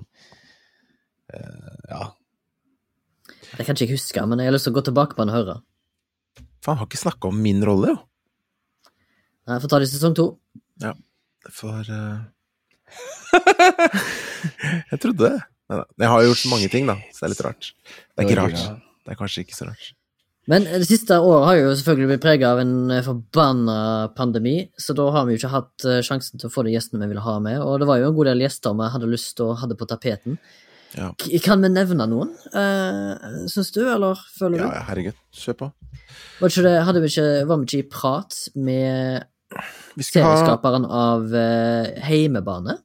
uh, 1.31 1.79
Ja. 1.93 2.03
Det 3.55 3.69
kan 3.69 3.77
ikke 3.77 3.87
jeg 3.87 3.95
huske, 3.95 4.27
men 4.27 4.41
jeg 4.43 4.51
har 4.51 4.57
lyst 4.57 4.67
til 4.67 4.75
å 4.75 4.81
gå 4.81 4.83
tilbake 4.89 5.15
på 5.15 5.23
den 5.23 5.31
og 5.31 5.39
høre. 5.39 5.57
Faen, 6.65 6.81
har 6.81 6.89
ikke 6.89 7.05
snakka 7.05 7.31
om 7.31 7.39
min 7.39 7.63
rolle, 7.63 7.95
jo. 7.95 8.01
Nei, 9.45 9.59
Jeg 9.59 9.63
får 9.63 9.71
ta 9.71 9.79
det 9.79 9.87
i 9.87 9.93
sesong 9.93 10.17
to. 10.19 10.27
For 11.53 11.85
uh... 11.91 12.23
Jeg 14.93 15.01
trodde 15.03 15.29
det. 15.29 15.37
Jeg 15.73 16.09
har 16.13 16.23
jo 16.23 16.31
gjort 16.31 16.43
så 16.45 16.53
mange 16.53 16.71
ting, 16.73 16.89
da, 16.89 16.99
så 17.11 17.25
det 17.25 17.29
er 17.29 17.35
litt 17.35 17.45
rart. 17.47 17.69
Det 17.85 18.23
er 18.23 18.29
ikke 18.29 18.41
rart. 18.41 18.65
Det 19.05 19.13
er 19.13 19.21
kanskje 19.21 19.45
ikke 19.45 19.57
så 19.57 19.69
rart. 19.69 19.93
Men 20.51 20.67
det 20.69 20.85
siste 20.85 21.17
året 21.17 21.47
har 21.49 21.57
jo 21.57 21.71
selvfølgelig 21.73 22.09
blitt 22.11 22.25
prega 22.25 22.51
av 22.53 22.59
en 22.61 22.75
eh, 22.93 23.05
forbanna 23.05 23.77
pandemi, 24.17 24.59
så 24.77 24.93
da 24.97 25.07
har 25.15 25.25
vi 25.25 25.33
jo 25.35 25.41
ikke 25.41 25.53
hatt 25.55 25.87
eh, 25.89 26.03
sjansen 26.05 26.41
til 26.41 26.51
å 26.51 26.53
få 26.53 26.67
de 26.67 26.75
gjestene 26.75 27.01
vi 27.01 27.15
ville 27.15 27.25
ha 27.25 27.39
med. 27.41 27.63
Og 27.65 27.81
det 27.81 27.89
var 27.89 28.03
jo 28.03 28.11
en 28.11 28.19
god 28.19 28.29
del 28.29 28.45
gjester 28.45 28.77
vi 28.77 28.91
hadde 28.93 29.09
lyst 29.09 29.33
til 29.39 29.49
å 29.49 29.57
ha 29.57 29.71
på 29.73 29.89
tapeten. 29.89 30.37
Ja. 30.95 31.09
Kan 31.43 31.65
vi 31.65 31.73
nevne 31.73 32.07
noen, 32.07 32.29
uh, 32.55 33.47
syns 33.51 33.73
du, 33.75 33.81
eller 33.83 34.21
føler 34.37 34.61
du? 34.61 34.67
ja, 34.69 34.85
herregud. 34.93 35.17
Kjør 35.35 35.57
på. 35.65 35.71
Var, 36.39 36.53
ikke 36.53 36.63
det, 36.69 37.01
vi 37.03 37.11
ikke, 37.11 37.27
var 37.49 37.59
vi 37.59 37.67
ikke 37.67 37.81
i 37.81 37.89
prat 37.91 38.37
med 38.55 39.27
Vi 39.99 40.03
skal 40.07 40.25
ha 40.27 40.33
serieskaperen 40.37 40.85
av 40.87 41.27
uh, 41.31 41.91
Heimebane? 42.07 42.79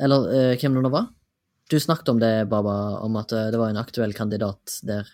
Eller 0.00 0.26
uh, 0.30 0.54
hvem 0.58 0.74
det 0.78 0.82
nå 0.86 0.90
var? 0.92 1.10
Du 1.70 1.78
snakket 1.80 2.10
om 2.12 2.18
det, 2.20 2.32
Baba, 2.50 2.74
om 3.04 3.14
at 3.20 3.32
uh, 3.32 3.46
det 3.54 3.60
var 3.60 3.70
en 3.72 3.80
aktuell 3.80 4.12
kandidat 4.16 4.78
der. 4.84 5.06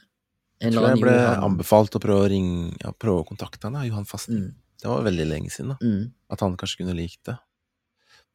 En 0.61 0.73
Jeg 0.73 0.77
tror 0.77 0.89
jeg 0.91 1.03
ble 1.05 1.13
Johan. 1.17 1.45
anbefalt 1.51 1.95
å 1.97 2.01
prøve 2.03 2.25
å 2.27 2.31
ringe 2.33 2.73
ja, 2.83 2.91
prøve 2.93 3.23
å 3.23 3.29
kontakte 3.29 3.69
han, 3.69 3.79
da, 3.79 3.85
Johan 3.89 4.09
Fasten. 4.09 4.43
Mm, 4.51 4.57
Det 4.83 4.89
var 4.91 5.05
veldig 5.07 5.27
lenge 5.29 5.53
siden, 5.53 5.73
da. 5.73 5.79
mm, 5.81 6.03
At 6.33 6.43
han 6.45 6.57
kanskje 6.61 6.83
kunne 6.83 6.97
likt 6.99 7.23
det. 7.29 7.37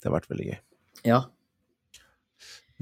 Det 0.02 0.10
har 0.10 0.16
vært 0.20 0.30
veldig 0.34 0.48
gøy. 0.52 0.60
ja. 1.12 1.24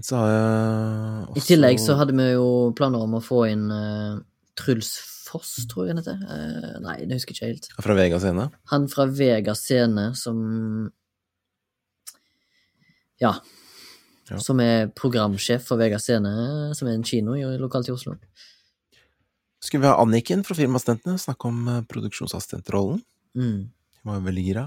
Så 0.01 0.17
har 0.17 0.32
jeg 0.32 1.25
også 1.29 1.38
I 1.38 1.41
tillegg 1.45 1.77
så 1.77 1.93
hadde 1.99 2.15
vi 2.17 2.23
jo 2.32 2.45
planer 2.73 3.03
om 3.06 3.12
å 3.13 3.19
få 3.21 3.43
inn 3.45 3.67
uh, 3.69 4.15
Truls 4.58 4.88
Foss, 5.34 5.56
tror 5.69 5.88
jeg 5.88 5.96
han 5.96 6.04
heter. 6.04 6.22
Uh, 6.30 6.78
nei, 6.86 7.00
det 7.10 7.17
husker 7.17 7.34
jeg 7.34 7.41
ikke 7.41 7.52
helt. 7.52 7.72
Fra 7.88 7.98
Vega 7.98 8.22
Scene. 8.22 8.48
Han 8.72 8.88
fra 8.91 9.08
Vega 9.10 9.58
Scene 9.58 10.12
som 10.19 10.39
ja. 13.22 13.34
Ja. 14.30 14.39
Som 14.41 14.62
er 14.63 14.89
programsjef 14.96 15.65
for 15.67 15.82
Vega 15.82 16.00
Scene, 16.02 16.32
som 16.78 16.88
er 16.88 16.98
en 16.98 17.06
kino 17.08 17.36
lokalt 17.60 17.89
i 17.89 17.93
Oslo. 17.93 18.15
Skulle 19.63 19.86
vi 19.86 19.91
ha 19.91 20.00
Anniken 20.02 20.43
fra 20.43 20.56
Filmassistentene 20.58 21.19
snakke 21.22 21.48
om 21.48 21.67
eh, 21.72 21.84
produksjonsassistentrollen. 21.88 23.00
Mm. 23.39 23.60
Hun 23.72 24.10
var 24.10 24.17
jo 24.19 24.26
veldig 24.26 24.43
gira. 24.43 24.63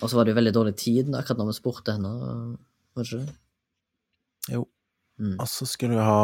Og 0.00 0.10
så 0.10 0.18
var 0.18 0.26
det 0.26 0.34
jo 0.34 0.38
veldig 0.38 0.52
dårlig 0.54 0.74
tid 0.78 1.08
akkurat 1.16 1.40
når 1.40 1.48
vi 1.50 1.56
spurte 1.56 1.96
henne. 1.96 2.12
Var 2.94 3.06
det 3.06 3.08
ikke 3.08 3.24
det? 3.24 3.34
Jo. 4.54 4.66
Mm. 5.20 5.34
Og 5.34 5.48
så 5.50 5.66
skulle 5.68 5.98
vi 5.98 6.06
ha 6.06 6.20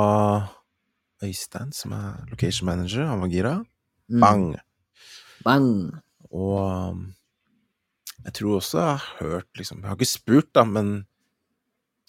Øystein, 1.25 1.73
som 1.73 1.93
er 1.97 2.25
location 2.31 2.67
manager. 2.69 3.07
Han 3.09 3.23
var 3.25 3.31
gira. 3.33 3.53
Mm. 4.11 4.21
Bang! 4.21 4.47
Bang! 5.45 5.69
Og 6.31 6.57
um, 6.93 7.03
jeg 8.27 8.35
tror 8.41 8.57
også 8.59 8.79
jeg 8.81 8.89
har 8.99 9.05
hørt 9.21 9.59
liksom 9.61 9.79
Jeg 9.81 9.89
har 9.89 9.97
ikke 9.97 10.11
spurt, 10.11 10.49
da, 10.55 10.64
men 10.67 11.07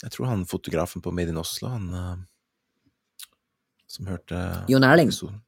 jeg 0.04 0.12
tror 0.14 0.28
han 0.30 0.46
fotografen 0.50 1.02
på 1.02 1.12
Made 1.14 1.30
in 1.34 1.38
Oslo, 1.42 1.70
han 1.74 1.88
uh, 1.94 2.16
som 3.88 4.10
hørte 4.10 4.42
Jon 4.70 4.84
Erling. 4.86 5.10
episoden 5.10 5.42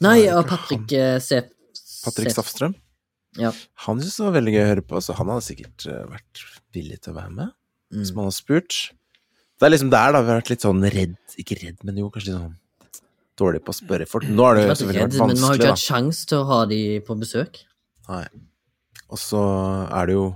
Nei, 0.00 0.24
og 0.32 0.46
Patrick 0.48 0.92
eh, 0.96 1.18
Sef... 1.20 1.50
Patrick 2.04 2.32
Safstrøm. 2.32 2.72
Ja. 3.36 3.50
Han 3.84 3.98
syntes 4.00 4.16
det 4.16 4.24
var 4.24 4.36
veldig 4.38 4.52
gøy 4.54 4.62
å 4.62 4.68
høre 4.70 4.84
på, 4.88 5.00
så 5.04 5.12
han 5.18 5.28
hadde 5.28 5.44
sikkert 5.44 5.84
uh, 5.90 6.06
vært 6.08 6.40
villig 6.74 6.96
til 7.04 7.12
å 7.14 7.18
være 7.20 7.34
med, 7.36 7.56
Mm. 7.90 8.04
hvis 8.04 8.12
man 8.14 8.28
hadde 8.28 8.36
spurt. 8.36 8.74
Det 9.58 9.66
er 9.66 9.72
liksom 9.72 9.88
der, 9.90 10.12
da. 10.14 10.20
Vi 10.22 10.30
har 10.30 10.36
vært 10.38 10.50
litt 10.52 10.62
sånn 10.62 10.84
redd 10.94 11.16
Ikke 11.42 11.56
redd, 11.58 11.80
men 11.82 11.96
jo, 11.98 12.04
kanskje 12.14 12.28
litt 12.30 12.36
sånn 12.36 12.52
dårlig 13.40 13.62
på 13.64 13.72
å 13.72 13.78
spørre 13.80 14.06
folk. 14.08 14.28
Nå 14.28 14.44
har 14.46 14.56
det 14.58 14.62
jo 14.66 14.74
selvfølgelig 14.76 15.00
ikke, 15.00 15.10
selvfølgelig 15.10 15.20
vært 15.20 15.32
men 15.32 15.40
vi 15.40 15.48
har 15.48 15.58
ikke 15.60 15.72
hatt 15.74 15.82
sjans 15.86 16.22
til 16.30 16.38
å 16.42 16.46
ha 16.50 16.60
de 16.70 16.80
på 17.08 17.16
besøk. 17.20 17.60
Nei. 18.10 18.22
Og 19.10 19.18
så 19.18 19.40
er 19.90 20.06
det 20.10 20.14
jo 20.18 20.28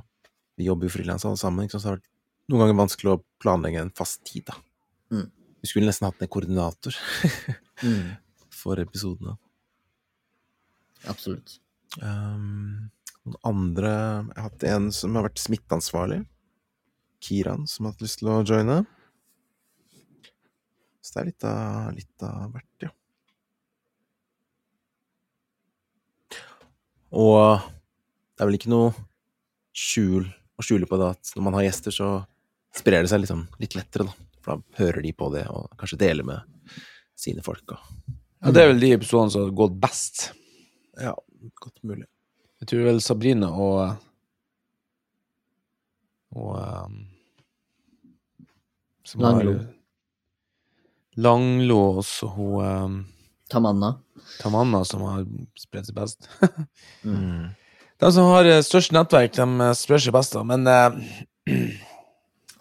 Vi 0.59 0.67
jobber 0.69 0.87
jo 0.87 0.93
frilans 0.95 1.25
alle 1.27 1.39
sammen, 1.41 1.67
så 1.71 1.79
det 1.81 1.89
har 1.89 1.97
vært 1.97 2.11
noen 2.53 2.61
ganger 2.63 2.77
vanskelig 2.79 3.11
å 3.15 3.21
planlegge 3.43 3.81
en 3.83 3.89
fast 3.99 4.21
tid, 4.29 4.45
da. 4.47 4.55
Mm. 5.11 5.25
Vi 5.65 5.71
skulle 5.71 5.89
nesten 5.89 6.07
hatt 6.07 6.21
en 6.23 6.31
koordinator 6.31 6.95
Mm. 7.83 8.13
for 8.55 8.79
episodene. 8.79 9.35
Absolutt. 11.11 11.57
Um, 11.99 12.91
noen 13.27 13.39
andre 13.49 13.91
Jeg 13.91 14.37
har 14.39 14.47
hatt 14.47 14.67
en 14.71 14.87
som 14.95 15.17
har 15.19 15.27
vært 15.27 15.43
smitteansvarlig. 15.43 16.21
Kiran 17.25 17.67
som 17.71 17.87
har 17.89 17.95
hatt 17.97 18.05
lyst 18.05 18.21
til 18.21 18.31
å 18.31 18.39
joine. 18.47 18.83
Så 21.05 21.13
det 21.13 21.21
er 21.21 21.27
litt 21.29 21.45
av, 21.45 21.89
litt 21.99 22.25
av 22.25 22.45
hvert, 22.55 22.87
ja. 22.87 22.93
Og 27.15 27.61
det 28.35 28.43
er 28.43 28.49
vel 28.49 28.57
ikke 28.59 28.73
noe 28.73 28.95
skjul 29.75 30.25
å 30.59 30.65
skjule 30.65 30.87
på 30.89 30.99
det 31.01 31.11
at 31.17 31.33
når 31.37 31.45
man 31.49 31.57
har 31.59 31.67
gjester, 31.67 31.95
så 31.95 32.09
sprer 32.75 33.05
det 33.05 33.11
seg 33.13 33.23
liksom 33.25 33.45
litt 33.63 33.77
lettere, 33.79 34.09
da. 34.09 34.15
For 34.45 34.57
da 34.59 34.79
hører 34.81 35.03
de 35.05 35.13
på 35.17 35.29
det, 35.35 35.45
og 35.51 35.71
kanskje 35.81 35.99
deler 36.01 36.27
med 36.27 36.81
sine 37.19 37.45
folk. 37.47 37.77
Og, 37.77 38.11
Ja, 38.45 38.51
det 38.53 38.61
er 38.61 38.69
vel 38.73 38.81
de 38.83 38.91
episodene 38.93 39.33
som 39.33 39.45
har 39.47 39.55
gått 39.57 39.77
best. 39.81 40.33
ja, 41.01 41.15
godt 41.63 41.79
mulig. 41.83 42.07
Jeg 42.61 42.69
tror 42.69 42.85
vel 42.89 43.01
Sabrina 43.05 43.49
og 43.53 43.97
Og 46.35 46.57
um, 46.59 46.95
som 49.07 49.21
har- 49.23 49.69
Langlo 51.17 51.81
og 52.01 52.33
hun 52.35 52.65
um, 52.65 52.97
Tamanna. 53.51 53.95
Tamanna 54.41 54.81
som 54.89 55.03
har 55.07 55.25
spredt 55.61 55.91
seg 55.91 55.99
best. 56.01 56.31
Mm. 57.05 57.53
De 58.01 58.09
som 58.13 58.27
har 58.33 58.47
eh, 58.49 58.63
størst 58.65 58.95
nettverk, 58.97 59.35
de 59.37 59.45
eh, 59.61 59.75
sprer 59.77 60.01
seg 60.03 60.15
best, 60.17 60.33
da. 60.35 60.41
Men 60.43 60.65
uh, 60.67 60.97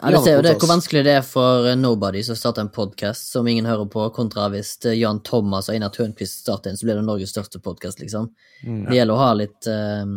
Ja, 0.04 0.10
det 0.10 0.20
ser 0.24 0.36
jo 0.36 0.42
det, 0.44 0.52
hvor 0.60 0.68
vanskelig 0.68 1.00
det 1.06 1.14
er 1.16 1.24
for 1.24 1.70
Nobody 1.80 2.20
som 2.26 2.36
starter 2.36 2.64
en 2.64 2.70
podkast 2.74 3.30
som 3.32 3.46
ingen 3.48 3.64
hører 3.64 3.86
på, 3.88 4.04
kontra 4.12 4.50
hvis 4.52 4.74
Jan 4.98 5.22
Thomas 5.24 5.70
og 5.70 5.78
Einar 5.78 5.94
Tørnquist 5.94 6.42
starter 6.42 6.72
en, 6.72 6.76
så 6.76 6.84
blir 6.84 6.98
det 6.98 7.06
Norges 7.06 7.32
største 7.32 7.60
podkast, 7.64 8.02
liksom. 8.02 8.28
Mm. 8.66 8.82
Det 8.90 8.98
gjelder 8.98 9.14
å 9.14 9.22
ha 9.22 9.30
litt 9.38 9.68
eh, 9.70 10.12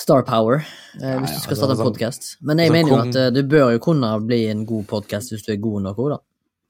star 0.00 0.24
power 0.24 0.62
uh, 0.62 1.02
Ja, 1.02 1.18
hvis 1.20 1.34
du 1.34 1.42
skal 1.42 1.58
starte 1.58 1.76
en 1.76 1.82
sånn- 1.82 1.90
podkast. 1.90 2.30
Men 2.40 2.62
jeg 2.62 2.72
sånn 2.72 2.78
mener 2.78 2.94
jo 2.94 3.00
at 3.02 3.18
uh, 3.20 3.32
du 3.34 3.42
bør 3.50 3.74
jo 3.76 3.82
kunne 3.90 4.14
bli 4.24 4.40
en 4.52 4.64
god 4.68 4.88
podkast 4.94 5.34
hvis 5.34 5.44
du 5.44 5.52
er 5.54 5.60
god 5.62 5.90
nok 5.90 6.00
òg, 6.06 6.14
da. 6.16 6.22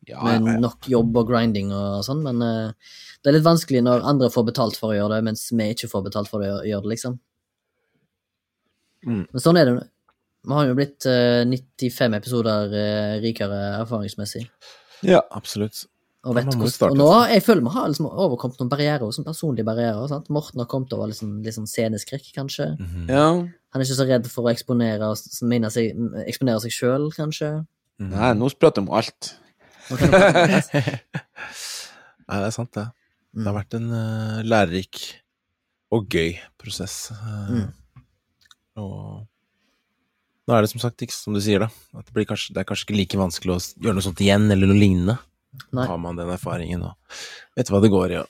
Ja, 0.08 0.20
Med 0.24 0.54
ja, 0.54 0.58
nok 0.62 0.88
jobb 0.90 1.16
og 1.20 1.30
grinding 1.30 1.72
og 1.74 2.02
sånn, 2.06 2.22
men 2.26 2.42
uh, 2.44 2.96
det 3.22 3.30
er 3.30 3.38
litt 3.38 3.46
vanskelig 3.46 3.82
når 3.84 4.04
andre 4.10 4.30
får 4.32 4.48
betalt 4.50 4.78
for 4.80 4.92
å 4.92 4.98
gjøre 4.98 5.16
det, 5.16 5.26
mens 5.30 5.46
vi 5.52 5.70
ikke 5.72 5.90
får 5.92 6.06
betalt 6.08 6.30
for 6.32 6.44
å 6.44 6.60
gjøre 6.66 6.84
det, 6.86 6.92
liksom. 6.96 7.18
Mm. 9.04 9.24
Men 9.30 9.42
sånn 9.42 9.60
er 9.60 9.68
det. 9.68 9.88
Vi 10.44 10.52
har 10.52 10.68
jo 10.68 10.76
blitt 10.76 11.08
uh, 11.08 11.42
95 11.48 12.18
episoder 12.20 12.72
uh, 12.76 13.16
rikere 13.24 13.60
erfaringsmessig. 13.80 14.46
ja. 15.06 15.24
Absolutt. 15.32 15.86
Og, 16.24 16.32
vet 16.38 16.46
hvordan, 16.56 16.94
og 16.94 16.96
nå 16.96 17.08
jeg 17.28 17.42
føler 17.44 17.60
vi 17.66 17.72
har 17.74 17.88
liksom 17.92 18.06
overkommet 18.08 18.60
noen 18.62 18.70
barrierer, 18.72 19.10
sånn 19.12 19.26
personlige 19.26 19.66
barrierer. 19.68 20.06
Sant? 20.08 20.30
Morten 20.32 20.62
har 20.62 20.68
kommet 20.70 20.92
over 20.96 21.10
liksom, 21.10 21.34
litt 21.44 21.56
sånn 21.56 21.68
sceneskrekk, 21.68 22.30
kanskje. 22.38 22.70
Mhm. 22.80 23.10
ja. 23.12 23.26
Han 23.74 23.82
er 23.82 23.84
ikke 23.84 23.98
så 23.98 24.06
redd 24.08 24.28
for 24.30 24.46
å 24.46 24.52
eksponere, 24.54 25.10
seg, 25.18 25.92
eksponere 26.24 26.62
seg 26.64 26.72
sjøl, 26.72 27.10
kanskje. 27.12 27.50
Mhm. 28.00 28.14
Nei, 28.14 28.30
nå 28.40 28.48
prater 28.56 28.80
vi 28.80 28.88
om 28.88 28.94
alt. 28.96 29.34
Det 29.88 30.10
Nei, 32.24 32.38
det 32.40 32.46
er 32.48 32.54
sant, 32.56 32.72
det. 32.76 32.86
Det 33.34 33.42
Mm. 33.42 33.46
har 33.48 33.54
vært 33.56 33.74
en 33.74 33.86
uh, 33.90 34.42
lærerik 34.46 34.98
og 35.92 36.04
gøy 36.14 36.36
prosess. 36.60 37.10
Uh, 37.10 37.48
Mm. 37.50 37.72
Og 38.78 39.26
nå 40.48 40.54
er 40.54 40.62
det 40.64 40.70
som 40.70 40.80
sagt 40.82 41.02
ikke 41.02 41.14
som 41.14 41.34
du 41.34 41.40
sier, 41.42 41.62
da. 41.62 41.68
At 41.98 42.06
det, 42.06 42.14
blir 42.14 42.26
kanskje, 42.26 42.54
det 42.54 42.62
er 42.62 42.68
kanskje 42.68 42.86
ikke 42.88 42.96
like 42.98 43.18
vanskelig 43.18 43.54
å 43.54 43.58
gjøre 43.84 43.94
noe 43.98 44.04
sånt 44.06 44.22
igjen, 44.22 44.46
eller 44.50 44.66
noe 44.70 44.78
lignende. 44.78 45.16
Nei. 45.74 45.86
Har 45.86 45.98
man 46.02 46.16
den 46.18 46.30
erfaringen 46.34 46.82
og 46.88 46.94
vet 47.58 47.70
hva 47.70 47.80
det 47.82 47.90
går 47.94 48.10
i. 48.14 48.16
Ja. 48.18 48.24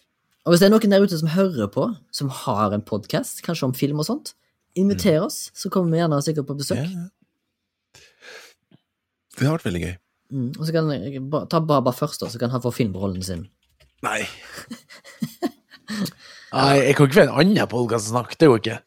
Og 0.44 0.52
hvis 0.52 0.60
det 0.60 0.68
er 0.68 0.74
noen 0.74 0.92
der 0.92 1.04
ute 1.04 1.16
som 1.20 1.30
hører 1.32 1.68
på, 1.72 1.86
som 2.12 2.28
har 2.44 2.72
en 2.76 2.84
podkast, 2.84 3.40
kanskje 3.46 3.68
om 3.70 3.72
film 3.76 4.00
og 4.02 4.08
sånt, 4.08 4.34
inviter 4.76 5.20
oss, 5.24 5.50
så 5.56 5.70
kommer 5.72 5.94
vi 5.96 6.02
gjerne 6.02 6.20
sikkert 6.26 6.48
på 6.50 6.56
besøk. 6.60 6.80
Ja, 6.84 6.88
ja. 7.06 8.00
Det 9.38 9.48
har 9.48 9.56
vært 9.56 9.68
veldig 9.68 9.82
gøy. 9.86 9.94
Mm. 10.32 10.52
Og 10.58 10.66
så 10.66 10.72
kan 10.72 10.88
ta 11.50 11.60
Baba 11.60 11.92
først, 11.94 12.20
da, 12.22 12.28
så 12.32 12.38
kan 12.40 12.50
han 12.54 12.62
få 12.64 12.70
filmrollen 12.74 13.22
sin. 13.24 13.44
Nei. 14.04 14.22
Nei, 16.54 16.74
jeg 16.86 16.94
kan 16.96 17.06
ikke 17.08 17.18
få 17.18 17.24
en 17.26 17.36
annen 17.42 17.68
podkast 17.70 18.08
å 18.08 18.10
snakke, 18.14 18.38
det 18.40 18.48
går 18.50 18.58
ikke. 18.62 18.78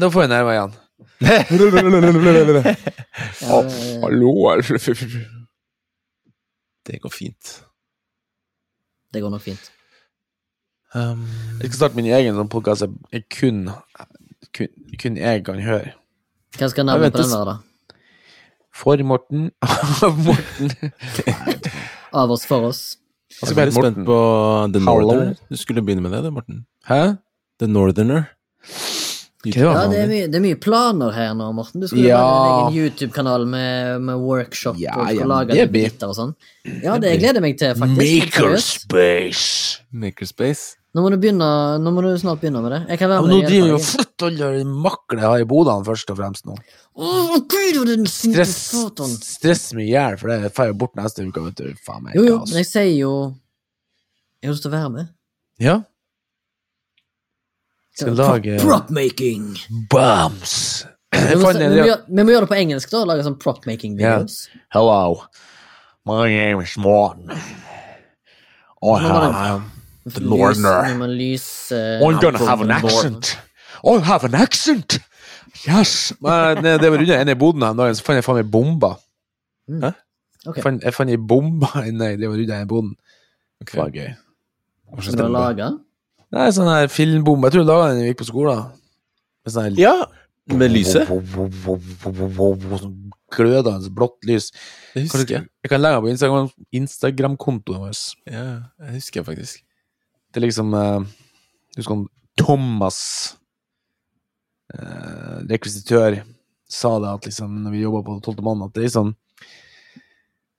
Da 0.00 0.06
får 0.10 0.20
jeg 0.24 0.32
nerver 0.32 0.52
igjen. 0.56 0.74
Hallo 3.48 4.30
Det 6.88 6.96
går 7.02 7.12
fint. 7.12 7.44
det 9.12 9.20
går 9.22 9.30
nok 9.30 9.42
fint. 9.42 9.72
Um, 10.94 11.26
Jeg 11.60 11.68
skal 11.68 11.76
starte 11.76 11.96
min 11.98 12.06
egen 12.08 12.36
sånn 12.38 12.48
podkast 12.48 12.86
jeg 13.12 13.26
kun, 13.34 13.66
kun, 14.56 14.68
kun 15.00 15.18
jeg 15.20 15.42
kan 15.44 15.60
høre. 15.60 15.92
Hva 16.56 16.68
skal 16.72 16.86
navnet 16.88 17.12
på 17.12 17.20
den 17.20 17.34
være, 17.34 17.44
da? 17.50 17.56
For 18.78 19.00
Morten. 19.02 19.50
Av 20.06 20.18
Morten. 20.22 20.70
Av 22.14 22.30
oss, 22.30 22.44
for 22.48 22.68
oss. 22.70 22.82
jeg 23.40 23.50
er 23.52 23.56
veldig 23.58 23.74
spent 23.74 23.98
på 24.06 24.18
The. 24.74 24.82
Northerner. 24.86 25.32
Du 25.50 25.58
skulle 25.58 25.82
begynne 25.84 26.04
med 26.04 26.14
det, 26.14 26.22
du, 26.28 26.30
Morten. 26.36 26.60
Hæ? 26.88 27.16
The 27.58 27.66
Northerner. 27.70 28.28
Ja, 29.46 29.84
det 29.88 30.00
er, 30.02 30.08
mye, 30.10 30.26
det 30.28 30.34
er 30.40 30.42
mye 30.42 30.56
planer 30.60 31.12
her 31.14 31.34
nå, 31.38 31.50
Morten. 31.54 31.82
Du 31.82 31.88
skulle 31.90 32.06
Ja. 32.08 32.18
lage 32.22 32.48
en 32.48 32.72
egen 32.72 32.78
YouTube-kanal 32.84 33.46
med, 33.50 34.00
med 34.08 34.22
workshop 34.22 34.78
Ja, 34.82 34.94
og 34.98 35.12
ja, 35.14 35.26
lage 35.30 35.54
det 35.54 35.60
litt 35.66 35.74
biter 35.76 36.10
og 36.10 36.16
sånn. 36.18 36.32
Ja, 36.82 36.96
det 37.02 37.16
gleder 37.20 37.38
jeg 37.38 37.46
meg 37.46 37.58
til, 37.60 37.74
faktisk. 37.78 38.34
Makerspace. 38.34 39.82
Makerspace. 39.94 40.77
Nå 40.96 41.02
må 41.04 41.10
du 41.12 41.18
begynne 41.20 41.46
Nå 41.84 41.90
må 41.92 42.00
du 42.02 42.08
snart 42.18 42.40
begynne 42.40 42.62
med 42.64 42.72
det. 42.72 42.78
Jeg 42.94 42.98
kan 43.02 43.10
Ja, 43.10 43.18
være 43.18 43.26
med 43.26 43.30
nå 43.30 43.36
med 43.36 43.44
og 43.44 43.50
driver 43.52 43.68
jo 43.74 43.80
flytt 43.84 44.24
alle 44.28 44.46
de 44.56 44.64
makler 44.86 45.20
jeg 45.20 45.28
har 45.28 45.42
i 45.42 45.48
bodene, 45.50 45.84
først 45.86 46.10
og 46.14 46.16
fremst 46.18 46.46
nå. 46.48 46.56
Oh, 46.98 47.36
den 47.86 48.06
Stress, 48.08 48.54
stress 49.28 49.66
meg 49.76 49.84
i 49.86 49.92
hjel, 49.92 50.16
for 50.18 50.32
det 50.32 50.50
får 50.56 50.70
jeg 50.70 50.78
bort 50.80 50.96
neste 50.98 51.26
uke, 51.28 51.44
vet 51.44 51.60
du. 51.60 51.68
Faen 51.86 52.02
meg. 52.06 52.16
Jo, 52.16 52.24
jo, 52.26 52.38
men 52.48 52.56
jeg 52.62 52.66
sier 52.72 52.94
jo 52.96 53.12
Jeg 54.40 54.48
har 54.48 54.54
lyst 54.56 54.64
til 54.66 54.72
å 54.72 54.76
være 54.78 54.90
med. 54.96 55.08
Ja. 55.60 55.76
Skal 57.98 58.14
lage 58.14 58.58
Prop-making! 58.62 59.56
bombs. 59.90 60.84
Vi, 61.12 61.34
må- 61.40 61.50
vi, 61.52 62.22
må 62.22 62.30
gjøre- 62.30 62.44
det 62.46 62.48
på 62.52 62.58
engelsk, 62.60 62.90
da. 62.92 63.04
Lage 63.04 63.24
sånn 63.26 63.38
prop-making-videos. 63.42 64.48
Hello, 64.70 65.22
my 66.06 66.28
name 66.30 66.62
is 66.62 66.76
Morten. 66.78 67.30
I 67.30 68.86
Nå 68.86 68.94
have, 69.02 69.62
The 70.14 70.22
må 70.98 71.06
lyse 71.10 71.78
I'm 72.02 72.20
gonna 72.22 72.38
have 72.38 72.62
an 72.64 72.70
accent. 72.70 73.36
I 73.84 73.98
have 74.04 74.24
an 74.24 74.34
accent! 74.34 74.98
Yes! 75.66 76.12
Men 76.20 76.62
det, 76.64 76.80
det 76.82 76.90
var 76.92 76.98
under 77.02 77.20
en 77.20 77.28
i 77.28 77.34
boden 77.34 77.62
her 77.62 77.70
en 77.74 77.76
dag, 77.80 77.96
så 77.96 78.04
fant 78.06 78.18
jeg 78.18 78.24
faen 78.26 78.38
meg 78.40 78.50
bomba. 78.50 78.94
Ok, 80.46 80.56
Jeg 80.56 80.62
fant, 80.64 80.82
jeg 80.84 80.94
fant 80.94 81.10
ei 81.12 81.16
bombe 81.18 81.68
inne 81.86 82.12
i 82.14 82.16
det 82.16 82.28
var 82.30 82.38
rundt 82.40 82.54
i 82.56 82.64
boden. 82.70 82.94
Okay. 83.62 83.74
Det 83.74 83.82
var 83.82 83.90
gøy. 83.94 84.10
Hva 84.88 85.02
du? 85.58 85.78
Det 86.28 86.40
er 86.44 86.52
sånn 86.52 86.68
her 86.70 86.88
filmbombe. 86.92 87.48
Jeg 87.48 87.56
tror 87.56 87.62
jeg 87.64 87.68
laga 87.68 87.88
den 87.90 87.98
da 87.98 88.04
vi 88.04 88.10
gikk 88.12 88.20
på 88.22 88.28
skolen. 88.28 88.64
Med 89.44 89.52
sånn 89.54 89.68
her 89.68 89.80
Ja, 89.80 89.94
med 90.52 90.72
lyset. 90.72 91.08
Sånn 91.08 92.96
Glødende 93.28 93.90
blått 93.92 94.24
lys. 94.24 94.46
Det 94.94 95.02
husker 95.04 95.28
jeg. 95.34 95.42
jeg 95.62 95.68
kan 95.70 95.82
legge 95.82 95.98
den 95.98 96.04
på 96.06 96.12
Instagram- 96.14 96.54
Instagram-kontoen 96.80 97.82
vår. 97.82 97.98
Ja, 98.24 98.44
jeg 98.86 98.94
husker 98.94 99.26
faktisk. 99.26 99.60
Det 100.32 100.40
er 100.40 100.46
liksom 100.46 100.74
uh, 100.76 101.00
Husker 101.76 101.94
han 101.94 102.06
Thomas, 102.38 102.98
uh, 104.74 105.40
rekvisitør, 105.50 106.20
sa 106.70 106.92
det 107.02 107.14
at 107.14 107.26
liksom 107.30 107.56
når 107.64 107.74
vi 107.74 107.82
jobba 107.82 108.04
på 108.06 108.18
Tolvte 108.22 108.44
mann, 108.46 108.62
at 108.66 108.74
det 108.76 108.86
er 108.86 108.94
sånn 108.94 109.16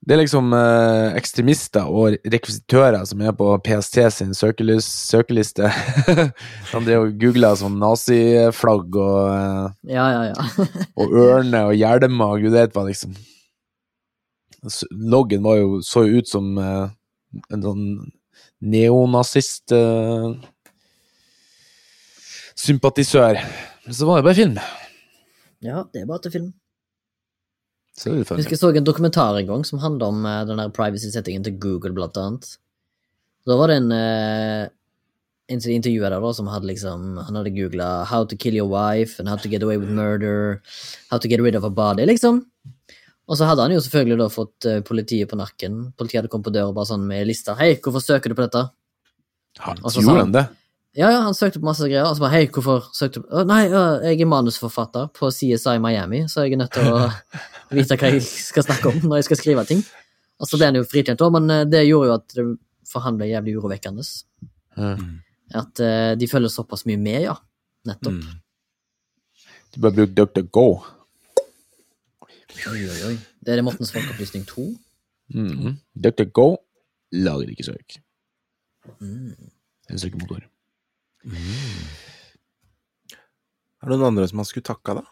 det 0.00 0.14
er 0.14 0.22
liksom 0.22 0.54
eh, 0.56 1.12
ekstremister 1.18 1.88
og 1.92 2.14
rekvisitører 2.32 3.02
som 3.04 3.20
er 3.20 3.34
på 3.36 3.50
PST 3.66 3.98
sin 4.14 4.30
søkeliste. 4.32 5.68
De 6.70 6.80
driver 6.86 7.04
og 7.04 7.18
googler 7.20 7.58
sånn 7.60 7.76
naziflagg 7.82 8.96
og, 8.96 9.18
eh, 9.34 9.92
Ja, 9.92 10.06
ja, 10.14 10.22
ja. 10.30 10.68
og 11.00 11.12
ørner 11.20 11.68
og 11.68 11.76
hjelmer 11.76 12.32
og 12.32 12.46
gud 12.46 12.56
vet 12.56 12.72
hva, 12.72 12.86
liksom. 12.88 13.12
Loggen 14.90 15.44
var 15.44 15.60
jo, 15.60 15.82
så 15.84 16.06
jo 16.08 16.24
ut 16.24 16.32
som 16.32 16.56
eh, 16.56 16.88
en 17.52 17.68
sånn 17.68 17.84
neonazist 18.60 19.72
eh, 19.72 20.32
sympatisør. 22.60 23.40
Men 23.86 23.96
så 23.96 24.08
var 24.08 24.20
det 24.20 24.28
bare 24.28 24.38
film. 24.38 24.58
ja, 25.60 25.84
det 25.92 26.02
er 26.02 26.08
bare 26.08 26.24
til 26.24 26.32
film. 26.32 26.50
Så 27.96 28.14
Jeg 28.14 28.24
husker 28.24 28.54
jeg 28.54 28.58
så 28.58 28.70
en 28.72 28.86
dokumentar 28.86 29.36
en 29.36 29.46
gang 29.46 29.64
som 29.66 29.80
handla 29.82 30.08
om 30.08 30.24
uh, 30.24 30.44
den 30.48 30.60
der 30.60 30.70
privacy-settingen 30.72 31.44
til 31.44 31.58
Google, 31.60 31.92
blant 31.92 32.16
annet. 32.16 32.46
Da 33.46 33.56
var 33.60 33.68
det 33.68 33.76
en 33.80 33.92
uh, 33.92 34.68
en 35.50 35.60
som 35.60 35.72
intervjua 35.74 36.10
der, 36.12 36.22
da, 36.22 36.30
som 36.36 36.48
hadde 36.50 36.68
liksom 36.70 37.18
Han 37.26 37.36
hadde 37.36 37.52
googla 37.56 38.06
'How 38.06 38.24
to 38.24 38.36
kill 38.36 38.54
your 38.54 38.70
wife' 38.70 39.18
and 39.18 39.28
'How 39.28 39.36
to 39.36 39.48
get 39.48 39.62
away 39.62 39.76
with 39.76 39.90
murder', 39.90 40.60
'How 41.10 41.18
to 41.18 41.28
get 41.28 41.40
rid 41.40 41.56
of 41.56 41.64
a 41.64 41.70
body', 41.70 42.06
liksom. 42.06 42.46
Og 43.30 43.38
så 43.38 43.46
hadde 43.46 43.62
han 43.62 43.74
jo 43.76 43.82
selvfølgelig 43.84 44.18
da 44.18 44.28
fått 44.34 44.66
eh, 44.66 44.80
politiet 44.86 45.30
på 45.30 45.38
nakken. 45.38 45.82
Politiet 45.98 46.20
hadde 46.24 46.30
kommet 46.32 46.48
på 46.48 46.54
døra 46.54 46.74
bare 46.74 46.90
sånn 46.90 47.06
med 47.06 47.28
lister. 47.28 47.54
'Hei, 47.54 47.76
hvorfor 47.78 48.02
søker 48.02 48.32
du 48.32 48.34
på 48.34 48.46
dette?' 48.48 48.70
Han 49.60 49.76
gjorde 49.78 50.16
han- 50.18 50.32
det? 50.34 50.48
Ja, 50.98 51.10
ja, 51.10 51.20
han 51.22 51.34
søkte 51.34 51.60
på 51.62 51.68
masse 51.68 51.86
greier, 51.86 52.02
og 52.06 52.16
så 52.16 52.24
bare 52.24 52.34
hei, 52.34 52.46
hvorfor 52.50 52.88
søkte 52.90 53.22
du 53.22 53.44
Nei, 53.46 53.68
jeg 53.68 54.20
er 54.20 54.26
manusforfatter 54.26 55.12
på 55.14 55.30
CSI 55.30 55.78
Miami, 55.78 56.24
så 56.26 56.42
jeg 56.42 56.54
er 56.54 56.64
nødt 56.64 56.72
til 56.74 56.82
å 56.82 57.06
vite 57.76 57.94
hva 57.94 58.10
jeg 58.10 58.22
skal 58.26 58.66
snakke 58.66 58.90
om 58.90 58.98
når 59.06 59.20
jeg 59.20 59.28
skal 59.30 59.38
skrive 59.38 59.64
ting. 59.68 59.84
Og 60.40 60.48
så 60.48 60.58
ble 60.58 60.66
han 60.66 60.74
jo 60.80 60.82
frikjent 60.82 61.22
òg, 61.22 61.32
men 61.38 61.50
eh, 61.50 61.64
det 61.70 61.86
gjorde 61.86 62.10
jo 62.10 62.14
at 62.18 62.34
det 62.34 62.46
for 62.90 63.04
han 63.06 63.18
ble 63.20 63.30
jævlig 63.30 63.56
urovekkende. 63.60 64.02
Mm. 64.76 65.20
At 65.54 65.82
eh, 65.84 66.14
de 66.18 66.28
følger 66.30 66.50
såpass 66.50 66.82
mye 66.88 66.98
med, 66.98 67.22
ja. 67.28 67.36
Nettopp. 67.86 68.18
Mm. 68.18 68.40
Du 69.70 69.80
bør 69.84 69.94
bruke 69.94 70.14
DuckDuckGo. 70.16 70.66
Oi, 72.68 72.80
oi, 72.84 73.00
oi. 73.08 73.16
Det 73.40 73.54
er 73.54 73.60
det 73.60 73.64
Mortens 73.64 73.92
folkeopplysning 73.94 74.44
2. 74.48 74.64
Mm. 75.32 75.78
DuckDuckGo 75.96 76.46
lager 77.16 77.48
ikke 77.52 77.66
søk. 77.70 77.96
Mm. 79.00 79.50
En 79.90 80.00
søkemotor. 80.02 80.44
Er 83.80 83.88
det 83.88 83.96
noen 83.96 84.10
andre 84.10 84.26
som 84.28 84.40
man 84.42 84.48
skulle 84.48 84.68
takka, 84.68 84.98
da? 85.00 85.04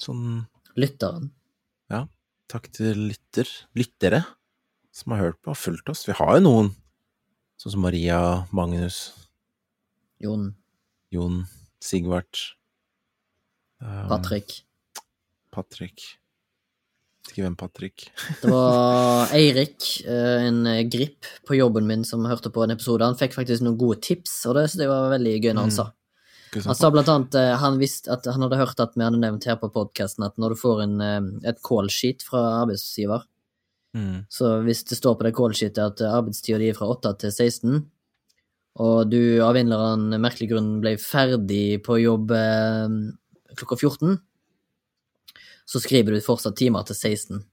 Sånn 0.00 0.44
Lytteren. 0.76 1.30
takk 2.52 2.68
til 2.72 2.98
lytter, 3.08 3.48
lyttere 3.76 4.22
som 4.92 5.12
har 5.14 5.22
hørt 5.26 5.38
på 5.44 5.52
og 5.52 5.60
fulgt 5.60 5.88
oss. 5.92 6.04
Vi 6.08 6.12
har 6.16 6.36
jo 6.36 6.44
noen, 6.44 6.72
sånn 7.60 7.72
som 7.76 7.84
Maria, 7.84 8.18
Magnus, 8.52 9.06
Jon. 10.20 10.50
Jon, 11.12 11.46
Sigvart 11.80 12.52
Um, 13.82 14.06
Patrick. 14.08 14.62
Patrick. 15.50 16.02
Ikke 17.30 17.44
hvem 17.44 17.54
Patrick 17.56 18.08
Det 18.42 18.50
var 18.50 19.30
Eirik, 19.36 19.86
eh, 20.04 20.46
en 20.48 20.64
grip 20.90 21.28
på 21.46 21.56
jobben 21.56 21.86
min, 21.86 22.02
som 22.04 22.24
hørte 22.26 22.50
på 22.52 22.64
en 22.64 22.74
episode. 22.74 23.06
Han 23.06 23.16
fikk 23.16 23.36
faktisk 23.36 23.62
noen 23.62 23.78
gode 23.78 24.00
tips, 24.02 24.40
og 24.50 24.56
det 24.58 24.66
det 24.76 24.88
var 24.90 25.12
veldig 25.14 25.36
gøy 25.40 25.52
når 25.54 25.68
han 25.68 25.70
Mm. 25.70 25.76
sa. 25.76 25.92
Han 26.66 26.74
sa 26.76 26.90
blant 26.92 27.08
annet 27.08 27.34
eh, 27.34 27.56
han 27.56 27.80
at 27.80 28.24
han 28.26 28.42
hadde 28.42 28.58
hørt 28.60 28.80
at 28.80 28.92
vi 28.94 29.04
hadde 29.06 29.20
nevnt 29.22 29.44
her 29.48 29.56
på 29.56 29.70
podkasten 29.72 30.24
at 30.26 30.36
når 30.36 30.50
du 30.50 30.56
får 30.60 30.82
en, 30.82 31.00
eh, 31.00 31.48
et 31.48 31.62
callsheet 31.62 32.22
fra 32.22 32.64
arbeidsgiver, 32.66 33.22
Mm. 33.94 34.24
så 34.28 34.62
hvis 34.64 34.84
det 34.88 34.96
står 34.98 35.18
på 35.18 35.22
det 35.24 35.34
callsheetet 35.34 35.78
at 35.78 36.00
eh, 36.00 36.12
arbeidstida 36.12 36.58
di 36.58 36.68
er 36.70 36.74
fra 36.74 36.88
8 36.88 37.18
til 37.18 37.30
16, 37.30 37.86
og 38.80 39.10
du 39.10 39.40
av 39.44 39.54
en 39.56 39.66
eller 39.66 39.78
annen 39.94 40.20
merkelig 40.20 40.48
grunn 40.50 40.80
ble 40.80 40.96
ferdig 40.96 41.82
på 41.84 42.00
jobb 42.02 42.30
eh, 42.32 42.88
klokka 43.54 43.76
14, 43.78 44.18
så 45.66 45.80
skriver 45.82 46.14
du 46.16 46.20
fortsatt 46.24 46.56
timer 46.58 46.84
til 46.88 46.96
16. 46.96 47.44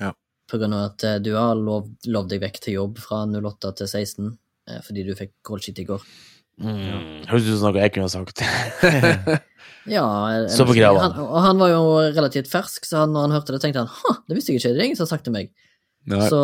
Ja. 0.00 0.12
På 0.50 0.58
grunn 0.60 0.72
av 0.76 0.92
at 0.92 1.04
eh, 1.04 1.18
du 1.24 1.32
har 1.34 1.54
lov, 1.58 1.88
lovd 2.06 2.30
deg 2.34 2.40
vekk 2.44 2.60
til 2.62 2.76
jobb 2.78 2.98
fra 3.02 3.24
08 3.26 3.72
til 3.82 3.86
16, 3.90 4.32
eh, 4.70 4.80
fordi 4.86 5.04
du 5.08 5.14
fikk 5.18 5.32
goldshit 5.46 5.78
i 5.82 5.86
går. 5.88 6.02
Mm. 6.62 7.26
Høres 7.28 7.48
ut 7.50 7.58
som 7.60 7.66
noe 7.74 7.82
jeg 7.82 7.92
kunne 7.92 8.06
ha 8.08 8.14
sagt. 8.14 8.40
Ja, 9.86 10.02
Så 10.50 10.64
på 10.66 10.74
greia. 10.74 10.90
han, 10.98 11.12
og 11.22 11.36
han 11.44 11.60
var 11.62 11.68
jo 11.70 11.82
relativt 12.16 12.48
fersk, 12.50 12.82
så 12.88 13.04
han, 13.04 13.12
når 13.14 13.28
han 13.28 13.34
hørte 13.36 13.54
det, 13.54 13.60
tenkte 13.62 13.84
han 13.84 13.92
ha, 14.00 14.14
det 14.26 14.34
visste 14.34 14.50
jeg 14.50 14.58
ikke, 14.58 14.72
det 14.74 14.80
er 14.82 14.88
ingen 14.88 14.98
som 14.98 15.06
har 15.06 15.12
sagt 15.12 15.26
til 15.28 15.34
meg. 15.36 15.52
Nei. 16.10 16.26
Så 16.30 16.38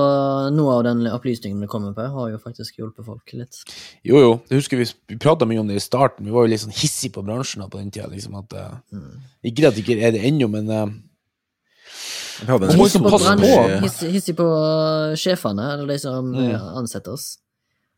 noe 0.54 0.76
av 0.76 0.84
den 0.86 1.00
opplysningen 1.10 1.58
du 1.62 1.66
kommer 1.70 1.90
på, 1.94 2.06
har 2.14 2.28
jo 2.30 2.38
faktisk 2.42 2.78
hjulpet 2.78 3.06
folk 3.06 3.34
litt. 3.38 3.58
Jo, 4.06 4.20
jo. 4.22 4.30
Jeg 4.50 4.60
husker 4.62 4.78
vi, 4.78 4.86
vi 5.10 5.18
prata 5.22 5.46
mye 5.46 5.58
om 5.62 5.66
det 5.70 5.78
i 5.78 5.82
starten. 5.82 6.26
Vi 6.26 6.34
var 6.34 6.46
jo 6.46 6.52
litt 6.54 6.62
sånn 6.62 6.74
hissige 6.74 7.14
på 7.16 7.22
bransjen 7.26 7.62
på 7.70 7.78
den 7.82 7.90
tida. 7.94 8.06
Liksom, 8.10 8.38
at, 8.42 8.54
eh, 8.58 8.72
Mm. 8.94 9.20
ikke 9.50 9.66
at 9.70 9.74
det 9.78 9.84
ikke 9.84 9.98
er 10.06 10.14
det 10.14 10.22
ennå, 10.30 10.48
men 10.50 10.70
eh, 10.70 10.86
Man 12.48 12.60
må 12.60 12.66
Hissig 12.66 12.80
liksom 12.80 13.02
på, 13.04 13.10
passe 13.10 13.36
på. 13.38 13.80
hissig, 13.84 14.10
hissig 14.12 14.34
på 14.36 14.46
uh, 14.46 15.14
sjefene, 15.16 15.66
eller 15.74 15.86
de 15.86 15.98
som 15.98 16.32
Mm. 16.32 16.54
uh, 16.54 16.76
ansetter 16.80 17.12
oss. 17.12 17.38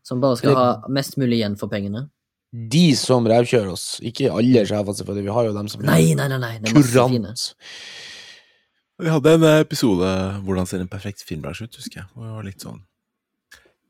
Som 0.05 0.21
bare 0.21 0.37
skal 0.37 0.51
Det- 0.51 0.57
ha 0.59 0.89
mest 0.89 1.17
mulig 1.17 1.39
igjen 1.41 1.57
for 1.59 1.69
pengene. 1.69 2.11
de 2.55 2.95
som 2.95 3.25
revkjører 3.27 3.73
oss, 3.73 3.99
ikke 4.01 4.31
alle 4.31 4.65
sjefene, 4.67 4.95
selvfølgelig, 4.95 5.25
vi 5.25 5.33
har 5.35 5.45
jo 5.45 5.53
dem 5.53 5.69
som 5.69 5.81
Nei, 5.83 6.15
nei, 6.15 6.29
nei, 6.29 6.39
nei, 6.39 6.59
kurant. 6.61 7.55
Vi 9.01 9.09
hadde 9.11 9.27
en 9.35 9.43
episode 9.61 10.07
'Hvordan 10.45 10.67
ser 10.69 10.79
en 10.81 10.89
perfekt 10.89 11.25
filmbransje 11.25 11.63
ut', 11.67 11.75
husker 11.77 12.01
jeg. 12.01 12.07
Det 12.15 12.31
var 12.37 12.43
litt 12.45 12.61
sånn 12.61 12.83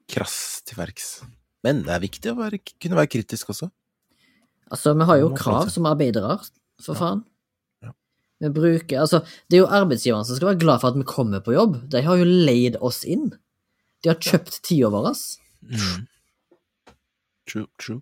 krass 0.09 0.63
til 0.65 0.77
verks. 0.77 1.23
Men 1.63 1.83
det 1.83 1.91
er 1.91 2.01
viktig 2.01 2.33
å 2.33 2.37
være, 2.37 2.59
kunne 2.81 2.97
være 2.97 3.09
kritisk 3.11 3.51
også. 3.53 3.71
Altså, 4.71 4.95
vi 4.97 5.05
har 5.05 5.19
jo 5.19 5.31
krav 5.37 5.71
som 5.71 5.85
arbeidere, 5.85 6.39
for 6.81 6.95
Ja. 6.95 7.01
faen. 7.01 7.25
Vi 8.43 8.51
bruker 8.51 9.01
Altså, 9.01 9.21
det 9.49 9.59
er 9.59 9.63
jo 9.63 9.71
arbeidsgiverne 9.79 10.27
som 10.27 10.39
skal 10.39 10.53
være 10.53 10.63
glad 10.65 10.83
for 10.83 10.91
at 10.91 10.99
vi 10.99 11.07
kommer 11.09 11.45
på 11.45 11.55
jobb. 11.55 11.79
De 11.93 12.03
har 12.03 12.19
jo 12.21 12.27
leid 12.27 12.81
oss 12.83 13.05
inn. 13.07 13.31
De 14.03 14.11
har 14.11 14.19
kjøpt 14.21 14.59
tida 14.67 14.91
vår. 14.93 15.13
Mm. 15.71 16.03
True, 17.49 17.69
true. 17.81 18.01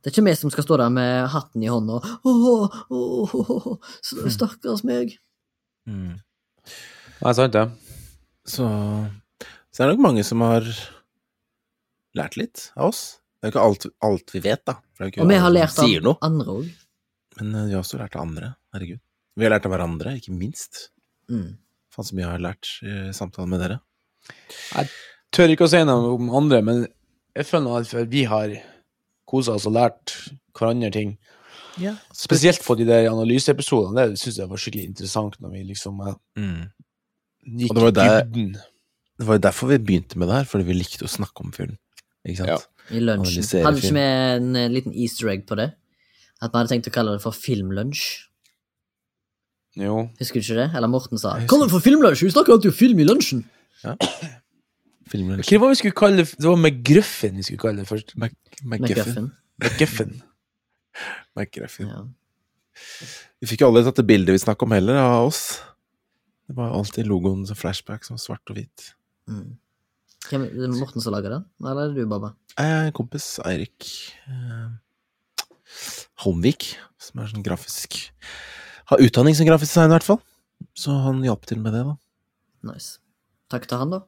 Det 0.00 0.08
er 0.08 0.14
ikke 0.14 0.24
vi 0.30 0.36
som 0.38 0.52
skal 0.52 0.64
stå 0.64 0.78
der 0.80 0.92
med 0.94 1.28
hatten 1.34 1.64
i 1.64 1.68
hånda 1.68 1.98
og 2.00 2.30
åh, 2.30 2.76
åh, 2.88 3.66
så 4.00 4.30
Stakkars 4.32 4.80
meg. 4.88 5.12
Mm. 5.84 6.16
Nei, 7.20 7.32
sant 7.36 7.52
det. 7.52 7.66
Så, 8.48 8.64
så 9.68 9.82
er 9.82 9.90
det 9.90 9.98
nok 9.98 10.06
mange 10.06 10.24
som 10.24 10.40
har 10.46 10.64
lært 12.16 12.38
litt 12.40 12.70
av 12.78 12.94
oss. 12.94 13.02
Det 13.40 13.48
er 13.48 13.52
jo 13.52 13.54
ikke 13.54 13.66
alt, 13.66 13.86
alt 14.08 14.34
vi 14.34 14.42
vet, 14.44 14.64
da. 14.68 14.78
For 14.96 15.04
det 15.04 15.06
er 15.06 15.12
ikke 15.12 15.26
Og 15.26 15.30
vi 15.30 15.42
har 15.44 15.52
lært 15.52 15.78
av 15.84 16.24
andre 16.26 16.56
òg. 16.56 16.72
Men 17.38 17.54
eh, 17.54 17.68
vi 17.68 17.76
har 17.76 17.84
også 17.84 18.00
lært 18.00 18.16
av 18.16 18.24
andre. 18.24 18.54
Herregud. 18.74 19.00
Vi 19.36 19.44
har 19.46 19.52
lært 19.54 19.66
av 19.68 19.72
hverandre, 19.74 20.16
ikke 20.18 20.34
minst. 20.36 20.88
Mm. 21.30 21.56
Faen 21.94 22.06
så 22.06 22.14
mye 22.16 22.24
jeg 22.26 22.32
har 22.34 22.42
lært 22.44 22.70
i 22.82 22.96
samtalen 23.16 23.50
med 23.52 23.60
dere. 23.62 23.80
Jeg 24.74 24.90
Tør 25.30 25.52
ikke 25.54 25.66
å 25.68 25.70
si 25.70 25.78
noe 25.86 26.14
om 26.16 26.30
andre, 26.34 26.58
men 26.66 26.80
jeg 27.38 27.46
føler 27.46 27.84
at 27.84 28.10
vi 28.10 28.24
har 28.26 28.50
kosa 29.30 29.54
oss 29.54 29.66
og 29.70 29.76
lært 29.76 30.14
hverandre 30.58 30.90
ting. 30.92 31.12
Ja. 31.78 31.92
Spesielt 32.12 32.58
på 32.66 32.74
de 32.76 32.84
der 32.88 33.06
analyseepisodene. 33.12 34.08
Det 34.10 34.18
syns 34.18 34.40
jeg 34.42 34.50
var 34.50 34.58
skikkelig 34.58 34.88
interessant 34.90 35.38
når 35.40 35.52
vi 35.54 35.62
liksom 35.70 36.00
eh, 36.08 36.14
Mm. 36.36 36.64
gikk 37.46 37.70
Og 37.70 37.76
det 37.76 37.82
var 37.84 37.92
der- 37.92 38.24
Det 39.20 39.26
var 39.28 39.34
jo 39.36 39.40
derfor 39.46 39.68
vi 39.68 39.78
begynte 39.78 40.16
med 40.16 40.28
det 40.28 40.34
her, 40.34 40.44
fordi 40.44 40.64
vi 40.64 40.72
likte 40.74 41.04
å 41.04 41.08
snakke 41.08 41.44
om 41.44 41.52
film. 41.52 41.76
Ikke 42.26 42.38
sant? 42.38 42.48
Ja. 42.48 42.58
I 42.90 43.00
lunsjen. 43.00 43.62
Hadde 43.62 43.78
ikke 43.78 43.92
vi 43.92 44.00
en 44.00 44.56
eh, 44.56 44.68
liten 44.68 44.92
easter 44.94 45.28
egg 45.28 45.46
på 45.46 45.56
det? 45.56 45.74
At 46.42 46.50
vi 46.52 46.58
hadde 46.58 46.68
tenkt 46.70 46.88
å 46.88 46.92
kalle 46.92 47.12
det 47.12 47.22
for 47.22 47.32
filmlunsj. 47.32 48.26
Jo. 49.78 50.08
Husker 50.18 50.40
du 50.40 50.44
ikke 50.44 50.58
det? 50.58 50.68
Eller 50.74 50.90
Morten 50.90 51.20
sa 51.20 51.36
du 51.38 51.46
Kall 51.50 51.62
det 51.62 51.70
for 51.70 51.84
filmlunsj! 51.84 52.24
Vi 52.26 52.32
snakker 52.34 52.56
alltid 52.56 52.72
om 52.72 52.76
film 52.76 53.02
i 53.02 53.06
lunsjen! 53.06 53.44
Filmlunsj. 55.10 55.50
Hva 55.50 55.58
var 55.62 55.70
det 55.70 55.76
vi 55.76 55.80
skulle 55.80 55.98
kalle 55.98 56.22
det? 56.22 56.36
Det 56.38 56.46
var 56.46 56.58
McGruffin 56.58 57.38
vi 57.38 57.46
skulle 57.46 57.62
kalle 57.62 57.82
det 57.82 57.88
først. 57.88 58.14
Mac 58.20 58.34
McGuffin. 58.62 59.30
McGuffin. 59.62 60.18
Ja. 61.90 62.02
Vi 63.40 63.48
fikk 63.50 63.62
jo 63.62 63.68
aldri 63.70 63.82
tatt 63.84 63.98
det 63.98 64.06
bildet 64.08 64.34
vi 64.34 64.40
snakket 64.40 64.64
om 64.66 64.72
heller, 64.74 64.98
av 65.00 65.26
oss. 65.28 65.42
Det 66.48 66.54
var 66.56 66.72
alltid 66.76 67.08
logoen 67.08 67.42
som 67.48 67.58
flashback, 67.58 68.06
som 68.06 68.18
svart 68.20 68.52
og 68.52 68.56
hvit. 68.58 68.92
Mm. 69.30 69.58
Hvem, 70.28 70.46
er 70.46 70.54
det 70.54 70.70
Morten 70.74 71.02
som 71.02 71.14
lager 71.14 71.34
den, 71.36 71.44
eller 71.62 71.82
er 71.82 71.92
det 71.92 72.02
du, 72.02 72.10
Baba? 72.10 72.32
En 72.60 72.92
kompis, 72.96 73.26
Eirik 73.46 73.88
eh, 74.28 74.70
Holmvik, 76.24 76.72
som 77.00 77.22
er 77.22 77.30
sånn 77.32 77.46
grafisk 77.46 77.98
Har 78.90 79.02
utdanning 79.04 79.36
som 79.38 79.46
grafisk 79.46 79.70
designer, 79.70 79.94
i 79.94 79.98
hvert 79.98 80.08
fall. 80.08 80.20
Så 80.76 80.94
han 81.04 81.22
hjalp 81.24 81.46
til 81.48 81.60
med 81.62 81.76
det, 81.76 81.84
da. 81.86 81.94
Nice. 82.72 82.98
Takk 83.52 83.68
til 83.70 83.80
han, 83.80 83.94
da. 83.94 84.00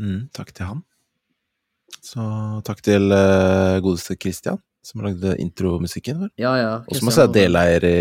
Mm, 0.00 0.20
takk 0.34 0.50
til 0.54 0.68
han. 0.68 0.82
Så 2.04 2.24
takk 2.66 2.82
til 2.84 3.14
uh, 3.14 3.80
godeste 3.84 4.16
Christian, 4.20 4.58
som 4.84 5.00
har 5.00 5.12
lagd 5.12 5.38
intromusikken 5.40 6.24
vår. 6.24 6.32
Ja, 6.40 6.54
ja. 6.60 6.72
Og 6.82 6.98
som 6.98 7.10
også 7.12 7.28
er 7.28 7.34
deleier 7.36 7.86
i, 7.88 7.98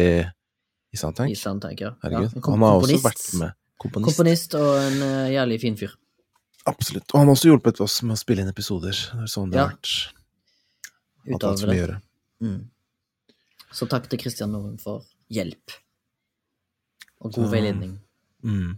i 0.94 1.00
Soundtank. 1.00 1.32
I 1.32 1.38
Soundtank, 1.40 1.86
ja. 1.86 1.94
Herregud. 2.04 2.34
Ja, 2.36 2.46
han 2.50 2.66
har 2.66 2.82
også 2.82 3.00
vært 3.06 3.24
med. 3.40 3.60
Komponist. 3.84 4.10
Komponist 4.10 4.58
og 4.60 4.72
en 4.80 5.00
uh, 5.06 5.30
jævlig 5.32 5.62
fin 5.64 5.78
fyr. 5.80 5.96
Absolutt. 6.70 7.10
Og 7.12 7.20
han 7.20 7.30
har 7.30 7.38
også 7.38 7.50
hjulpet 7.52 7.82
oss 7.84 8.02
med 8.08 8.16
å 8.16 8.20
spille 8.20 8.44
inn 8.44 8.52
episoder. 8.52 8.96
Det 8.96 9.26
er 9.28 9.32
sånn 9.32 9.52
det 9.52 9.60
Ja. 9.60 9.68
har 9.68 9.76
vært. 9.76 9.96
Ut 11.24 11.34
Hatt 11.34 11.44
av 11.44 11.50
alt 11.52 11.64
som 11.64 11.72
vi 11.72 11.80
det. 11.94 11.98
Mm. 12.44 12.60
Så 13.74 13.88
takk 13.92 14.10
til 14.12 14.20
Christian 14.22 14.52
Norum 14.54 14.78
for 14.82 15.06
hjelp. 15.34 15.78
Og 17.24 17.32
god 17.32 17.52
veiledning. 17.54 17.94
Mm. 18.44 18.74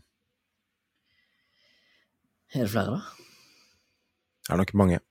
Er 2.56 2.64
det 2.64 2.72
flere, 2.72 3.00
da? 3.00 3.26
Det 4.46 4.54
er 4.54 4.62
nok 4.62 4.76
mange. 4.78 5.02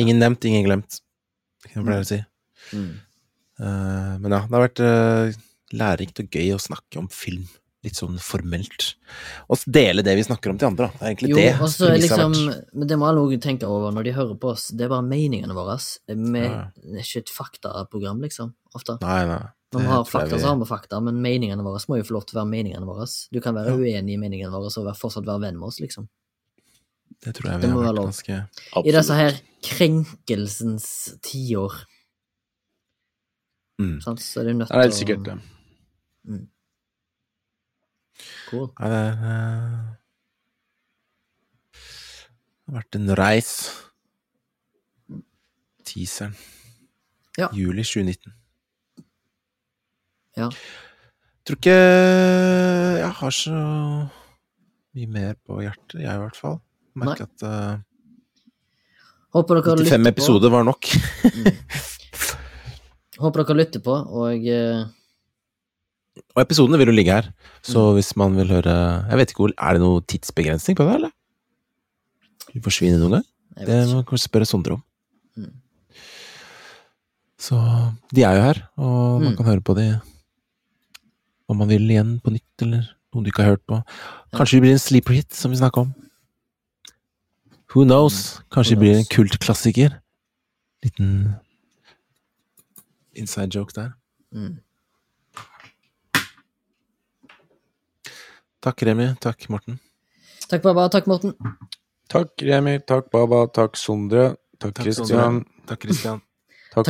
Ingen 0.00 0.22
nevnt, 0.22 0.46
ingen 0.46 0.64
glemt. 0.66 1.00
kan 1.66 1.80
jeg 1.80 1.88
pleier 1.88 2.04
å 2.04 2.08
si. 2.08 2.20
Mm. 2.76 2.94
Eh, 3.60 4.14
men 4.22 4.30
ja, 4.30 4.40
det 4.46 4.54
har 4.54 4.64
vært 4.64 4.82
uh, 4.82 5.42
lærerikt 5.74 6.22
og 6.22 6.38
gøy 6.38 6.54
å 6.54 6.62
snakke 6.62 7.02
om 7.02 7.10
film. 7.12 7.44
Litt 7.84 7.98
sånn 8.00 8.16
formelt. 8.22 8.94
Og 9.52 9.60
dele 9.68 10.00
det 10.06 10.14
vi 10.16 10.24
snakker 10.24 10.54
om 10.54 10.60
til 10.60 10.70
andre, 10.70 10.86
da. 10.86 10.96
Det 10.96 11.04
er 11.04 11.10
egentlig 11.10 11.32
Jo, 11.34 11.40
det 11.42 11.50
Også, 11.66 11.90
liksom. 12.00 12.36
Men 12.72 12.88
det 12.88 12.96
må 13.00 13.10
alle 13.10 13.26
også 13.26 13.40
tenke 13.44 13.68
over 13.68 13.92
når 13.92 14.06
de 14.06 14.14
hører 14.16 14.38
på 14.40 14.54
oss. 14.54 14.70
Det 14.72 14.86
er 14.86 14.94
bare 14.94 15.04
meningene 15.04 15.56
våre. 15.56 15.76
Vi 16.08 16.44
er 16.46 17.02
ikke 17.02 17.26
et 17.26 17.34
faktaprogram, 17.34 18.24
liksom. 18.24 18.54
Ofte. 18.72 18.96
Nei, 19.04 19.20
nei. 19.28 19.42
Vi 19.80 19.86
har 19.86 20.04
fakta, 20.04 20.38
så 20.38 20.46
har 20.46 20.56
vi 20.56 20.64
fakta, 20.64 21.00
men 21.02 21.20
meningene 21.22 21.62
våre 21.64 21.80
må 21.88 21.96
jo 21.98 22.02
få 22.04 22.14
lov 22.14 22.26
til 22.26 22.38
å 22.38 22.42
være 22.44 22.50
meningene 22.50 22.86
våre. 22.86 23.06
Du 23.32 23.40
kan 23.40 23.54
være 23.54 23.66
Ja. 23.72 23.76
uenig 23.76 24.14
i 24.14 24.16
meningene 24.16 24.50
våre 24.52 24.66
og 24.66 24.96
fortsatt 24.96 25.24
være 25.24 25.40
venn 25.40 25.58
med 25.58 25.66
oss, 25.68 25.80
liksom. 25.80 26.08
Det 27.22 27.34
tror 27.34 27.50
jeg 27.52 27.60
vi 27.60 27.66
har 27.68 27.82
vært 27.92 27.96
ganske 27.96 28.48
ganske 28.72 28.86
I 28.86 28.92
disse 28.92 29.14
her 29.14 29.40
krenkelsens 29.62 31.18
tiår. 31.22 31.72
Mm. 33.80 34.00
Sånn, 34.02 34.18
Så 34.18 34.40
er 34.40 34.44
du 34.44 34.52
nødt 34.54 34.68
Det 34.68 34.76
er 34.76 34.82
helt 34.82 34.94
til 34.94 35.16
å- 35.16 35.26
Ja. 35.26 35.38
Mm. 36.28 36.48
Cool. 38.50 38.70
Ja, 38.78 38.88
det 38.88 38.94
er, 38.94 39.12
eh, 39.12 39.96
det 42.66 42.74
har 42.74 42.82
vært 42.82 42.94
en 42.94 43.08
reis. 43.16 43.70
Teaseren. 45.84 46.34
Ja. 47.36 47.48
Juli 47.52 47.82
2019. 47.82 48.32
Ja. 50.38 50.48
Tror 51.44 51.58
ikke 51.60 51.74
jeg 51.74 53.10
har 53.20 53.34
så 53.36 53.54
mye 54.94 55.08
mer 55.10 55.34
på 55.46 55.60
hjertet, 55.62 56.00
jeg 56.02 56.14
i 56.14 56.20
hvert 56.22 56.38
fall. 56.38 56.60
Merker 56.96 57.26
at 57.26 57.44
uh, 57.44 57.76
Håper 59.34 59.58
dere 59.60 59.76
95 59.82 60.04
på. 60.06 60.10
episoder 60.14 60.50
var 60.54 60.62
nok. 60.66 60.86
Håper 63.18 63.44
dere 63.44 63.56
lytter 63.60 63.82
på, 63.84 63.94
og 63.94 64.46
uh... 64.50 64.84
Og 66.34 66.40
episodene 66.44 66.78
vil 66.78 66.90
jo 66.92 66.94
ligge 66.94 67.14
her, 67.14 67.28
så 67.66 67.80
Mm. 67.90 67.94
hvis 67.96 68.12
man 68.16 68.36
vil 68.38 68.46
høre 68.54 68.74
Jeg 69.10 69.18
vet 69.18 69.30
ikke 69.32 69.42
hvor 69.42 69.52
Er 69.58 69.72
det 69.74 69.80
noe 69.82 70.00
tidsbegrensning 70.06 70.76
på 70.78 70.84
det, 70.86 70.94
eller? 71.00 71.10
Vil 72.52 72.60
det 72.60 72.64
forsvinne 72.66 72.98
noen 73.02 73.16
gang? 73.18 73.24
Det 73.66 73.78
må 73.88 73.94
man 74.00 74.04
kanskje 74.06 74.28
spørre 74.30 74.46
Sondre 74.46 74.72
om. 74.78 74.82
Mm. 75.36 75.52
Så 77.38 77.58
de 78.14 78.22
er 78.22 78.34
jo 78.38 78.42
her, 78.46 78.62
og 78.78 79.20
man 79.22 79.32
Mm. 79.32 79.36
kan 79.36 79.46
høre 79.46 79.60
på 79.60 79.74
de 79.78 79.88
om 81.48 81.60
man 81.60 81.68
vil 81.68 81.90
igjen 81.90 82.18
på 82.24 82.32
nytt, 82.34 82.62
eller 82.62 82.88
noe 83.14 83.24
du 83.24 83.30
ikke 83.30 83.44
har 83.44 83.56
hørt 83.56 83.66
på. 83.68 83.80
Kanskje 84.34 84.58
det 84.58 84.64
blir 84.66 84.76
en 84.76 84.82
sleeper 84.82 85.14
hit, 85.14 85.34
som 85.34 85.52
vi 85.52 85.60
snakka 85.60 85.84
om. 85.84 85.94
Who 87.74 87.84
knows? 87.84 88.40
Kanskje 88.50 88.76
Mm. 88.76 88.80
Det 88.80 88.84
blir 88.84 88.98
en 88.98 89.10
kultklassiker. 89.10 90.00
Liten 90.84 91.34
inside 93.14 93.54
joke 93.54 93.72
der. 93.74 93.92
Mm. 94.32 94.58
Takk, 98.62 98.82
Remi. 98.82 99.14
Takk, 99.20 99.48
Morten. 99.50 99.80
Takk, 100.48 100.62
Baba. 100.62 100.88
Takk, 100.88 101.06
Morten. 101.06 101.34
Takk, 102.08 102.30
Remi. 102.42 102.78
Takk, 102.78 103.10
Baba. 103.10 103.46
Takk, 103.46 103.76
Sondre. 103.76 104.36
Takk, 104.60 104.74
Kristian. 104.74 105.44
Takk, 105.66 105.80
Kristian. 105.80 106.22
Takk. 106.74 106.86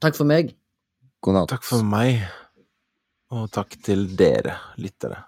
takk 0.00 0.14
for 0.14 0.24
meg. 0.24 0.54
God 1.22 1.34
natt. 1.34 1.48
Takk 1.48 1.64
for 1.64 1.82
meg. 1.82 2.20
Og 3.30 3.46
takk 3.54 3.76
til 3.84 4.08
dere 4.18 4.56
lyttere. 4.82 5.22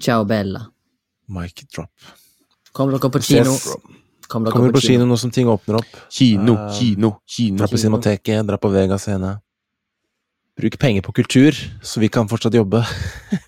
Ciao, 0.00 0.24
Bella. 0.24 0.64
Mic 1.30 1.62
drop. 1.74 1.92
Kommer 2.72 2.96
dere 2.96 3.10
på 3.12 3.20
kino? 3.22 3.52
Kom 3.54 3.98
Kommer 4.30 4.50
dere 4.50 4.56
Kommer 4.56 4.72
på 4.74 4.82
kino 4.82 5.06
nå 5.06 5.16
som 5.18 5.30
ting 5.34 5.48
åpner 5.50 5.78
opp. 5.80 5.92
Kino, 6.10 6.54
Uh, 6.54 6.72
kino, 6.78 7.12
kino. 7.26 7.58
Dra 7.58 7.68
på 7.70 7.78
Cinemateket, 7.78 8.46
dra 8.46 8.58
på 8.58 8.70
Vega 8.70 8.98
scene. 8.98 9.36
Bruk 10.58 10.78
penger 10.78 11.02
på 11.02 11.12
kultur, 11.12 11.54
så 11.82 12.00
vi 12.00 12.08
kan 12.08 12.28
fortsatt 12.28 12.54
jobbe. 12.54 12.84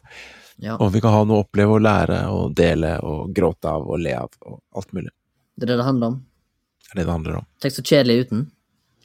Ja, 0.63 0.77
Og 0.79 0.93
vi 0.95 1.01
kan 1.03 1.11
ha 1.11 1.25
noe 1.27 1.41
å 1.41 1.43
oppleve 1.43 1.73
og 1.75 1.81
lære 1.83 2.19
og 2.31 2.53
dele 2.55 2.93
og 3.03 3.33
gråte 3.35 3.67
av 3.67 3.83
og 3.83 3.97
le 3.99 4.13
av 4.15 4.29
og 4.47 4.61
alt 4.79 4.93
mulig. 4.95 5.11
det 5.59 5.65
er 5.65 5.73
det 5.73 5.79
det 5.81 5.87
handler 5.89 6.13
om. 6.13 6.19
Det 6.85 6.93
er 6.93 7.01
det 7.01 7.07
det 7.09 7.13
handler 7.13 7.39
om. 7.41 7.47
Tenk 7.59 7.75
så 7.75 7.83
kjedelig 7.83 8.17
uten. 8.29 8.45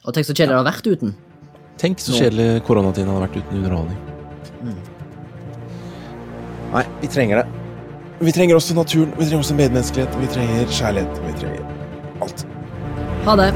Og 0.04 0.14
tenk 0.14 0.28
så 0.28 0.36
kjedelig 0.38 0.54
det 0.54 0.60
har 0.60 0.68
vært 0.68 0.90
uten. 0.92 1.16
Tenk 1.78 2.02
så 2.02 2.16
kjedelig 2.18 2.64
koronatiden 2.66 3.12
hadde 3.12 3.28
vært 3.28 3.38
uten 3.38 3.60
underholdning. 3.60 4.00
Mm. 4.66 4.78
Nei, 6.74 6.84
vi 7.04 7.10
trenger 7.14 7.44
det. 7.44 7.64
Vi 8.20 8.34
trenger 8.34 8.58
også 8.58 8.74
naturen, 8.74 9.12
vi 9.18 9.28
trenger 9.28 9.44
også 9.46 9.58
medmenneskelighet, 9.60 10.18
vi 10.22 10.30
trenger 10.34 10.72
kjærlighet, 10.74 11.20
vi 11.28 11.36
trenger 11.44 11.62
alt. 12.26 12.48
Ha 13.28 13.36
det. 13.38 13.52